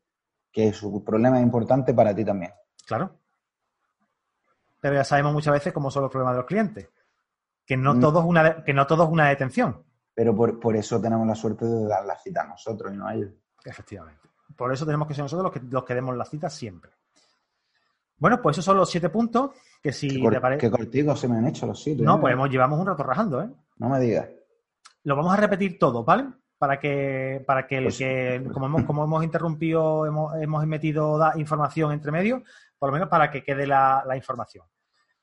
que 0.52 0.72
su 0.72 1.02
problema 1.02 1.38
es 1.38 1.42
importante 1.42 1.94
para 1.94 2.14
ti 2.14 2.24
también. 2.24 2.52
Claro. 2.86 3.21
Pero 4.82 4.96
ya 4.96 5.04
sabemos 5.04 5.32
muchas 5.32 5.54
veces 5.54 5.72
cómo 5.72 5.90
son 5.90 6.02
los 6.02 6.10
problemas 6.10 6.34
de 6.34 6.40
los 6.40 6.46
clientes 6.46 6.90
que 7.66 7.76
no, 7.76 7.94
mm. 7.94 8.00
todo, 8.00 8.20
es 8.20 8.26
una, 8.26 8.64
que 8.64 8.74
no 8.74 8.86
todo 8.86 9.04
es 9.04 9.10
una 9.10 9.28
detención. 9.28 9.82
Pero 10.14 10.36
por, 10.36 10.76
eso 10.76 11.00
tenemos 11.00 11.26
la 11.26 11.34
suerte 11.34 11.64
de 11.64 11.86
dar 11.86 12.04
la 12.04 12.18
cita 12.18 12.42
a 12.42 12.48
nosotros 12.48 12.92
y 12.92 12.96
no 12.96 13.06
a 13.06 13.14
ellos. 13.14 13.30
Efectivamente. 13.64 14.28
Por 14.56 14.72
eso 14.72 14.84
tenemos 14.84 15.08
que 15.08 15.14
ser 15.14 15.24
nosotros 15.24 15.44
los 15.44 15.52
que, 15.52 15.72
los 15.72 15.84
que 15.84 15.94
demos 15.94 16.16
la 16.16 16.24
cita 16.24 16.50
siempre. 16.50 16.90
Bueno, 18.18 18.40
pues 18.42 18.54
esos 18.54 18.66
son 18.66 18.76
los 18.76 18.90
siete 18.90 19.08
puntos 19.08 19.50
que 19.82 19.92
si 19.92 20.20
¿Qué, 20.20 20.30
te 20.30 20.40
parece... 20.40 20.70
¿Qué 20.70 21.16
se 21.16 21.28
me 21.28 21.38
han 21.38 21.46
hecho 21.46 21.66
los 21.66 21.82
siete? 21.82 22.02
No, 22.02 22.16
¿eh? 22.16 22.18
pues 22.20 22.32
hemos, 22.34 22.50
llevamos 22.50 22.78
un 22.78 22.86
rato 22.86 23.02
rajando, 23.02 23.42
¿eh? 23.42 23.48
No 23.78 23.88
me 23.88 23.98
digas. 23.98 24.28
Lo 25.04 25.16
vamos 25.16 25.32
a 25.32 25.36
repetir 25.36 25.78
todo, 25.78 26.04
¿vale? 26.04 26.26
Para 26.58 26.78
que, 26.78 27.42
para 27.44 27.66
que 27.66 27.78
el 27.78 27.84
pues 27.84 27.98
que, 27.98 28.48
como 28.52 28.66
hemos, 28.66 28.84
como 28.84 29.02
hemos 29.02 29.24
interrumpido, 29.24 30.06
hemos, 30.06 30.36
hemos 30.40 30.64
metido 30.66 31.18
información 31.36 31.90
entre 31.92 32.12
medio, 32.12 32.44
por 32.78 32.90
lo 32.90 32.92
menos 32.92 33.08
para 33.08 33.30
que 33.30 33.42
quede 33.42 33.66
la, 33.66 34.04
la 34.06 34.16
información. 34.16 34.64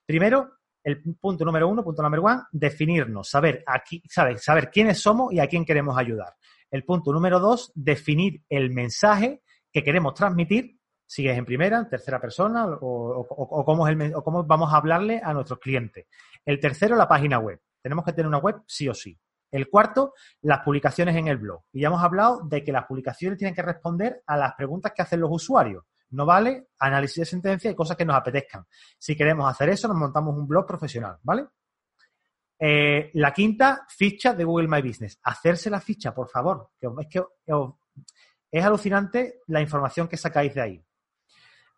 Primero, 0.10 0.54
el 0.84 1.04
punto 1.22 1.46
número 1.46 1.68
uno, 1.68 1.84
punto 1.84 2.02
número 2.02 2.24
uno, 2.24 2.48
definirnos, 2.52 3.30
saber, 3.30 3.64
aquí, 3.68 4.02
saber, 4.10 4.40
saber 4.40 4.72
quiénes 4.72 5.00
somos 5.00 5.32
y 5.32 5.40
a 5.40 5.46
quién 5.46 5.64
queremos 5.64 5.96
ayudar. 6.00 6.34
El 6.72 6.84
punto 6.84 7.14
número 7.14 7.40
dos, 7.40 7.72
definir 7.76 8.42
el 8.50 8.72
mensaje 8.72 9.44
que 9.72 9.84
queremos 9.84 10.16
transmitir, 10.16 10.80
si 11.06 11.28
es 11.28 11.38
en 11.38 11.46
primera, 11.46 11.78
en 11.78 11.90
tercera 11.90 12.20
persona 12.20 12.66
o, 12.82 13.64
cómo 13.64 13.88
es 13.88 13.96
el, 13.96 14.16
o 14.16 14.24
cómo 14.24 14.44
vamos 14.46 14.74
a 14.74 14.78
hablarle 14.78 15.22
a 15.24 15.32
nuestros 15.32 15.60
clientes. 15.60 16.08
El 16.44 16.60
tercero, 16.60 16.96
la 16.96 17.08
página 17.08 17.38
web. 17.38 17.62
Tenemos 17.80 18.04
que 18.04 18.14
tener 18.14 18.26
una 18.26 18.40
web 18.40 18.64
sí 18.66 18.90
o 18.90 18.96
sí. 18.96 19.16
El 19.52 19.70
cuarto, 19.70 20.16
las 20.42 20.62
publicaciones 20.62 21.16
en 21.18 21.28
el 21.28 21.38
blog. 21.38 21.62
Y 21.72 21.82
ya 21.82 21.90
hemos 21.90 22.02
hablado 22.02 22.42
de 22.46 22.64
que 22.64 22.72
las 22.72 22.88
publicaciones 22.88 23.38
tienen 23.38 23.54
que 23.54 23.62
responder 23.62 24.24
a 24.26 24.38
las 24.38 24.56
preguntas 24.56 24.92
que 24.96 25.04
hacen 25.04 25.20
los 25.20 25.30
usuarios 25.32 25.84
no 26.12 26.26
vale 26.26 26.70
análisis 26.80 27.18
de 27.18 27.26
sentencia 27.26 27.72
y 27.72 27.76
cosas 27.76 27.98
que 27.98 28.06
nos 28.06 28.16
apetezcan. 28.16 28.66
Si 28.98 29.16
queremos 29.16 29.50
hacer 29.50 29.70
eso, 29.70 29.88
nos 29.88 29.98
montamos 29.98 30.36
un 30.36 30.48
blog 30.48 30.66
profesional, 30.66 31.18
¿vale? 31.24 31.48
Eh, 32.60 33.12
la 33.14 33.34
quinta, 33.34 33.86
ficha 33.88 34.34
de 34.34 34.44
Google 34.44 34.68
My 34.68 34.82
Business. 34.82 35.20
Hacerse 35.24 35.70
la 35.70 35.80
ficha, 35.80 36.14
por 36.14 36.30
favor. 36.30 36.72
es 36.80 37.08
que 37.08 37.24
es 38.52 38.66
alucinante 38.66 39.42
la 39.48 39.62
información 39.62 40.08
que 40.08 40.18
sacáis 40.18 40.54
de 40.54 40.62
ahí. 40.62 40.86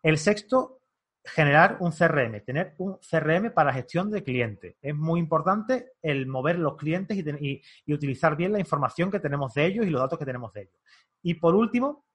El 0.02 0.18
sexto, 0.18 0.80
generar 1.24 1.76
un 1.80 1.92
CRM, 1.92 2.44
tener 2.44 2.74
un 2.78 2.98
CRM 2.98 3.52
para 3.52 3.72
gestión 3.72 4.10
de 4.10 4.24
clientes. 4.24 4.76
Es 4.82 4.94
muy 4.94 5.20
importante 5.20 5.92
el 6.02 6.26
mover 6.26 6.58
los 6.58 6.76
clientes 6.76 7.16
y, 7.16 7.62
utilizar 7.92 8.36
bien 8.36 8.52
la 8.52 8.58
información 8.58 9.10
que 9.10 9.20
tenemos 9.20 9.54
de 9.54 9.66
ellos 9.66 9.86
y 9.86 9.90
los 9.90 10.00
datos 10.00 10.18
que 10.18 10.24
tenemos 10.24 10.52
de 10.52 10.62
ellos. 10.62 10.80
Y 11.22 11.34
por 11.34 11.54
último, 11.54 12.06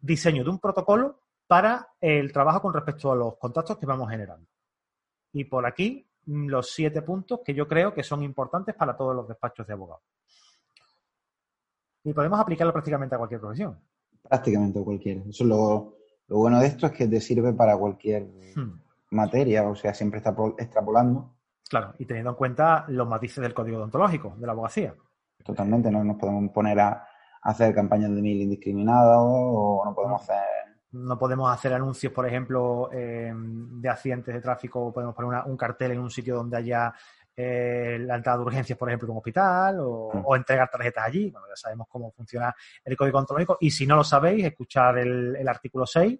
diseño 0.00 0.42
de 0.42 0.50
un 0.50 0.58
protocolo 0.58 1.22
para 1.48 1.88
el 2.00 2.30
trabajo 2.30 2.62
con 2.62 2.74
respecto 2.74 3.10
a 3.10 3.16
los 3.16 3.36
contactos 3.38 3.78
que 3.78 3.86
vamos 3.86 4.08
generando. 4.08 4.46
Y 5.32 5.44
por 5.44 5.66
aquí 5.66 6.06
mm, 6.26 6.46
los 6.46 6.70
siete 6.70 7.02
puntos 7.02 7.40
que 7.44 7.54
yo 7.54 7.66
creo 7.66 7.92
que 7.92 8.04
son 8.04 8.22
importantes 8.22 8.74
para 8.74 8.96
todos 8.96 9.16
los 9.16 9.26
despachos 9.26 9.66
de 9.66 9.72
abogados. 9.72 10.04
Y 12.04 12.12
podemos 12.12 12.38
aplicarlo 12.38 12.72
prácticamente 12.72 13.14
a 13.14 13.18
cualquier 13.18 13.40
profesión. 13.40 13.80
Prácticamente 14.22 14.78
a 14.78 14.84
cualquiera. 14.84 15.22
Eso 15.22 15.44
es 15.44 15.48
lo, 15.48 15.96
bueno 16.28 16.60
de 16.60 16.66
esto 16.66 16.86
es 16.86 16.92
que 16.92 17.08
te 17.08 17.20
sirve 17.20 17.52
para 17.54 17.76
cualquier 17.76 18.24
hmm. 18.54 18.80
materia, 19.10 19.66
o 19.66 19.74
sea, 19.74 19.94
siempre 19.94 20.18
está 20.18 20.36
extrapolando. 20.58 21.34
Claro, 21.68 21.94
y 21.98 22.04
teniendo 22.04 22.30
en 22.30 22.36
cuenta 22.36 22.84
los 22.88 23.08
matices 23.08 23.42
del 23.42 23.54
código 23.54 23.78
odontológico, 23.78 24.34
de 24.38 24.46
la 24.46 24.52
abogacía. 24.52 24.94
Totalmente, 25.44 25.90
no 25.90 26.04
nos 26.04 26.18
podemos 26.18 26.50
poner 26.50 26.78
a 26.80 27.06
hacer 27.42 27.74
campañas 27.74 28.10
de 28.14 28.20
mil 28.20 28.40
indiscriminados 28.42 29.18
o 29.20 29.82
no 29.84 29.94
podemos 29.94 30.22
hacer 30.22 30.57
no 30.92 31.18
podemos 31.18 31.52
hacer 31.52 31.72
anuncios, 31.72 32.12
por 32.12 32.26
ejemplo, 32.26 32.90
eh, 32.92 33.32
de 33.34 33.88
accidentes 33.88 34.34
de 34.34 34.40
tráfico, 34.40 34.92
podemos 34.92 35.14
poner 35.14 35.42
un 35.46 35.56
cartel 35.56 35.92
en 35.92 36.00
un 36.00 36.10
sitio 36.10 36.36
donde 36.36 36.56
haya 36.56 36.92
eh, 37.36 37.98
la 38.00 38.16
entrada 38.16 38.38
de 38.38 38.44
urgencias, 38.44 38.76
por 38.78 38.88
ejemplo, 38.88 39.06
en 39.06 39.12
un 39.12 39.18
hospital, 39.18 39.76
mm. 39.76 40.22
o, 40.24 40.36
entregar 40.36 40.68
tarjetas 40.70 41.04
allí. 41.04 41.30
Bueno, 41.30 41.46
ya 41.48 41.56
sabemos 41.56 41.86
cómo 41.88 42.10
funciona 42.10 42.54
el 42.84 42.96
código 42.96 43.18
ontológico. 43.18 43.58
Y 43.60 43.70
si 43.70 43.86
no 43.86 43.96
lo 43.96 44.04
sabéis, 44.04 44.44
escuchar 44.44 44.98
el, 44.98 45.46
artículo 45.46 45.86
6, 45.86 46.18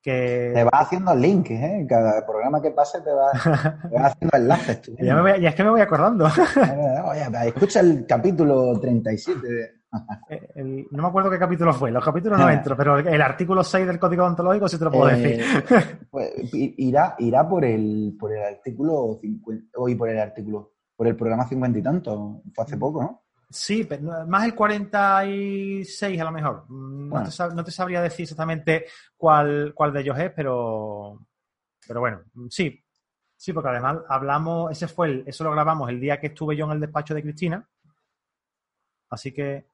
que... 0.00 0.52
Te 0.54 0.64
va 0.64 0.70
haciendo 0.74 1.14
links, 1.14 1.50
¿eh? 1.50 1.86
Cada 1.88 2.24
programa 2.26 2.60
que 2.60 2.70
pase 2.70 3.00
te 3.00 3.10
va, 3.10 3.30
haciendo 4.06 4.36
enlaces. 4.36 4.82
ya, 4.98 5.48
es 5.48 5.54
que 5.54 5.64
me 5.64 5.70
voy 5.70 5.80
acordando. 5.80 6.26
Oye, 7.06 7.26
escucha 7.48 7.80
el 7.80 8.06
capítulo 8.06 8.78
37 8.78 9.83
eh, 10.28 10.86
no 10.90 11.02
me 11.02 11.08
acuerdo 11.08 11.30
qué 11.30 11.38
capítulo 11.38 11.72
fue, 11.72 11.90
los 11.90 12.04
capítulos 12.04 12.38
no 12.38 12.50
entro, 12.50 12.76
pero 12.76 12.98
el 12.98 13.22
artículo 13.22 13.62
6 13.62 13.86
del 13.86 13.98
código 13.98 14.24
ontológico 14.24 14.68
sí 14.68 14.78
te 14.78 14.84
lo 14.84 14.90
puedo 14.90 15.10
eh, 15.10 15.16
decir. 15.16 15.64
Pues, 16.10 16.32
irá, 16.52 17.16
irá 17.18 17.48
por 17.48 17.64
el, 17.64 18.16
por 18.18 18.32
el 18.32 18.42
artículo 18.42 19.18
50, 19.20 19.70
hoy 19.76 19.94
por 19.94 20.08
el 20.08 20.18
artículo, 20.18 20.72
por 20.96 21.06
el 21.06 21.16
programa 21.16 21.46
50 21.46 21.78
y 21.78 21.82
tanto, 21.82 22.42
fue 22.54 22.64
hace 22.64 22.76
poco, 22.76 23.02
¿no? 23.02 23.20
Sí, 23.50 23.86
más 24.26 24.44
el 24.46 24.54
46 24.54 26.20
a 26.20 26.24
lo 26.24 26.32
mejor. 26.32 26.64
Mm, 26.68 27.08
no, 27.54 27.64
te, 27.64 27.70
sabría 27.70 28.02
decir 28.02 28.24
exactamente 28.24 28.86
cuál, 29.16 29.72
cuál 29.74 29.92
de 29.92 30.00
ellos 30.00 30.18
es, 30.18 30.32
pero, 30.32 31.20
pero 31.86 32.00
bueno, 32.00 32.22
sí. 32.48 32.80
Sí, 33.36 33.52
porque 33.52 33.68
además 33.68 33.98
hablamos, 34.08 34.72
ese 34.72 34.88
fue 34.88 35.08
el, 35.08 35.24
eso 35.26 35.44
lo 35.44 35.52
grabamos 35.52 35.90
el 35.90 36.00
día 36.00 36.18
que 36.18 36.28
estuve 36.28 36.56
yo 36.56 36.64
en 36.64 36.72
el 36.72 36.80
despacho 36.80 37.14
de 37.14 37.22
Cristina. 37.22 37.68
Así 39.10 39.32
que 39.32 39.66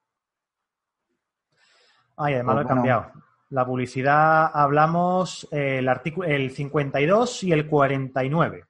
Ay, 2.21 2.35
además 2.35 2.55
lo 2.55 2.61
he 2.61 2.65
cambiado. 2.65 3.11
La 3.49 3.65
publicidad 3.65 4.49
hablamos 4.53 5.47
eh, 5.51 5.79
el 5.79 5.89
artículo 5.89 6.27
el 6.27 6.51
52 6.51 7.43
y 7.43 7.51
el 7.51 7.67
49. 7.67 8.65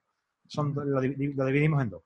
Son, 0.46 0.74
lo, 0.74 1.00
dividimos 1.00 1.82
en 1.82 1.90
dos. 1.90 2.02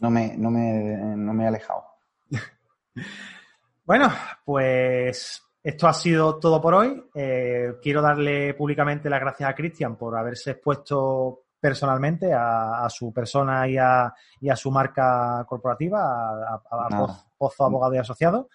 No 0.00 0.10
me, 0.10 0.36
no 0.36 0.50
me, 0.50 0.96
no 1.16 1.32
me 1.32 1.44
he 1.44 1.46
alejado. 1.46 1.84
bueno, 3.84 4.10
pues 4.44 5.42
esto 5.62 5.86
ha 5.86 5.92
sido 5.92 6.38
todo 6.38 6.60
por 6.60 6.74
hoy. 6.74 7.04
Eh, 7.14 7.74
quiero 7.80 8.02
darle 8.02 8.54
públicamente 8.54 9.08
las 9.08 9.20
gracias 9.20 9.50
a 9.50 9.54
Cristian 9.54 9.96
por 9.96 10.16
haberse 10.16 10.52
expuesto 10.52 11.44
personalmente 11.60 12.32
a, 12.32 12.86
su 12.88 13.12
persona 13.12 13.68
y 13.68 13.76
a, 13.76 14.12
y 14.40 14.48
a, 14.48 14.56
su 14.56 14.70
marca 14.70 15.44
corporativa, 15.48 16.00
a, 16.00 16.62
a 16.70 17.16
Pozo 17.36 17.64
Abogado 17.64 17.94
y 17.94 17.98
Asociado. 17.98 18.48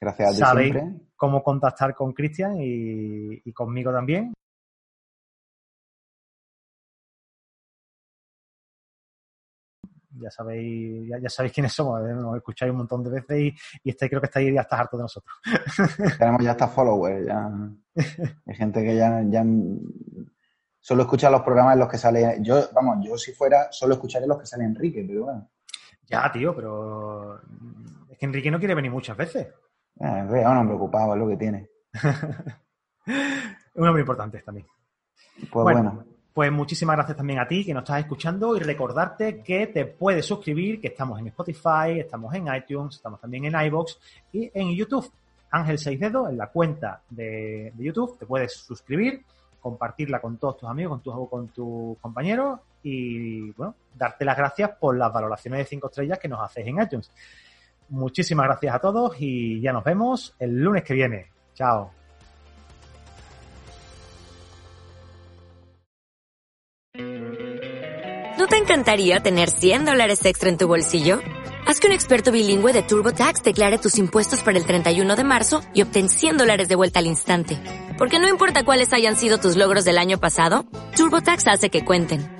Gracias 0.00 0.28
a 0.28 0.32
ti 0.32 0.38
Sabéis 0.38 0.74
cómo 1.14 1.42
contactar 1.42 1.94
con 1.94 2.12
Cristian 2.12 2.56
y, 2.58 3.52
conmigo 3.52 3.92
también. 3.92 4.32
ya 10.12 10.30
sabéis, 10.30 11.08
ya, 11.08 11.30
sabéis 11.30 11.54
quiénes 11.54 11.72
somos, 11.72 11.98
¿eh? 12.06 12.12
nos 12.12 12.36
escucháis 12.36 12.70
un 12.70 12.78
montón 12.78 13.02
de 13.02 13.10
veces 13.10 13.38
y, 13.38 13.54
y 13.84 13.90
este, 13.90 14.06
creo 14.06 14.20
que 14.20 14.26
estáis 14.26 14.52
ya 14.52 14.60
está 14.60 14.78
harto 14.78 14.98
de 14.98 15.04
nosotros. 15.04 15.34
Tenemos 16.18 16.44
ya 16.44 16.50
hasta 16.50 16.68
followers, 16.68 17.26
ya. 17.26 17.48
Hay 18.46 18.54
gente 18.54 18.82
que 18.82 18.96
ya, 18.96 19.22
ya 19.26 19.42
solo 20.78 21.02
escucha 21.02 21.30
los 21.30 21.40
programas 21.40 21.74
en 21.74 21.80
los 21.80 21.88
que 21.88 21.96
sale. 21.96 22.36
Yo, 22.42 22.68
vamos, 22.74 22.98
yo 23.06 23.16
si 23.16 23.32
fuera, 23.32 23.68
solo 23.70 23.94
escucharé 23.94 24.26
los 24.26 24.38
que 24.38 24.46
sale 24.46 24.64
Enrique, 24.64 25.04
pero 25.06 25.24
bueno. 25.24 25.50
Ya, 26.06 26.30
tío, 26.30 26.54
pero 26.54 27.40
es 28.10 28.18
que 28.18 28.26
Enrique 28.26 28.50
no 28.50 28.58
quiere 28.58 28.74
venir 28.74 28.90
muchas 28.90 29.16
veces. 29.16 29.46
Es 29.98 30.46
un 30.46 30.56
hombre 30.56 30.76
ocupado, 30.76 31.14
es 31.14 31.20
lo 31.20 31.28
que 31.28 31.36
tiene. 31.36 31.68
un 33.74 33.86
hombre 33.86 34.02
importante 34.02 34.40
también. 34.42 34.66
Pues 35.50 35.62
bueno, 35.62 36.04
Pues 36.32 36.52
muchísimas 36.52 36.96
gracias 36.96 37.16
también 37.16 37.38
a 37.38 37.48
ti 37.48 37.64
que 37.64 37.74
nos 37.74 37.82
estás 37.82 38.00
escuchando 38.00 38.56
y 38.56 38.60
recordarte 38.60 39.42
que 39.42 39.66
te 39.66 39.86
puedes 39.86 40.24
suscribir, 40.26 40.80
que 40.80 40.88
estamos 40.88 41.18
en 41.18 41.28
Spotify, 41.28 41.98
estamos 41.98 42.34
en 42.34 42.46
iTunes, 42.54 42.96
estamos 42.96 43.20
también 43.20 43.46
en 43.46 43.60
iBox 43.60 43.98
y 44.32 44.50
en 44.54 44.74
YouTube. 44.74 45.10
Ángel 45.50 45.78
Seis 45.78 45.98
Dedos, 45.98 46.30
en 46.30 46.38
la 46.38 46.46
cuenta 46.46 47.02
de, 47.10 47.72
YouTube, 47.76 48.16
te 48.18 48.26
puedes 48.26 48.54
suscribir, 48.54 49.24
compartirla 49.60 50.20
con 50.20 50.38
todos 50.38 50.58
tus 50.58 50.68
amigos, 50.68 50.92
con 50.92 51.02
tus 51.02 51.28
con 51.28 51.48
tus 51.48 51.98
compañeros 51.98 52.60
y 52.82 53.50
bueno, 53.52 53.74
darte 53.94 54.24
las 54.24 54.36
gracias 54.36 54.70
por 54.78 54.96
las 54.96 55.12
valoraciones 55.12 55.58
de 55.58 55.64
cinco 55.64 55.88
estrellas 55.88 56.18
que 56.18 56.28
nos 56.28 56.40
haces 56.40 56.66
en 56.66 56.80
iTunes. 56.80 57.10
Muchísimas 57.90 58.46
gracias 58.46 58.74
a 58.74 58.78
todos 58.78 59.16
y 59.18 59.60
ya 59.60 59.72
nos 59.72 59.84
vemos 59.84 60.34
el 60.38 60.60
lunes 60.62 60.84
que 60.84 60.94
viene. 60.94 61.26
Chao. 61.54 61.90
¿No 68.38 68.46
te 68.46 68.56
encantaría 68.56 69.20
tener 69.20 69.50
100 69.50 69.84
dólares 69.84 70.24
extra 70.24 70.48
en 70.48 70.56
tu 70.56 70.66
bolsillo? 70.66 71.20
Haz 71.66 71.78
que 71.78 71.88
un 71.88 71.92
experto 71.92 72.32
bilingüe 72.32 72.72
de 72.72 72.82
TurboTax 72.82 73.42
declare 73.42 73.78
tus 73.78 73.98
impuestos 73.98 74.42
para 74.42 74.56
el 74.56 74.64
31 74.64 75.14
de 75.16 75.24
marzo 75.24 75.60
y 75.74 75.82
obtén 75.82 76.08
100 76.08 76.38
dólares 76.38 76.68
de 76.68 76.76
vuelta 76.76 77.00
al 77.00 77.06
instante. 77.06 77.58
Porque 77.98 78.18
no 78.18 78.28
importa 78.28 78.64
cuáles 78.64 78.92
hayan 78.92 79.16
sido 79.16 79.38
tus 79.38 79.56
logros 79.56 79.84
del 79.84 79.98
año 79.98 80.18
pasado, 80.18 80.64
TurboTax 80.96 81.48
hace 81.48 81.70
que 81.70 81.84
cuenten. 81.84 82.39